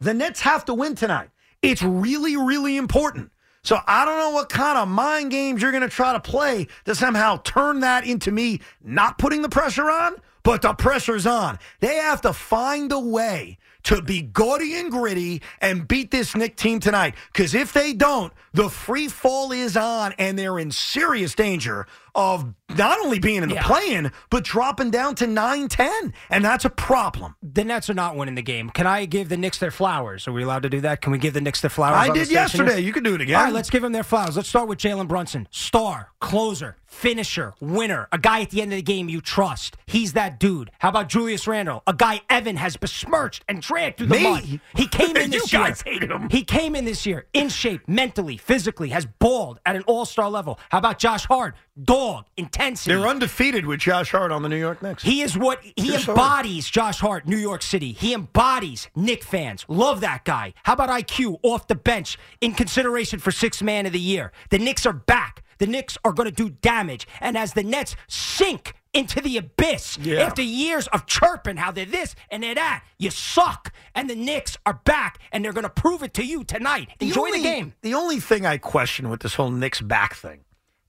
[0.00, 1.28] The Nets have to win tonight.
[1.60, 3.30] It's really, really important.
[3.64, 6.66] So I don't know what kind of mind games you're going to try to play
[6.86, 11.58] to somehow turn that into me not putting the pressure on, but the pressure's on.
[11.80, 16.56] They have to find a way to be gaudy and gritty and beat this Nick
[16.56, 17.14] team tonight.
[17.32, 22.52] Because if they don't, the free fall is on and they're in serious danger of
[22.76, 23.62] not only being in the Yeah.
[23.66, 26.12] play-in, but dropping down to 9-10.
[26.30, 27.36] And that's a problem.
[27.42, 28.70] The Nets are not winning the game.
[28.70, 30.26] Can I give the Knicks their flowers?
[30.26, 31.00] Are we allowed to do that?
[31.02, 31.96] Can we give the Knicks their flowers?
[32.08, 32.80] I did yesterday.
[32.80, 33.36] You can do it again.
[33.36, 34.36] All right, let's give them their flowers.
[34.36, 35.48] Let's start with Jalen Brunson.
[35.50, 39.76] Star, closer, finisher, winner, a guy at the end of the game you trust.
[39.86, 40.70] He's that dude.
[40.78, 41.82] How about Julius Randle?
[41.86, 44.22] A guy Evan has besmirched and dragged through the Me?
[44.22, 44.60] mud.
[44.76, 46.26] He came in You this guys year.
[46.30, 50.58] He came in this year in shape, mentally, physically, has balled at an all-star level.
[50.70, 51.54] How about Josh Hart?
[51.82, 52.94] Dog, intensity.
[52.94, 55.02] They're undefeated with Josh Hart on the New York Knicks.
[55.02, 57.92] He is what he embodies Josh Hart, New York City.
[57.92, 59.64] He embodies Nick fans.
[59.68, 60.52] Love that guy.
[60.64, 64.32] How about IQ off the bench in consideration for sixth man of the year?
[64.50, 65.42] The Knicks are back.
[65.58, 67.06] The Knicks are going to do damage.
[67.20, 70.20] And as the Nets sink into the abyss Yeah.
[70.20, 73.72] after years of chirping how they're this and they're that, you suck.
[73.94, 76.90] And the Knicks are back and they're going to prove it to you tonight.
[77.00, 77.72] Enjoy only, the game.
[77.80, 80.40] The only thing I question with this whole Knicks back thing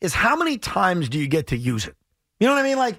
[0.03, 1.95] is how many times do you get to use it?
[2.39, 2.77] You know what I mean?
[2.77, 2.97] Like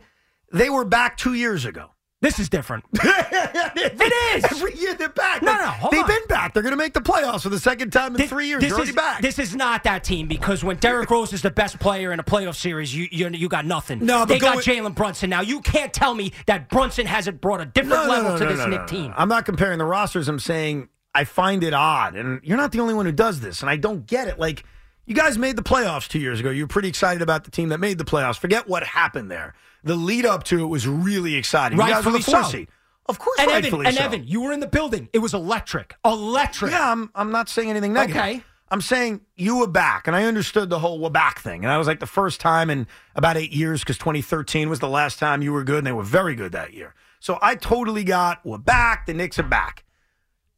[0.52, 1.90] they were back two years ago.
[2.20, 2.84] This is different.
[2.94, 5.42] it is every year they're back.
[5.42, 6.06] No, no, hold they've on.
[6.06, 6.54] been back.
[6.54, 8.62] They're going to make the playoffs for the second time in three years.
[8.62, 9.20] This They're already is, back.
[9.20, 12.24] This is not that team because when Derrick Rose is the best player in a
[12.24, 14.06] playoff series, you you, you got nothing.
[14.06, 15.42] No, but they got Jalen Brunson now.
[15.42, 19.12] You can't tell me that Brunson hasn't brought a different level to this Nick team.
[19.18, 20.26] I'm not comparing the rosters.
[20.26, 23.60] I'm saying I find it odd, and you're not the only one who does this,
[23.60, 24.38] and I don't get it.
[24.38, 24.64] Like
[25.06, 26.50] you guys made the playoffs two years ago.
[26.50, 28.38] You were pretty excited about the team that made the playoffs.
[28.38, 29.54] Forget what happened there.
[29.82, 31.78] The lead up to it was really exciting.
[31.78, 32.50] you guys were the Rightfully four so.
[32.50, 32.68] seed.
[33.06, 34.02] Of course, And Evan, and so.
[34.02, 35.10] Evan, you were in the building.
[35.12, 36.70] It was electric, electric.
[36.72, 38.16] Yeah, I'm, I'm not saying anything negative.
[38.16, 38.42] Okay.
[38.70, 41.64] I'm saying you were back, and I understood the whole we're back thing.
[41.64, 44.88] And I was like the first time in about eight years because 2013 was the
[44.88, 46.94] last time you were good, and they were very good that year.
[47.20, 49.04] So I totally got we're back.
[49.04, 49.84] The Knicks are back.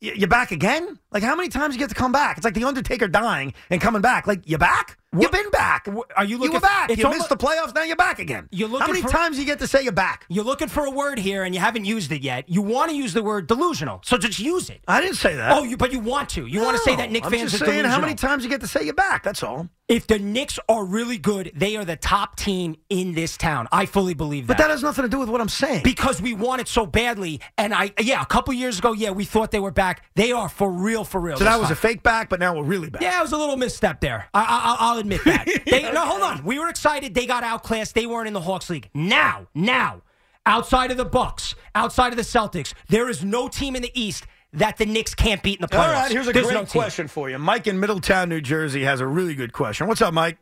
[0.00, 0.98] You're back again?
[1.10, 2.36] Like how many times you get to come back?
[2.36, 4.26] It's like the Undertaker dying and coming back.
[4.26, 4.98] Like you're back?
[5.18, 5.88] You've been back.
[5.88, 6.28] Are you looking?
[6.28, 6.52] You looking?
[6.54, 6.90] were back.
[6.96, 7.74] You almo- missed the playoffs.
[7.74, 8.48] Now you're back again.
[8.50, 10.26] You're How many for- times you get to say you're back?
[10.28, 12.44] You're looking for a word here, and you haven't used it yet.
[12.48, 14.82] You want to use the word delusional, so just use it.
[14.86, 15.52] I didn't say that.
[15.52, 16.46] Oh, you, but you want to.
[16.46, 17.94] You want to say that Nick I'm fans just are saying delusional.
[18.00, 19.22] how many times you get to say you're back.
[19.22, 19.68] That's all.
[19.88, 23.68] If the Knicks are really good, they are the top team in this town.
[23.70, 24.56] I fully believe that.
[24.56, 25.82] But that has nothing to do with what I'm saying.
[25.84, 27.40] because we want it so badly.
[27.56, 30.02] And I, yeah, a couple years ago, yeah, we thought they were back.
[30.16, 31.36] They are for real, for real.
[31.36, 33.00] So that was a fake back, but now we're really back.
[33.00, 34.26] Yeah, it was a little misstep there.
[34.34, 35.46] I, I, I'll- I'll admit that.
[35.66, 36.44] They, no, hold on.
[36.44, 37.14] We were excited.
[37.14, 37.94] They got outclassed.
[37.94, 38.88] They weren't in the Hawks League.
[38.94, 40.02] Now, now,
[40.46, 44.26] outside of the Bucks, outside of the Celtics, there is no team in the East
[44.52, 45.86] that the Knicks can't beat in the playoffs.
[45.86, 47.38] All right, here's a There's great no question for you.
[47.38, 49.86] Mike in Middletown, New Jersey has a really good question.
[49.86, 50.38] What's up, Mike?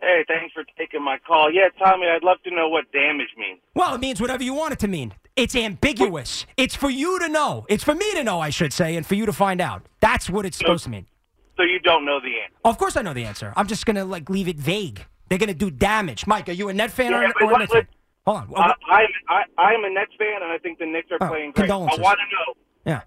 [0.00, 1.52] Hey, thanks for taking my call.
[1.52, 3.60] Yeah, Tommy, I'd love to know what damage means.
[3.74, 5.12] Well, it means whatever you want it to mean.
[5.36, 6.46] It's ambiguous.
[6.56, 7.66] It's for you to know.
[7.68, 9.86] It's for me to know, I should say, and for you to find out.
[10.00, 11.06] That's what it's supposed to mean.
[11.58, 12.54] So you don't know the answer.
[12.64, 13.52] Of course, I know the answer.
[13.56, 15.04] I'm just gonna like leave it vague.
[15.28, 16.26] They're gonna do damage.
[16.26, 17.86] Mike, are you a net fan Yeah, or, or a Knicks fan?
[18.26, 18.54] Hold on.
[18.56, 21.50] Uh, I'm I, I'm a Nets fan, and I think the Knicks are Oh, playing
[21.52, 21.70] great.
[21.70, 22.54] I want to know
[22.84, 23.00] yeah.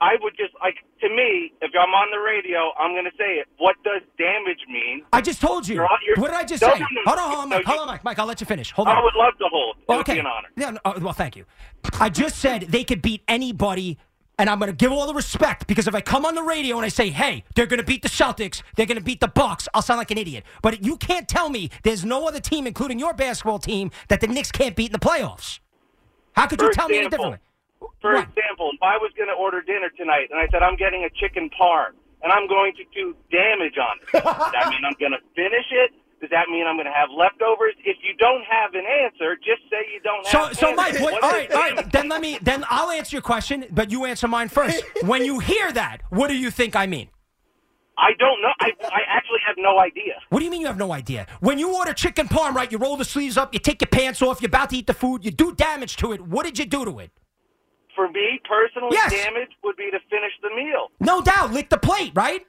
[0.00, 3.40] I would just like to me, if I'm on the radio, I'm going to say
[3.40, 3.46] it.
[3.58, 5.02] What does damage mean?
[5.12, 5.76] I just told you.
[5.76, 6.80] You're- what did I just No, say?
[6.80, 7.64] no, no, hold on, hold on, Mike.
[7.64, 8.04] Hold on, Mike.
[8.04, 8.72] Mike, I'll let you finish.
[8.72, 8.96] Hold on.
[8.96, 9.76] I would love to hold.
[9.78, 10.18] It would okay.
[10.18, 10.48] an honor.
[10.56, 11.44] Yeah, no, oh, well, thank you.
[12.00, 13.98] I just said they could beat anybody,
[14.38, 16.76] and I'm going to give all the respect because if I come on the radio
[16.76, 19.28] and I say, "Hey, they're going to beat the Celtics, they're going to beat the
[19.28, 20.44] Bucks," I'll sound like an idiot.
[20.62, 24.26] But you can't tell me there's no other team, including your basketball team, that the
[24.26, 25.60] Knicks can't beat in the playoffs.
[26.34, 27.42] How could you For tell me any example- differently?
[28.00, 31.04] For example, if I was going to order dinner tonight and I said I'm getting
[31.04, 31.92] a chicken parm
[32.22, 34.12] and I'm going to do damage on it,
[34.52, 35.92] that mean I'm going to finish it?
[36.20, 37.74] Does that mean I'm going to have leftovers?
[37.84, 40.56] If you don't have an answer, just say you don't So, have.
[40.56, 41.02] so an Mike, answer.
[41.04, 41.92] what, What all right, all right.
[41.92, 42.38] Then let me.
[42.40, 44.82] Then I'll answer your question, but you answer mine first.
[45.02, 47.08] when you hear that, what do you think I mean?
[47.98, 48.48] I don't know.
[48.60, 50.14] I, I actually have no idea.
[50.30, 51.26] What do you mean you have no idea?
[51.40, 52.70] When you order chicken parm, right?
[52.70, 54.92] You roll the sleeves up, you take your pants off, you're about to eat the
[54.94, 56.20] food, you do damage to it.
[56.20, 57.10] What did you do to it?
[57.94, 59.10] For me personally, Yes.
[59.12, 60.88] damage would be to finish the meal.
[61.00, 62.44] No doubt, lick the plate, right?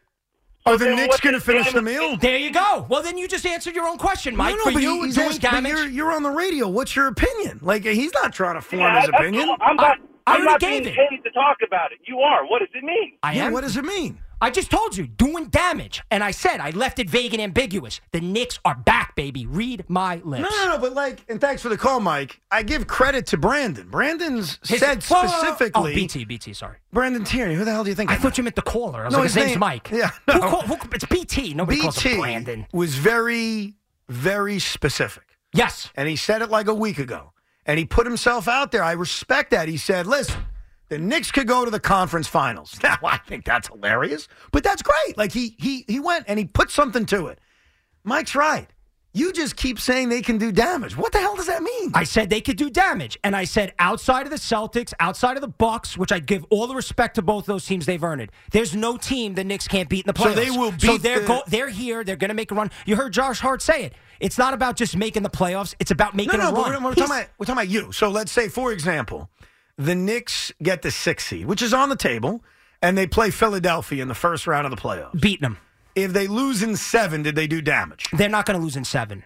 [0.67, 2.17] Are the then Knicks going to finish the meal?
[2.17, 2.85] There you go.
[2.89, 4.51] Well, then you just answered your own question, Mike.
[4.51, 5.71] no, no, For but you, he's doing asked- but damage.
[5.73, 6.67] You're, you're on the radio.
[6.67, 7.59] What's your opinion?
[7.61, 9.49] Like he's not trying to form Yeah, his that's opinion.
[9.61, 9.97] I'm not.
[10.27, 11.09] I I'm already not gave being it.
[11.09, 11.99] paid to talk about it.
[12.05, 12.45] You are.
[12.47, 13.13] What does it mean?
[13.23, 13.53] I yeah, am.
[13.53, 14.19] what does it mean?
[14.39, 16.03] I just told you, doing damage.
[16.11, 17.99] And I said I left it vague and ambiguous.
[18.11, 19.45] The Knicks are back, baby.
[19.45, 20.43] Read my lips.
[20.43, 20.77] No, no, no.
[20.79, 22.39] But like, and thanks for the call, Mike.
[22.51, 23.89] I give credit to Brandon.
[23.89, 25.39] Brandon's His- said Whoa, whoa, whoa.
[25.39, 25.91] specifically.
[25.91, 26.77] Oh, BT, BT, sorry.
[26.93, 27.55] Brandon Tierney.
[27.55, 28.11] Who the hell do you think?
[28.11, 29.01] I thought you meant the caller.
[29.01, 29.89] I was No, like, his, his name's name- Mike.
[29.91, 31.53] Yeah, Who call, who, it's BT.
[31.55, 32.67] Nobody calls him Brandon.
[32.73, 33.75] was very,
[34.09, 35.23] very specific.
[35.53, 35.89] Yes.
[35.95, 37.31] And he said it like a week ago.
[37.65, 38.83] And he put himself out there.
[38.83, 39.67] I respect that.
[39.67, 40.41] He said, listen,
[40.89, 42.77] the Knicks could go to the conference finals.
[42.83, 45.17] Now, I think that's hilarious, but that's great.
[45.17, 47.39] Like he he he went and he put something to it.
[48.03, 48.67] Mike's right.
[49.13, 50.95] You just keep saying they can do damage.
[50.95, 51.91] What the hell does that mean?
[51.95, 55.41] I said they could do damage, and I said outside of the Celtics, outside of
[55.41, 58.29] the Bucks, which I give all the respect to both those teams, they've earned it.
[58.51, 60.35] There's no team the Knicks can't beat in the playoffs.
[60.35, 62.03] So they will So beat they're the- go- they're here.
[62.03, 62.69] They're going to make a run.
[62.85, 63.93] You heard Josh Hart say it.
[64.19, 65.73] It's not about just making the playoffs.
[65.79, 66.83] It's about making no, a but run.
[66.83, 67.91] we're, we're talking about, we're talking about you.
[67.91, 69.29] So let's say, for example,
[69.77, 72.43] the Knicks get the six seed, which is on the table,
[72.81, 75.19] and they play Philadelphia in the first round of the playoffs.
[75.19, 75.57] beating them.
[75.95, 78.05] If they lose in seven, did they do damage?
[78.13, 79.23] They're not going to lose in seven.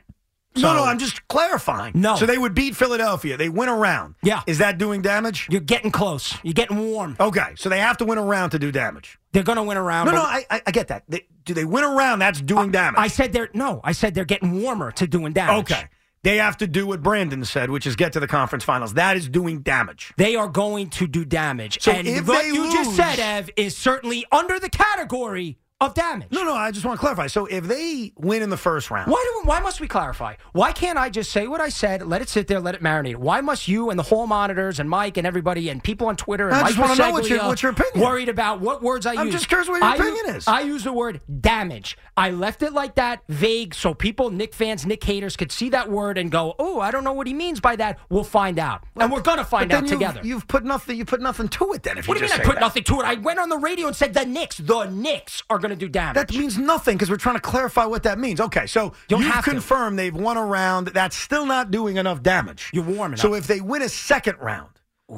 [0.55, 1.91] no, So- no, I'm just clarifying.
[1.95, 2.15] No.
[2.15, 3.35] So they would beat Philadelphia.
[3.35, 4.15] They win a round.
[4.23, 4.41] Yeah.
[4.47, 5.47] Is that doing damage?
[5.49, 6.37] You're getting close.
[6.43, 7.17] You're getting warm.
[7.19, 9.17] Okay, so they have to win a round to do damage.
[9.33, 10.07] They're going to win a round.
[10.09, 11.03] No, no, I, I, I get that.
[11.09, 12.21] They, do they win a round?
[12.21, 12.99] That's doing damage.
[12.99, 13.81] I said they're no.
[13.83, 15.71] I said they're getting warmer to doing damage.
[15.71, 15.89] okay.
[16.23, 18.93] They have to do what Brandon said, which is get to the conference finals.
[18.93, 20.13] That is doing damage.
[20.17, 21.81] They are going to do damage.
[21.81, 26.29] So and if what you just said, Ev, is certainly under the category of damage.
[26.31, 27.27] No, no, I just want to clarify.
[27.27, 29.47] So if they win in the first round, Why do?
[29.49, 30.35] Why must we clarify?
[30.53, 32.03] Why can't I just say what I said?
[32.07, 32.59] Let it sit there.
[32.59, 33.15] Let it marinate.
[33.17, 36.47] Why must you and the hall monitors and Mike and everybody and people on Twitter
[36.47, 37.99] and I Mike just wanna know what your- what's your opinion.
[38.07, 39.19] Worried about what words I use.
[39.21, 40.47] I'm just curious what your I opinion u- is.
[40.47, 41.97] I use the word damage.
[42.15, 45.89] I left it like that, vague, so people, Nick fans, Nick haters, could see that
[45.89, 48.83] word and go, "Oh, I don't know what he means by that." We'll find out,
[48.95, 50.21] and we're gonna find out you've- together.
[50.23, 50.97] You've put nothing.
[50.97, 51.81] You put nothing to it.
[51.83, 52.61] Then if what do you mean I put that.
[52.61, 53.05] nothing to it?
[53.05, 55.89] I went on the radio and said the Knicks, the Knicks are going to do
[55.89, 56.15] damage.
[56.15, 58.39] That means nothing because we're trying to clarify what that means.
[58.41, 59.51] Okay, so You have to.
[59.51, 60.87] confirmed they've won a round.
[60.87, 62.69] That's still not doing enough damage.
[62.73, 63.39] You're warming So up.
[63.39, 64.69] if they win a second round,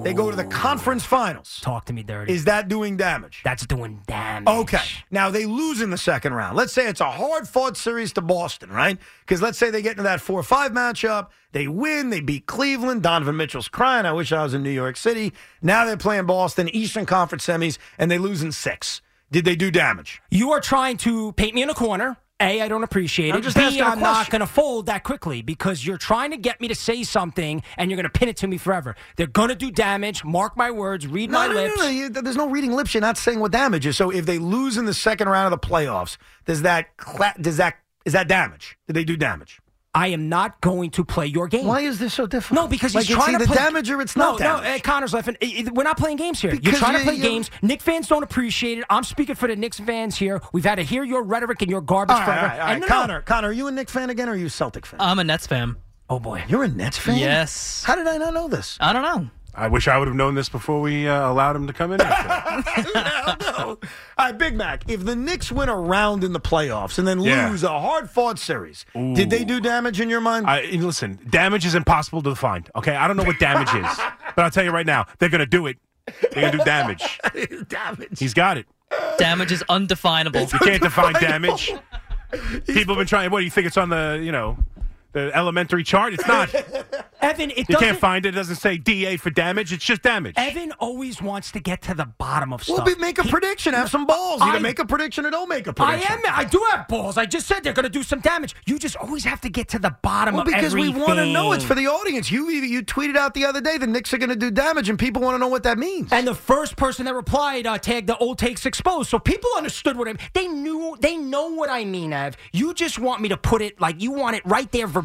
[0.03, 1.59] they go to the conference finals.
[1.61, 2.33] Talk to me dirty.
[2.33, 3.41] Is that doing damage?
[3.43, 4.47] That's doing damage.
[4.49, 4.81] Okay.
[5.11, 6.57] Now they lose in the second round.
[6.57, 8.97] Let's say it's a hard fought series to Boston, right?
[9.19, 11.27] Because let's say they get into that 4 5 matchup.
[11.51, 12.09] They win.
[12.09, 13.03] They beat Cleveland.
[13.03, 14.07] Donovan Mitchell's crying.
[14.07, 15.31] I wish I was in New York City.
[15.61, 18.99] Now they're playing Boston, Eastern Conference semis, and they lose in six.
[19.33, 20.21] Did they do damage?
[20.29, 22.17] You are trying to paint me in a corner.
[22.39, 23.43] A, I don't appreciate I'm it.
[23.43, 26.37] just B, asking a I'm not going to fold that quickly because you're trying to
[26.37, 28.95] get me to say something and you're going to pin it to me forever.
[29.15, 30.23] They're going to do damage.
[30.23, 31.07] Mark my words.
[31.07, 31.77] Read my no, no, lips.
[31.77, 32.93] No, no, you- there's no reading lips.
[32.93, 33.97] You're not saying what damage is.
[33.97, 36.87] So if they lose in the second round of the playoffs, does that
[37.41, 38.77] does that is that damage?
[38.87, 39.59] Did they do damage?
[39.95, 41.67] I am not going to play your game.
[41.67, 42.59] Why is this so difficult?
[42.63, 44.45] No, because like he's it's trying either to play damage or it's no, not no.
[44.63, 44.79] damage.
[44.79, 45.37] Uh, Connor's laughing.
[45.41, 46.49] I- I- We're not playing games here.
[46.51, 47.51] Because you're trying to play you- games.
[47.61, 48.85] Nick fans don't appreciate it.
[48.89, 50.41] I'm speaking for the Knicks fans here.
[50.51, 52.41] We've had to hear your rhetoric and your garbage all right, forever.
[52.41, 52.71] all right, all right.
[52.73, 52.93] And no, no.
[52.93, 54.99] Connor, Connor, are you a Knicks fan again, or are you a Celtic fan?
[54.99, 55.75] I'm a Nets fan.
[56.09, 56.43] Oh boy.
[56.47, 57.17] You're a Nets fan.
[57.19, 57.83] Yes.
[57.83, 58.77] How did I not know this?
[58.81, 59.29] I don't know.
[59.55, 61.99] I wish I would have known this before we uh, allowed him to come in.
[62.03, 62.63] Hell
[63.39, 63.53] no.
[63.57, 63.77] All
[64.17, 64.83] right, Big Mac.
[64.89, 67.49] If the Knicks win a round in the playoffs and then Yeah.
[67.49, 70.47] lose a hard fought series, did they do damage in your mind?
[70.47, 72.69] I, listen, damage is impossible to find.
[72.75, 73.97] Okay, I don't know what damage is,
[74.35, 75.77] but I'll tell you right now, they're gonna do it.
[76.31, 77.19] They're gonna do damage.
[77.67, 78.19] damage.
[78.19, 78.65] He's got it.
[79.17, 80.41] Damage is undefinable.
[80.41, 81.71] You can't define damage.
[82.65, 83.29] People have been trying.
[83.31, 83.67] What do you think?
[83.67, 84.57] It's on the you know
[85.13, 86.13] the elementary chart.
[86.13, 86.53] It's not.
[87.21, 88.29] Evan, it you can't find it.
[88.29, 89.71] It doesn't say DA for damage.
[89.71, 90.33] It's just damage.
[90.35, 92.87] Evan always wants to get to the bottom of Well, stuff.
[92.87, 93.73] be- make a He- prediction.
[93.73, 94.41] Have some balls.
[94.41, 96.11] Either I- make a prediction or don't make a I prediction.
[96.25, 96.39] I am.
[96.39, 97.17] I do have balls.
[97.17, 98.55] I just said they're going to do some damage.
[98.65, 101.25] You just always have to get to the bottom Well, of because we want to
[101.25, 101.53] know.
[101.53, 102.29] It's for the audience.
[102.29, 104.99] You you tweeted out the other day the Knicks are going to do damage, and
[104.99, 106.11] people want to know what that means.
[106.11, 109.95] And the first person that replied uh, tagged the old takes exposed, so people understood
[109.97, 110.15] what I.
[110.33, 110.97] They knew.
[110.99, 112.35] They know what I mean, Ev.
[112.51, 115.02] You just want me to put it like you want it right there verbatim.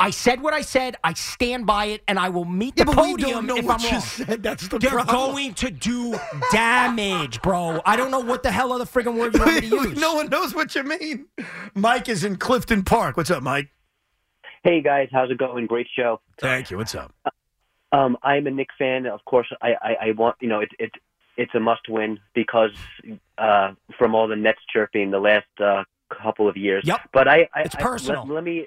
[0.00, 0.96] I said what I said.
[1.04, 3.56] I stand by it, and I will meet Yeah, the but we podium don't know
[3.56, 4.00] if what I'm you wrong.
[4.00, 4.42] said.
[4.42, 5.14] That's the They're problem.
[5.34, 6.16] going to do
[6.50, 7.80] damage, bro.
[7.86, 10.00] I don't know what the hell other friggin' word you want me to use.
[10.00, 11.26] no one knows what you mean.
[11.74, 13.16] Mike is in Clifton Park.
[13.16, 13.68] What's up, Mike?
[14.64, 15.66] Hey guys, how's it going?
[15.66, 16.20] Great show.
[16.38, 16.76] Thank you.
[16.78, 17.12] What's up?
[17.92, 19.06] Um, I'm a Nick fan.
[19.06, 20.92] Of course, I, I, I want you know it, it
[21.36, 22.70] it's a must win because
[23.38, 25.82] uh, from all the Nets chirping the last uh,
[26.12, 26.84] couple of years.
[26.86, 27.00] Yep.
[27.12, 28.24] But I, I It's I- personal.
[28.24, 28.66] let, let me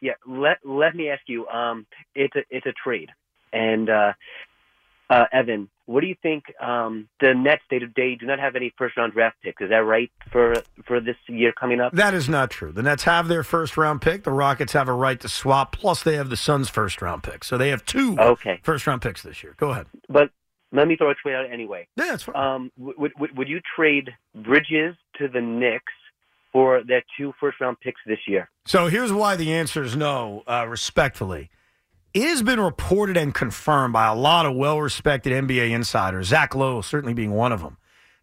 [0.00, 1.46] yeah let let me ask you.
[1.48, 3.10] Um, it's a it's a trade,
[3.52, 4.12] and uh,
[5.08, 6.44] uh, Evan, what do you think?
[6.60, 9.62] Um, the Nets they they do not have any first round draft picks.
[9.62, 10.54] Is that right for
[10.84, 11.92] for this year coming up?
[11.92, 12.72] That is not true.
[12.72, 14.24] The Nets have their first round pick.
[14.24, 15.72] The Rockets have a right to swap.
[15.72, 17.44] Plus, they have the Suns' first round pick.
[17.44, 18.60] So they have two Okay.
[18.64, 19.54] first round picks this year.
[19.58, 19.86] Go ahead.
[20.08, 20.30] But
[20.72, 21.86] let me throw a trade out anyway.
[21.96, 22.34] Yeah, that's fine.
[22.36, 25.92] Um, would, would would you trade Bridges to the Knicks
[26.56, 28.48] for their two first round picks this year?
[28.64, 31.50] So here's why the answer is no, uh, respectfully.
[32.14, 36.54] It has been reported and confirmed by a lot of well respected NBA insiders, Zach
[36.54, 37.76] Lowe certainly being one of them,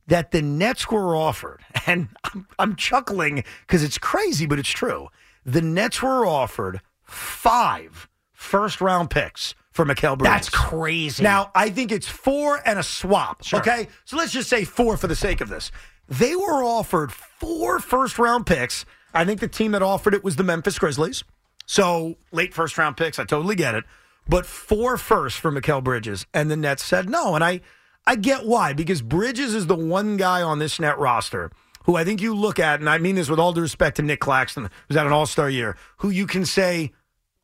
[0.07, 5.09] that the Nets were offered, and I'm, I'm chuckling because it's crazy, but it's true.
[5.45, 10.33] The Nets were offered five first round picks for Mikal Bridges.
[10.33, 11.23] That's crazy.
[11.23, 13.41] Now, I think it's four and a swap.
[13.53, 13.87] Okay.
[14.05, 15.71] So let's just say four for the sake of this.
[16.07, 18.85] They were offered four first round picks.
[19.13, 21.23] I think the team that offered it was the Memphis Grizzlies.
[21.65, 23.83] So late first round picks, I totally get it.
[24.27, 26.25] But four first for Mikal Bridges.
[26.33, 27.35] And the Nets said no.
[27.35, 27.61] And I
[28.05, 31.51] I get why, because Bridges is the one guy on this net roster
[31.85, 34.01] who I think you look at, and I mean this with all due respect to
[34.01, 36.91] Nic Claxton, who's had an all star year, who you can say,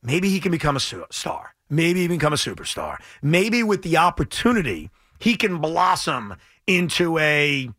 [0.01, 1.55] maybe he can become a star.
[1.69, 2.97] Maybe even become a superstar.
[3.21, 4.89] Maybe with the opportunity,
[5.19, 6.35] he can blossom
[6.67, 7.69] into a,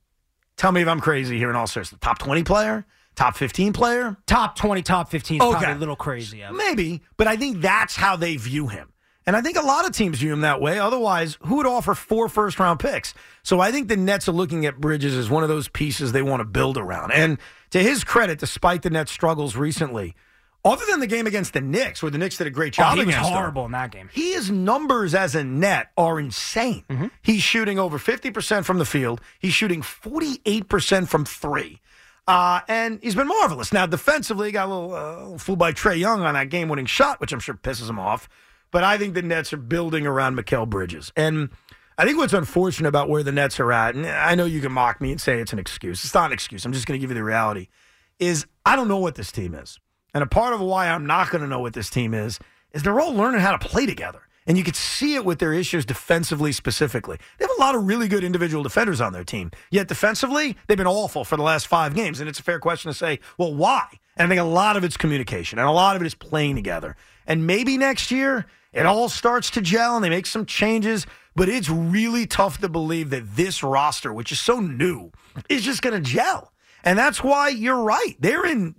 [0.57, 2.85] tell me if I'm crazy here in all seriousness, top 20 player,
[3.17, 4.17] top 15 player.
[4.27, 5.59] top twenty, top fifteen is Okay.
[5.59, 6.43] probably a little crazy.
[6.53, 8.93] Maybe, but I think that's how they view him.
[9.27, 10.79] And I think a lot of teams view him that way.
[10.79, 13.13] Otherwise, who would offer four first round picks?
[13.43, 16.23] So I think the Nets are looking at Bridges as one of those pieces they
[16.23, 17.13] want to build around.
[17.13, 17.39] And
[17.71, 20.15] to his credit, despite the Nets' struggles recently,
[20.65, 22.99] other than the game against the Knicks, where the Knicks did a great Oh, job
[22.99, 24.09] he was them, horrible in that game.
[24.13, 26.85] his numbers as a net are insane.
[26.91, 27.07] Mm-hmm.
[27.23, 29.21] He's shooting over 50% from the field.
[29.39, 31.81] He's shooting 48% from three.
[32.29, 33.73] Uh, and he's been marvelous.
[33.73, 34.95] Now, defensively, he got a little
[35.35, 37.99] uh, fooled by Trae Young on that game winning shot, which I'm sure pisses him
[37.99, 38.29] off.
[38.71, 41.11] But I think the Nets are building around Mikal Bridges.
[41.17, 41.49] And
[41.99, 44.71] I think what's unfortunate about where the Nets are at, and I know you can
[44.71, 46.05] mock me and say it's an excuse.
[46.05, 46.65] It's not an excuse.
[46.65, 47.67] I'm just going to give you the reality,
[48.21, 49.81] is I don't know what this team is.
[50.15, 52.39] And a part of why I'm not going to know what this team is,
[52.73, 54.23] is they're all learning how to play together.
[54.47, 57.19] And you could see it with their issues defensively specifically.
[57.39, 59.51] They have a lot of really good individual defenders on their team.
[59.71, 62.21] Yet defensively, they've been awful for the last five games.
[62.21, 63.87] And it's a fair question to say, well, why?
[64.17, 66.57] And I think a lot of it's communication and a lot of it is playing
[66.57, 66.97] together.
[67.27, 71.07] And maybe next year it all starts to gel and they make some changes.
[71.37, 75.13] But it's really tough to believe that this roster, which is so new,
[75.49, 76.53] is just going to gel.
[76.83, 78.17] And that's why you're right.
[78.19, 78.75] They're in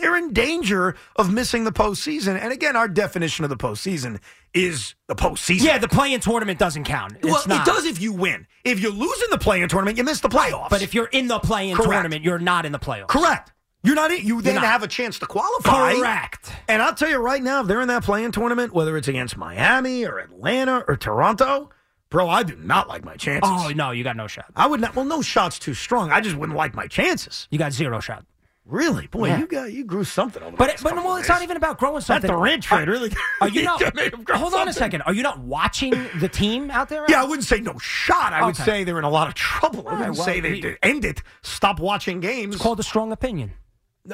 [0.00, 2.38] they're in danger of missing the postseason.
[2.40, 4.20] And again, our definition of the postseason
[4.54, 5.62] is the postseason.
[5.64, 7.14] Yeah, the play-in tournament doesn't count.
[7.16, 7.66] It's well, not.
[7.66, 8.46] it does if you win.
[8.64, 10.70] If you lose in the play-in tournament, you miss the playoffs.
[10.70, 11.90] But if you're in the play-in Correct.
[11.92, 13.08] tournament, you're not in the playoffs.
[13.08, 13.52] correct,
[13.82, 14.10] you're not.
[14.10, 14.64] in- You then not.
[14.64, 15.94] have a chance to qualify.
[15.94, 16.52] Correct.
[16.68, 19.36] And I'll tell you right now, if they're in that play-in tournament, whether it's against
[19.36, 21.70] Miami or Atlanta or Toronto,
[22.10, 23.50] bro, I do not like my chances.
[23.50, 24.46] Oh no, you got no shot.
[24.56, 24.94] I would not.
[24.96, 26.10] Well, no shots too strong.
[26.12, 27.46] I just wouldn't like my chances.
[27.50, 28.24] You got zero shot.
[28.70, 29.38] Really, boy, Yeah.
[29.40, 30.52] you got you grew something over.
[30.52, 32.22] the But but well, it's not even about growing something.
[32.22, 33.10] That the Durant trade really.
[33.40, 33.94] Are you not?
[33.96, 35.02] made him grow hold on a second.
[35.02, 37.04] Are you not watching the team out there?
[37.08, 38.32] Yeah, I wouldn't say no shot.
[38.32, 39.88] I would say they're in a lot of trouble.
[39.88, 41.22] I wouldn't well, say they, we- end it.
[41.42, 42.54] Stop watching games.
[42.54, 43.52] It's called a strong opinion.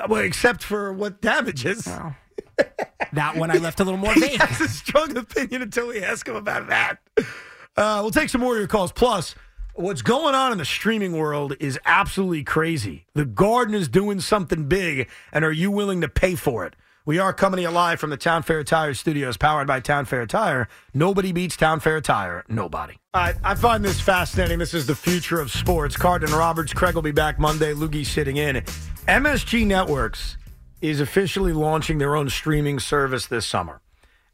[0.08, 1.86] well, except for what damages.
[3.12, 6.26] That one I left a little more he has a strong opinion until we ask
[6.26, 6.98] him about that.
[7.76, 8.92] Uh, we'll take some more of your calls.
[8.92, 9.34] Plus,
[9.76, 13.06] what's going on in the streaming world is absolutely crazy.
[13.14, 16.74] The Garden is doing something big, and are you willing to pay for it?
[17.04, 20.06] We are coming to you live from the Town Fair Tire Studios, powered by Town
[20.06, 20.66] Fair Tire.
[20.92, 22.44] Nobody beats Town Fair Tire.
[22.48, 22.94] Nobody.
[23.14, 24.58] I, I find this fascinating.
[24.58, 25.96] This is the future of sports.
[25.96, 27.74] Carton Roberts, Craig will be back Monday.
[27.74, 28.56] Loogie sitting in.
[29.06, 30.36] MSG Networks
[30.80, 33.80] is officially launching their own streaming service this summer.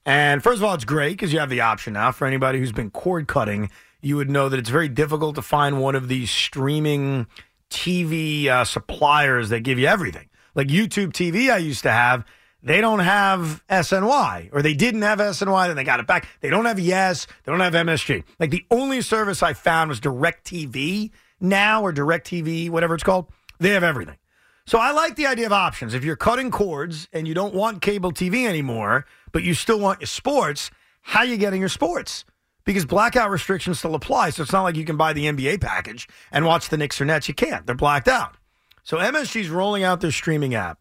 [0.06, 2.10] And first of all, it's great because you have the option now.
[2.10, 3.70] For anybody who's been cord cutting,
[4.02, 7.26] you would know that it's very difficult to find one of these streaming
[7.70, 10.28] TV uh, suppliers that give you everything.
[10.54, 12.24] Like YouTube TV, I used to have.
[12.64, 16.28] They don't have SNY, or they didn't have SNY, then they got it back.
[16.40, 18.22] They don't have Yes, they don't have MSG.
[18.38, 21.10] Like the only service I found was DirecTV
[21.40, 23.26] now, or DirecTV, whatever it's called.
[23.58, 24.16] They have everything.
[24.64, 25.92] So I like the idea of options.
[25.92, 30.00] If you're cutting cords and you don't want cable TV anymore, but you still want
[30.00, 30.70] your sports,
[31.00, 32.24] how are you getting your sports?
[32.64, 34.30] Because blackout restrictions still apply.
[34.30, 37.04] So it's not like you can buy the NBA package and watch the Knicks or
[37.04, 37.28] Nets.
[37.28, 37.66] You can't.
[37.66, 38.36] They're blacked out.
[38.84, 40.78] So MSG's rolling out their streaming app.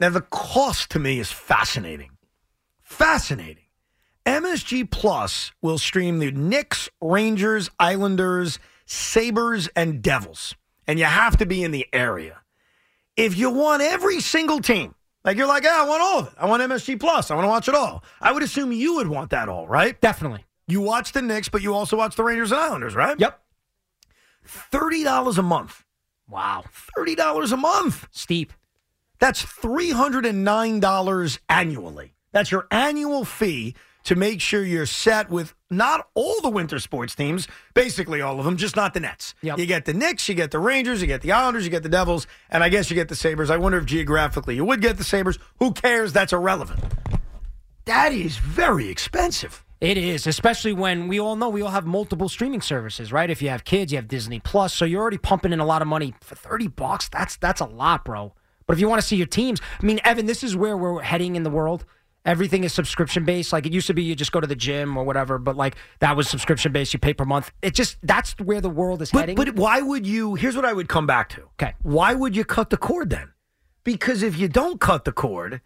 [0.00, 2.10] Now the cost to me is fascinating.
[2.80, 3.64] Fascinating.
[4.26, 10.54] MSG Plus will stream the Knicks, Rangers, Islanders, Sabres, and Devils.
[10.86, 12.40] And you have to be in the area.
[13.16, 14.94] If you want every single team,
[15.24, 16.32] like you're like, yeah, I want all of it.
[16.38, 17.30] I want MSG Plus.
[17.30, 18.04] I want to watch it all.
[18.20, 20.00] I would assume you would want that all, right?
[20.00, 20.44] Definitely.
[20.68, 23.18] You watch the Knicks, but you also watch the Rangers and Islanders, right?
[23.18, 23.40] Yep.
[24.46, 25.84] $30 a month.
[26.28, 26.64] Wow.
[26.96, 28.06] $30 a month.
[28.12, 28.52] Steep.
[29.18, 32.14] That's $309 annually.
[32.32, 33.74] That's your annual fee
[34.04, 38.44] to make sure you're set with not all the winter sports teams, basically all of
[38.44, 39.34] them, just not the Nets.
[39.42, 39.58] Yep.
[39.58, 41.88] You get the Knicks, you get the Rangers, you get the Islanders, you get the
[41.88, 43.50] Devils, and I guess you get the Sabres.
[43.50, 45.38] I wonder if geographically you would get the Sabres.
[45.58, 46.12] Who cares?
[46.12, 46.80] That's irrelevant.
[47.86, 49.64] That is very expensive.
[49.80, 53.30] It is, especially when we all know we all have multiple streaming services, right?
[53.30, 55.82] If you have kids, you have Disney Plus, so you're already pumping in a lot
[55.82, 57.08] of money for 30 bucks.
[57.08, 58.34] That's that's a lot, bro.
[58.66, 61.00] But if you want to see your teams, I mean, Evan, this is where we're
[61.02, 61.84] heading in the world.
[62.24, 63.52] Everything is subscription based.
[63.52, 65.76] Like it used to be, you just go to the gym or whatever, but like
[66.00, 66.92] that was subscription based.
[66.92, 67.52] You pay per month.
[67.62, 69.36] It just that's where the world is But, heading.
[69.36, 70.34] but why would you?
[70.34, 71.42] Here's what I would come back to.
[71.60, 71.74] Okay.
[71.82, 73.32] Why would you cut the cord then?
[73.84, 75.60] Because if you don't cut the cord,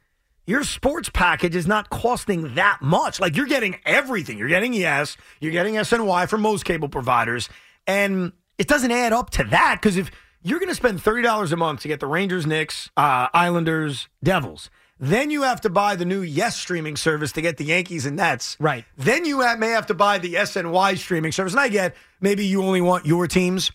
[0.46, 3.20] your sports package is not costing that much.
[3.20, 4.38] Like you're getting everything.
[4.38, 7.48] You're getting Yes, you're getting SNY from most cable providers,
[7.86, 9.78] and it doesn't add up to that.
[9.80, 10.10] Because if
[10.42, 14.08] you're going to spend thirty dollars a month to get the Rangers, Knicks, uh, Islanders,
[14.22, 14.70] Devils.
[14.98, 18.16] Then you have to buy the new Yes streaming service to get the Yankees and
[18.16, 18.56] Nets.
[18.60, 18.84] Right.
[18.96, 21.54] Then you may have to buy the SNY streaming service.
[21.54, 23.72] And I get maybe you only want your teams.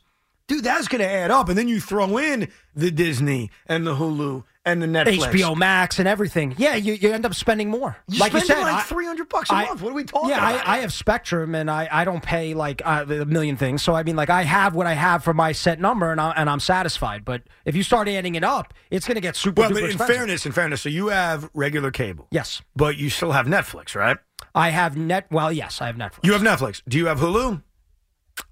[0.48, 1.50] Dude, that's going to add up.
[1.50, 5.32] And then you throw in the Disney and the Hulu and the Netflix.
[5.32, 6.54] HBO Max and everything.
[6.58, 7.98] Yeah, you, you end up spending more.
[8.10, 9.82] You like you spend said, like 300 bucks a I- month.
[9.82, 10.68] What are we talking yeah, about?
[10.68, 13.82] I, I have Spectrum and I, I don't pay like uh, a million things.
[13.82, 16.32] So I mean, like I have what I have for my set number and, I,
[16.32, 17.24] and I'm satisfied.
[17.24, 19.62] But if you start adding it up, it's going to get super.
[19.62, 20.16] well, but in expensive.
[20.16, 22.28] fairness, in fairness, so you have regular cable.
[22.32, 22.62] Yes.
[22.76, 24.18] But you still have Netflix, right?
[24.54, 25.28] I have net.
[25.32, 26.20] Well, yes, I have Netflix.
[26.24, 26.82] You have Netflix.
[26.88, 27.62] Do you have Hulu?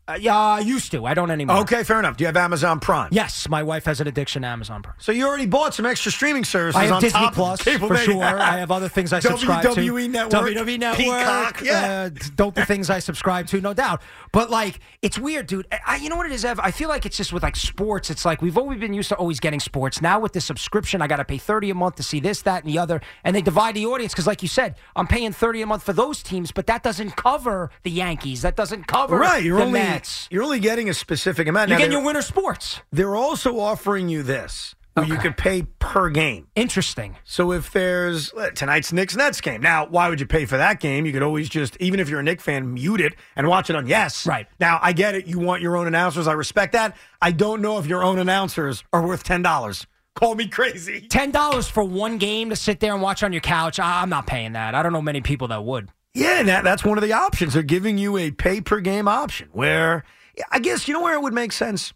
[0.07, 1.03] Uh, yeah, I used to.
[1.06, 1.57] I don't anymore.
[1.57, 2.15] Okay, fair enough.
[2.15, 3.10] Do you have Amazon Prime?
[3.11, 4.95] Yes, my wife has an addiction to Amazon Prime.
[4.99, 7.65] So you already bought some extra streaming services I have on Disney top Plus of
[7.65, 8.23] cable for sure.
[8.23, 9.69] I have other things I subscribe to.
[9.69, 12.10] WWE Network, WWE Network, Peacock, yeah.
[12.14, 14.03] uh, don't the things I subscribe to, no doubt.
[14.32, 15.65] But like, it's weird, dude.
[15.88, 16.60] I, you know what it is, Ev?
[16.60, 18.11] I feel like it's just with like sports.
[18.11, 20.03] It's like we've always been used to always getting sports.
[20.03, 22.64] Now with the subscription, I got to pay thirty a month to see this, that,
[22.64, 25.64] and the other, and they divide the audience because, like you said, I'm paying thirty
[25.64, 28.44] a month for those teams, but that doesn't cover the Yankees.
[28.44, 29.80] That doesn't cover Right, you're the only
[30.30, 31.69] You're only getting a specific amount.
[31.69, 32.81] You're Now, getting your winter sports.
[32.91, 36.47] They're also offering you this, where you could pay per game.
[36.55, 37.17] Interesting.
[37.23, 41.05] So if there's tonight's Knicks Nets game, now why would you pay for that game?
[41.05, 43.76] You could always just, even if you're a Knicks fan, mute it and watch it
[43.76, 44.26] on Yes.
[44.26, 44.47] Right.
[44.59, 45.27] Now I get it.
[45.27, 46.27] You want your own announcers.
[46.27, 46.95] I respect that.
[47.22, 49.85] I don't know if your own announcers are worth ten dollars.
[50.15, 51.07] Call me crazy.
[51.09, 53.81] Ten dollars for one game to sit there and watch on your couch.
[53.81, 54.73] I'm not paying that.
[54.73, 55.89] I don't know many people that would.
[56.16, 57.54] Yeah, and that, that's one of the options.
[57.54, 60.04] They're giving you a pay per game option where
[60.52, 61.94] I guess you know where it would make sense?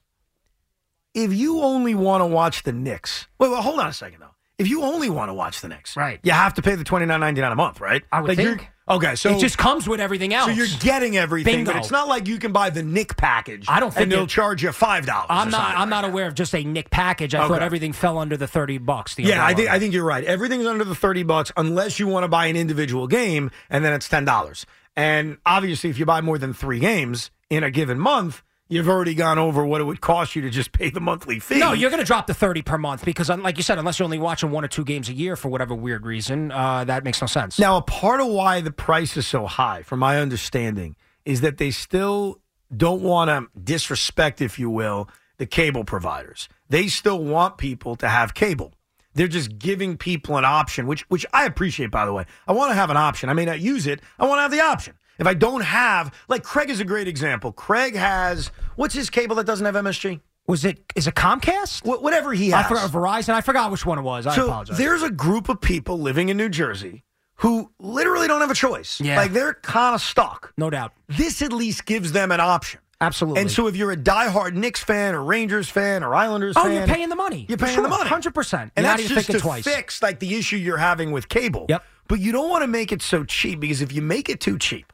[1.15, 3.27] If you only want to watch the Knicks.
[3.39, 4.35] Wait, well, hold on a second though.
[4.57, 6.19] If you only want to watch the Knicks, Right.
[6.21, 8.03] You have to pay the twenty nine ninety nine a month, right?
[8.11, 8.67] I would Like, think.
[8.89, 10.47] Okay, so it just comes with everything else.
[10.47, 11.79] So you're getting everything, but Bingo.
[11.79, 13.65] it's not like you can buy the Nick package.
[13.67, 15.27] I don't think and they'll it- charge you five dollars.
[15.29, 15.77] I'm not.
[15.77, 17.35] I'm not aware of just a Nick package.
[17.35, 19.15] I thought everything fell under the thirty bucks.
[19.15, 20.23] The Yeah, I think I think you're right.
[20.23, 23.93] Everything's under the thirty bucks unless you want to buy an individual game, and then
[23.93, 24.65] it's ten dollars.
[24.95, 29.13] And obviously, if you buy more than three games in a given month, you've already
[29.15, 31.59] gone over what it would cost you to just pay the monthly fee.
[31.59, 34.05] No, you're going to drop the thirty per month because, like you said, unless you're
[34.05, 37.19] only watching one or two games a year for whatever weird reason, uh, that makes
[37.19, 37.59] no sense.
[37.59, 41.57] Now, a part of why the price is so high, from my understanding, is that
[41.57, 42.39] they still
[42.75, 46.47] don't want to disrespect, if you will, the cable providers.
[46.69, 48.73] They still want people to have cable.
[49.15, 52.25] They're just giving people an option, which which I appreciate, by the way.
[52.47, 53.27] I want to have an option.
[53.29, 54.01] I may not use it.
[54.19, 54.93] I want to have the option.
[55.19, 57.51] If I don't have, like Craig is a great example.
[57.51, 60.21] Craig has what's his cable that doesn't have MSG?
[60.47, 61.83] Was it is it Comcast?
[61.83, 62.65] Wh- whatever he has.
[62.65, 63.33] I forgot Verizon.
[63.33, 64.25] I forgot which one it was.
[64.25, 64.77] I so apologize.
[64.77, 67.03] there's a group of people living in New Jersey
[67.35, 68.99] who literally don't have a choice.
[68.99, 69.17] Yeah.
[69.17, 70.53] Like they're kind of stuck.
[70.57, 70.93] No doubt.
[71.07, 72.79] This at least gives them an option.
[73.01, 73.41] Absolutely.
[73.41, 76.73] And so if you're a diehard Knicks fan or Rangers fan or Islanders oh, fan,
[76.73, 77.45] you're paying the money.
[77.47, 78.09] You're paying Sure, the money.
[78.09, 78.53] 100%.
[78.53, 79.63] And You're that's just to twice.
[79.63, 81.65] fix like the issue you're having with cable.
[81.69, 81.83] Yep.
[82.09, 84.57] But you don't want to make it so cheap because if you make it too
[84.57, 84.91] cheap,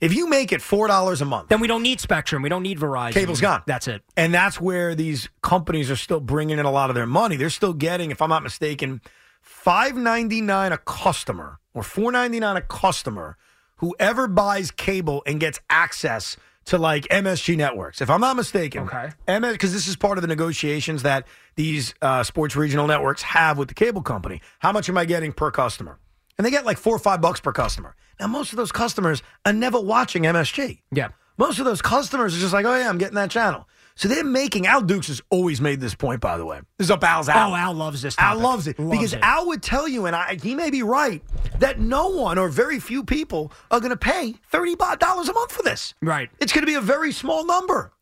[0.00, 2.42] if you make it four dollars a month, Then we don't need Spectrum.
[2.42, 3.12] We don't need Verizon.
[3.12, 3.62] cable's gone.
[3.66, 4.02] That's it.
[4.16, 7.36] And that's where these companies are still bringing in a lot of their money.
[7.36, 9.00] They're still getting, if I'm not mistaken,
[9.42, 13.36] five ninety nine a customer or four ninety nine a customer.
[13.76, 19.10] Whoever buys cable and gets access to like MSG networks, if I'm not mistaken, Okay.
[19.28, 23.56] MS because this is part of the negotiations that these uh, sports regional networks have
[23.56, 24.40] with the cable company.
[24.58, 25.98] How much am I getting per customer?
[26.36, 27.94] And they get like four or five bucks per customer.
[28.20, 30.80] Now most of those customers are never watching MSG.
[30.92, 31.08] Yeah.
[31.36, 33.68] Most of those customers are just like, oh yeah, I'm getting that channel.
[33.94, 36.60] So they're making Al Dukes has always made this point, by the way.
[36.76, 37.52] This is up Al's alley.
[37.52, 38.16] Oh, Al loves this.
[38.16, 39.20] Al loves it Loves because it.
[39.22, 41.20] Al would tell you, and I, he may be right,
[41.58, 45.50] that no one or very few people are going to pay thirty dollars a month
[45.50, 45.94] for this.
[46.00, 46.30] Right.
[46.38, 47.92] It's going to be a very small number.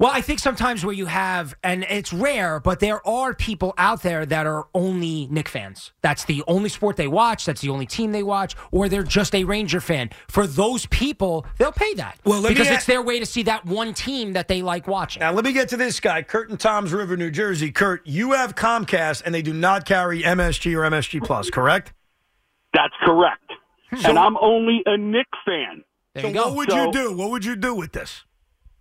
[0.00, 4.02] Well, I think sometimes where you have, and it's rare, but there are people out
[4.02, 5.92] there that are only Nick fans.
[6.00, 7.44] That's the only sport they watch.
[7.44, 10.08] That's the only team they watch, or they're just a Ranger fan.
[10.28, 12.18] For those people, they'll pay that.
[12.24, 14.88] Well, let because a- it's their way to see that one team that they like
[14.88, 15.20] watching.
[15.20, 17.70] Now let me get to this guy, Kurt and Toms River, New Jersey.
[17.70, 21.92] Kurt, you have Comcast, and they do not carry MSG or MSG Plus, correct?
[22.72, 23.42] That's correct.
[23.90, 24.06] Hmm.
[24.06, 25.84] and I'm only a Nick fan.
[26.14, 26.46] There so you go.
[26.46, 27.12] what would So- you do?
[27.12, 28.24] What would you do with this?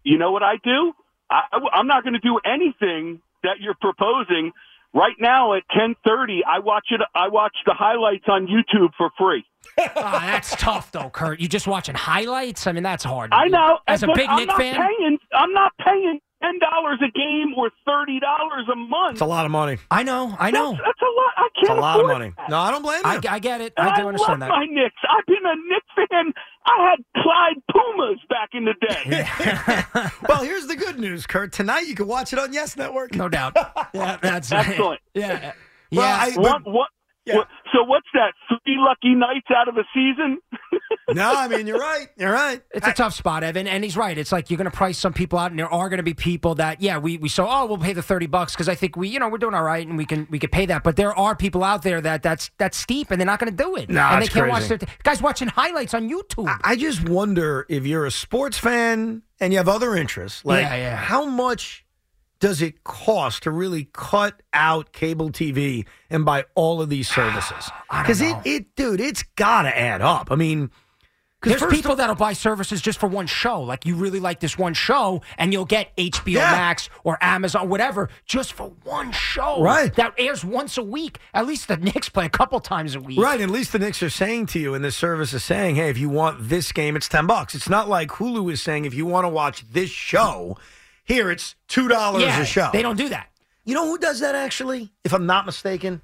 [0.03, 0.93] You know what I do?
[1.29, 1.41] I,
[1.73, 4.51] I'm not going to do anything that you're proposing.
[4.93, 7.01] Right now at 10:30, I watch it.
[7.13, 9.45] I watch the highlights on YouTube for free.
[9.95, 11.39] Ah, that's tough, though, Kurt.
[11.39, 12.67] You just watching highlights?
[12.67, 13.31] I mean, that's hard.
[13.31, 13.79] I know.
[13.87, 15.17] As a big I'm Nick not fan, paying.
[15.33, 19.13] I'm not paying ten dollars a game or thirty dollars a month.
[19.13, 19.77] It's a lot of money.
[19.91, 20.35] I know.
[20.39, 20.71] I know.
[20.71, 21.33] That's, that's a lot.
[21.37, 21.63] I can't.
[21.63, 22.33] It's a lot of money.
[22.37, 22.49] that.
[22.49, 23.29] No, I don't blame you.
[23.29, 23.73] I, I get it.
[23.77, 24.49] And I do understand love that.
[24.49, 24.95] my Knicks.
[25.09, 26.33] I've been a Knicks fan.
[26.65, 29.27] I had Clyde Pumas back in the day.
[30.29, 31.51] well, here's the good news, Kurt.
[31.51, 33.15] Tonight you can watch it on Yes Network.
[33.15, 33.55] No doubt.
[33.93, 35.01] Yeah, that's Excellent.
[35.15, 35.53] Yeah.
[35.91, 36.17] Well, Yeah.
[36.21, 36.89] I- What, but- what,
[37.29, 37.43] Yeah.
[37.73, 38.33] so what's that?
[38.47, 40.39] Three lucky nights out of a season?
[41.13, 42.07] no, I mean you're right.
[42.17, 42.61] You're right.
[42.71, 44.17] It's a tough spot, Evan, and he's right.
[44.17, 46.13] It's like you're going to price some people out, and there are going to be
[46.13, 48.95] people that, yeah, we, we so oh we'll pay the thirty bucks because I think
[48.95, 50.83] we you know we're doing all right and we can we could pay that.
[50.83, 53.63] But there are people out there that that's that's steep and they're not going to
[53.63, 53.89] do it.
[53.89, 54.77] Nah, and they can't watch crazy.
[54.77, 56.53] their guys watching highlights on YouTube.
[56.63, 60.75] I just wonder if you're a sports fan and you have other interests, like Yeah,
[60.75, 60.95] yeah.
[60.95, 61.85] how much
[62.39, 67.69] does it cost to really cut out cable TV and buy all of these services?
[67.91, 70.31] Because it, it, dude, it's got to add up.
[70.31, 70.69] I mean,
[71.41, 73.61] There's people that'll buy services just for one show.
[73.61, 76.51] Like you really like this one show, and you'll get HBO Yeah.
[76.51, 79.61] Max or Amazon, whatever, just for one show.
[79.63, 79.93] Right.
[79.95, 81.17] That airs once a week.
[81.33, 83.19] At least the Knicks play a couple times a week.
[83.19, 85.89] Right, at least the Knicks are saying to you, and this service is saying, "Hey,
[85.89, 88.93] if you want this game, it's ten bucks." It's not like Hulu is saying, "If
[88.93, 90.57] you want to watch this show,
[91.09, 93.27] here it's two dollars Yeah, a show." They don't do that.
[93.65, 94.91] You know who does that actually?
[95.03, 96.01] If I'm not mistaken,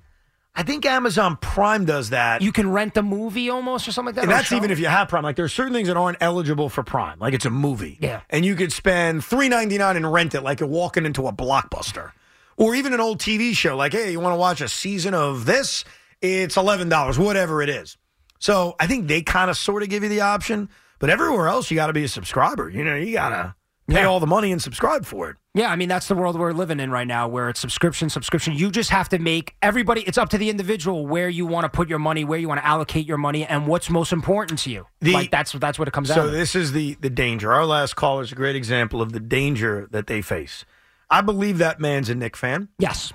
[0.53, 2.41] I think Amazon Prime does that.
[2.41, 4.23] You can rent a movie almost or something like that.
[4.23, 5.23] and that's even if you have Prime.
[5.23, 7.18] Like there are certain things that aren't eligible for Prime.
[7.19, 7.98] Like it's a movie.
[8.02, 8.22] Yeah.
[8.30, 11.34] And you could spend three ninety nine and rent it like you're walking into a
[11.34, 12.11] blockbuster.
[12.57, 15.45] Or even an old TV show, like, hey, you want to watch a season of
[15.45, 15.84] this?
[16.22, 17.98] It's eleven dollars, whatever it is.
[18.40, 20.69] So I think they kind of sort of give you the option.
[20.99, 22.69] But everywhere else you gotta be a subscriber.
[22.69, 23.56] You know, you gotta
[23.88, 24.06] pay Yeah.
[24.06, 25.38] all the money and subscribe for it.
[25.53, 28.53] Yeah, I mean that's the world we're living in right now, where it's subscription, subscription.
[28.56, 30.02] You just have to make everybody.
[30.02, 32.60] It's up to the individual where you want to put your money, where you want
[32.60, 34.86] to allocate your money, and what's most important to you.
[35.02, 36.32] The- like that's that's what it comes So down to.
[36.32, 37.53] this is the the danger.
[37.53, 40.66] Our last caller is a great example of the danger that they face.
[41.10, 42.70] I believe that man's a Knick fan.
[42.80, 43.14] Yes.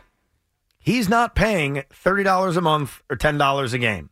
[0.78, 4.08] He's not paying thirty dollars a month or ten dollars a game.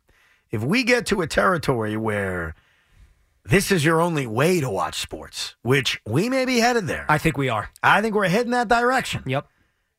[0.51, 2.53] If we get to a territory where
[3.45, 7.05] this is your only way to watch sports, which we may be headed there.
[7.09, 7.69] I think we are.
[7.81, 9.23] I think we're heading that direction.
[9.25, 9.47] Yep.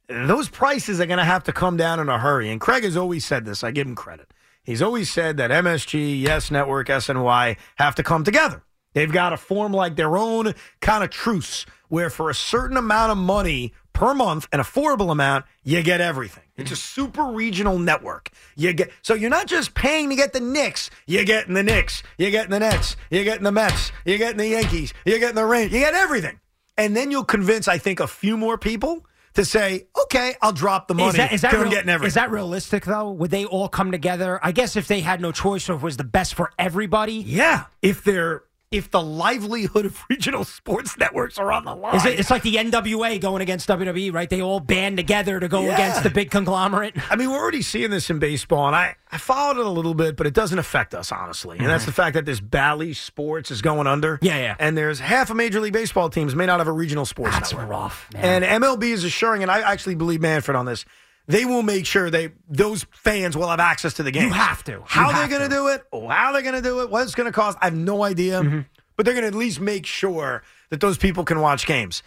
[0.09, 2.51] Those prices are going to have to come down in a hurry.
[2.51, 3.63] And Craig has always said this.
[3.63, 4.33] I give him credit.
[4.63, 8.63] He's always said that MSG, Yes Network, SNY have to come together.
[8.93, 13.13] They've got to form like their own kind of truce where for a certain amount
[13.13, 16.45] of money per month, an affordable amount, you get everything.
[16.61, 18.31] It's a super regional network.
[18.57, 20.91] You get so you're not just paying to get the Knicks.
[21.07, 22.03] You're getting the Knicks.
[22.19, 22.97] You're getting the Nets.
[23.11, 23.93] You're getting the Mets.
[24.05, 24.93] You're getting the Yankees.
[25.05, 25.73] You're getting the Rangers.
[25.73, 26.41] You get everything.
[26.77, 29.05] And then you'll convince, I think, a few more people
[29.35, 31.11] to say, okay, I'll drop the money.
[31.11, 32.09] Is that, is, that real- getting everything.
[32.09, 33.11] is that realistic though?
[33.13, 34.41] Would they all come together?
[34.43, 37.15] I guess if they had no choice or if it was the best for everybody.
[37.15, 41.97] Yeah, if they're if the livelihood of regional sports networks are on the line.
[41.97, 44.31] Is it, it's like the NWA going against WWE, right?
[44.31, 45.75] They all band together to go Yeah.
[45.75, 46.95] against the big conglomerate.
[47.11, 49.95] I mean, we're already seeing this in baseball, and I, I followed it a little
[49.95, 51.59] bit, but it doesn't affect us, honestly.
[51.59, 54.21] And that's the fact that this Bally Sports is going under.
[54.23, 54.55] Yeah, yeah.
[54.61, 57.51] And there's half of Major League Baseball teams may not have a regional sports That's
[57.53, 57.71] network.
[57.71, 58.45] rough, man.
[58.45, 60.85] And MLB is assuring, and I actually believe Manfred on this,
[61.27, 64.29] they will make sure they those fans will have access to the game.
[64.29, 64.73] You have to.
[64.73, 67.03] You How they're have going to do it, how they're going to do it, what
[67.05, 68.41] it's going to cost, I have no idea.
[68.41, 68.61] Mm-hmm.
[68.97, 72.03] But they're going to at least make sure that those people can watch games.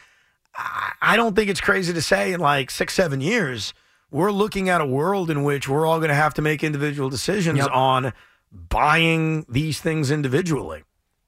[0.55, 3.73] I I don't think it's crazy to say in like six, seven years,
[4.11, 7.09] we're looking at a world in which we're all going to have to make individual
[7.09, 7.69] decisions Yep.
[7.71, 8.13] on
[8.51, 10.83] buying these things individually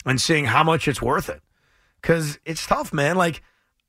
[0.05, 1.41] and seeing how much it's worth it.
[2.01, 3.15] Because it's tough, man.
[3.15, 3.41] Like,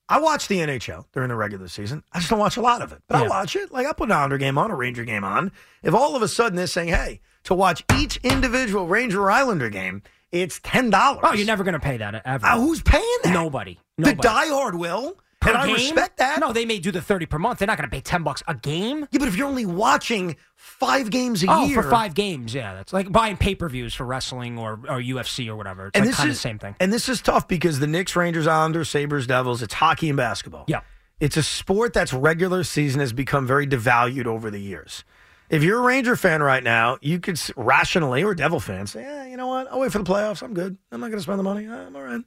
[0.08, 2.04] I watch the NHL during the regular season.
[2.12, 3.72] I just don't watch a lot of it, but I watch it.
[3.72, 5.50] Like, I put an Islander game on, a Ranger game on.
[5.82, 9.68] If all of a sudden they're saying, hey, to watch each individual Ranger or Islander
[9.68, 11.20] game, it's $10.
[11.22, 12.46] Oh, you're never going to pay that ever.
[12.46, 13.32] Uh, who's paying that?
[13.32, 13.78] Nobody.
[13.98, 14.28] The Nobody.
[14.28, 15.16] diehard will.
[15.40, 16.40] Per and I respect that.
[16.40, 17.58] No, they may do the 30 per month.
[17.58, 19.06] They're not going to pay 10 bucks a game.
[19.10, 20.36] Yeah, but if you're only watching
[20.78, 21.82] five games a oh, year.
[21.82, 22.74] for five games, yeah.
[22.74, 25.88] That's like buying pay per views for wrestling or, or UFC or whatever.
[25.88, 26.76] It's and like this kind of is the same thing.
[26.80, 30.64] And this is tough because the Knicks, Rangers, Islanders, Sabres, Devils, it's hockey and basketball.
[30.68, 30.80] Yeah.
[31.18, 35.04] It's a sport that's regular season has become very devalued over the years.
[35.48, 39.26] If you're a Ranger fan right now, you could rationally, or Devil fan, say, yeah,
[39.26, 39.70] you know what?
[39.70, 40.42] I'll wait for the playoffs.
[40.42, 40.76] I'm good.
[40.90, 41.66] I'm not going to spend the money.
[41.66, 42.20] I'm all right.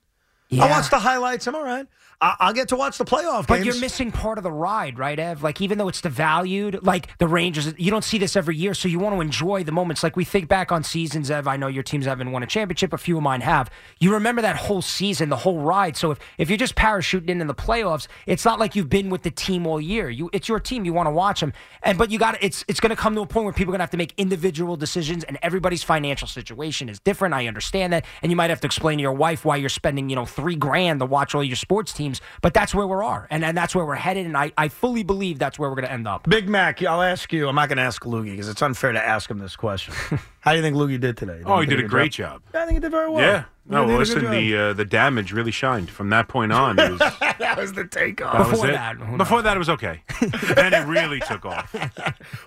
[0.50, 0.64] Yeah.
[0.64, 1.46] I'll watch the highlights.
[1.46, 1.86] I'm all right.
[2.22, 3.48] I- I'll get to watch the playoff games.
[3.48, 5.42] But you're missing part of the ride, right, Ev?
[5.42, 8.90] Like even though it's devalued, like the Rangers, you don't see this every year, so
[8.90, 10.04] you want to enjoy the moments.
[10.04, 11.48] Like we think back on seasons, Ev.
[11.48, 13.70] I know your teams haven't won a championship, a few of mine have.
[14.00, 15.96] You remember that whole season, the whole ride.
[15.96, 19.10] So if, if you're just parachuting in in the playoffs, it's not like you've been
[19.10, 20.10] with the team all year.
[20.10, 20.84] You, it's your team.
[20.84, 23.22] You want to watch them, and but you got it's it's going to come to
[23.22, 26.28] a point where people are going to have to make individual decisions, and everybody's financial
[26.28, 27.34] situation is different.
[27.34, 30.10] I understand that, and you might have to explain to your wife why you're spending
[30.10, 32.09] you know three grand to watch all your sports teams.
[32.42, 35.04] But that's where we are, and and that's where we're headed, and I, I fully
[35.04, 36.28] believe that's where we're going to end up.
[36.30, 37.48] Big Mac, I'll ask you.
[37.48, 39.94] I'm not going to ask Loogie because it's unfair to ask him this question.
[40.42, 41.42] How do you think Loogie did today?
[41.46, 42.42] Oh, he did a great job.
[42.54, 43.22] I think he did very well.
[43.22, 43.44] Yeah.
[43.66, 46.10] No, I think he listen, did a good the uh, the damage really shined from
[46.10, 46.78] that point on.
[46.78, 48.40] Was, that that was the takeoff.
[48.40, 48.74] was Before it.
[48.74, 50.02] that, before that, it was okay.
[50.56, 51.76] then it really took off.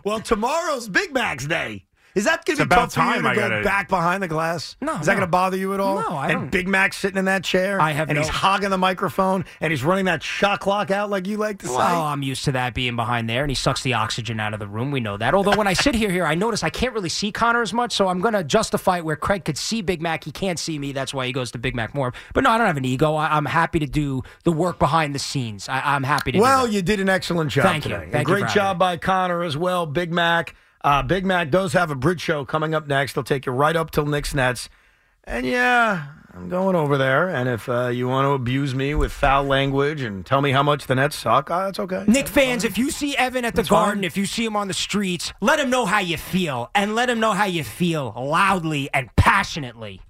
[0.05, 1.85] Well, tomorrow's Big Mac's day.
[2.15, 3.89] Is that going to be about tough for you time to I go gotta- back
[3.89, 4.77] behind the glass?
[4.81, 5.17] No, Is that no.
[5.19, 5.99] going to bother you at all?
[6.01, 7.81] No, I And don't- Big Mac's sitting in that chair.
[7.81, 11.09] I have and no- he's hogging the microphone and he's running that shot clock out
[11.09, 11.75] like you like to say.
[11.75, 14.61] Well, I'm used to that being behind there, and he sucks the oxygen out of
[14.61, 14.91] the room.
[14.91, 15.33] We know that.
[15.35, 17.93] Although when I sit here, here, I notice I can't really see Connor as much,
[17.93, 20.25] so I'm going to justify it where Craig could see Big Mac.
[20.25, 20.93] He can't see me.
[20.93, 22.13] That's why he goes to Big Mac more.
[22.35, 23.15] But no, I don't have an ego.
[23.15, 25.69] I, I'm happy to do the work behind the scenes.
[25.69, 26.41] I, I'm happy to.
[26.41, 26.77] Well, do that.
[26.77, 27.93] you did an excellent job Thank you.
[27.93, 28.09] today.
[28.13, 29.87] Thank you great job by Connor as well.
[29.87, 30.55] Big Mac.
[30.85, 33.13] Uh, Big Mac does have a bridge show coming up next.
[33.13, 34.69] They'll take you right up till Knicks Nets.
[35.25, 37.29] And yeah, I'm going over there.
[37.29, 40.65] And if uh, you want to abuse me with foul language and tell me how
[40.65, 42.05] much the Nets suck, uh, that's okay.
[42.09, 43.87] Knick fans, if you see Evan at the That's fine.
[43.87, 46.97] Garden, if you see him on the streets, let him know how you feel, and
[46.97, 50.01] let him know how you feel loudly and passionately.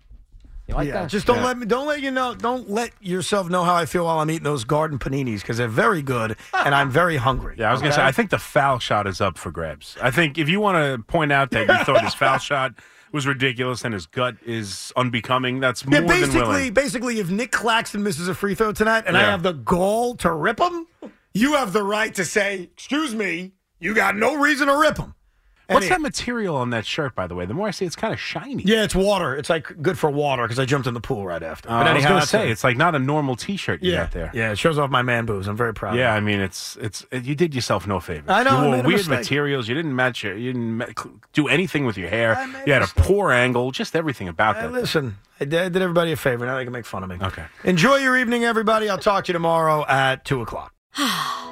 [0.73, 1.11] You like yeah, that?
[1.11, 1.67] just don't let me.
[1.67, 2.35] Don't let you know.
[2.35, 5.69] Don't let yourself know how I feel while I'm eating those garden paninis because they're
[5.69, 7.57] very good and I'm very hungry.
[7.59, 9.97] Yeah, I was going to say, I think the foul shot is up for grabs.
[10.01, 12.73] I think if you want to point out that you thought his foul shot
[13.13, 16.73] was ridiculous and his gut is unbecoming, that's more Yeah, than basically, willing.
[16.73, 20.33] basically, if Nic Claxton misses a free throw tonight and I have the gall to
[20.33, 20.87] rip him,
[21.35, 25.15] you have the right to say, "Excuse me, you got no reason to rip him."
[25.75, 27.47] What's that material on that shirt, by the way?
[27.47, 28.63] The more I see, it's kind of shiny.
[28.65, 29.37] Yeah, it's water.
[29.37, 31.69] It's like good for water because I jumped in the pool right after.
[31.71, 34.13] Uh, I was going to say, it's like not a normal T-shirt you yeah, got
[34.13, 34.31] there.
[34.35, 35.49] yeah, it shows off my man boobs.
[35.49, 35.97] I'm very proud.
[35.97, 38.31] Yeah, of I mean, it's it's it, you did yourself no favor.
[38.31, 39.19] I know, You wore made weird mistake.
[39.21, 39.69] materials.
[39.69, 40.37] You didn't match your.
[40.37, 40.87] You didn't ma-
[41.33, 42.37] do anything with your hair.
[42.67, 43.71] You had a a poor angle.
[43.71, 44.73] Just everything about Hey, that.
[44.73, 46.45] listen, I did, I did everybody a favor.
[46.47, 47.17] Now they can make fun of me.
[47.23, 47.45] Okay.
[47.65, 48.89] Enjoy your evening, everybody.
[48.89, 50.75] I'll talk to you tomorrow at two o'clock.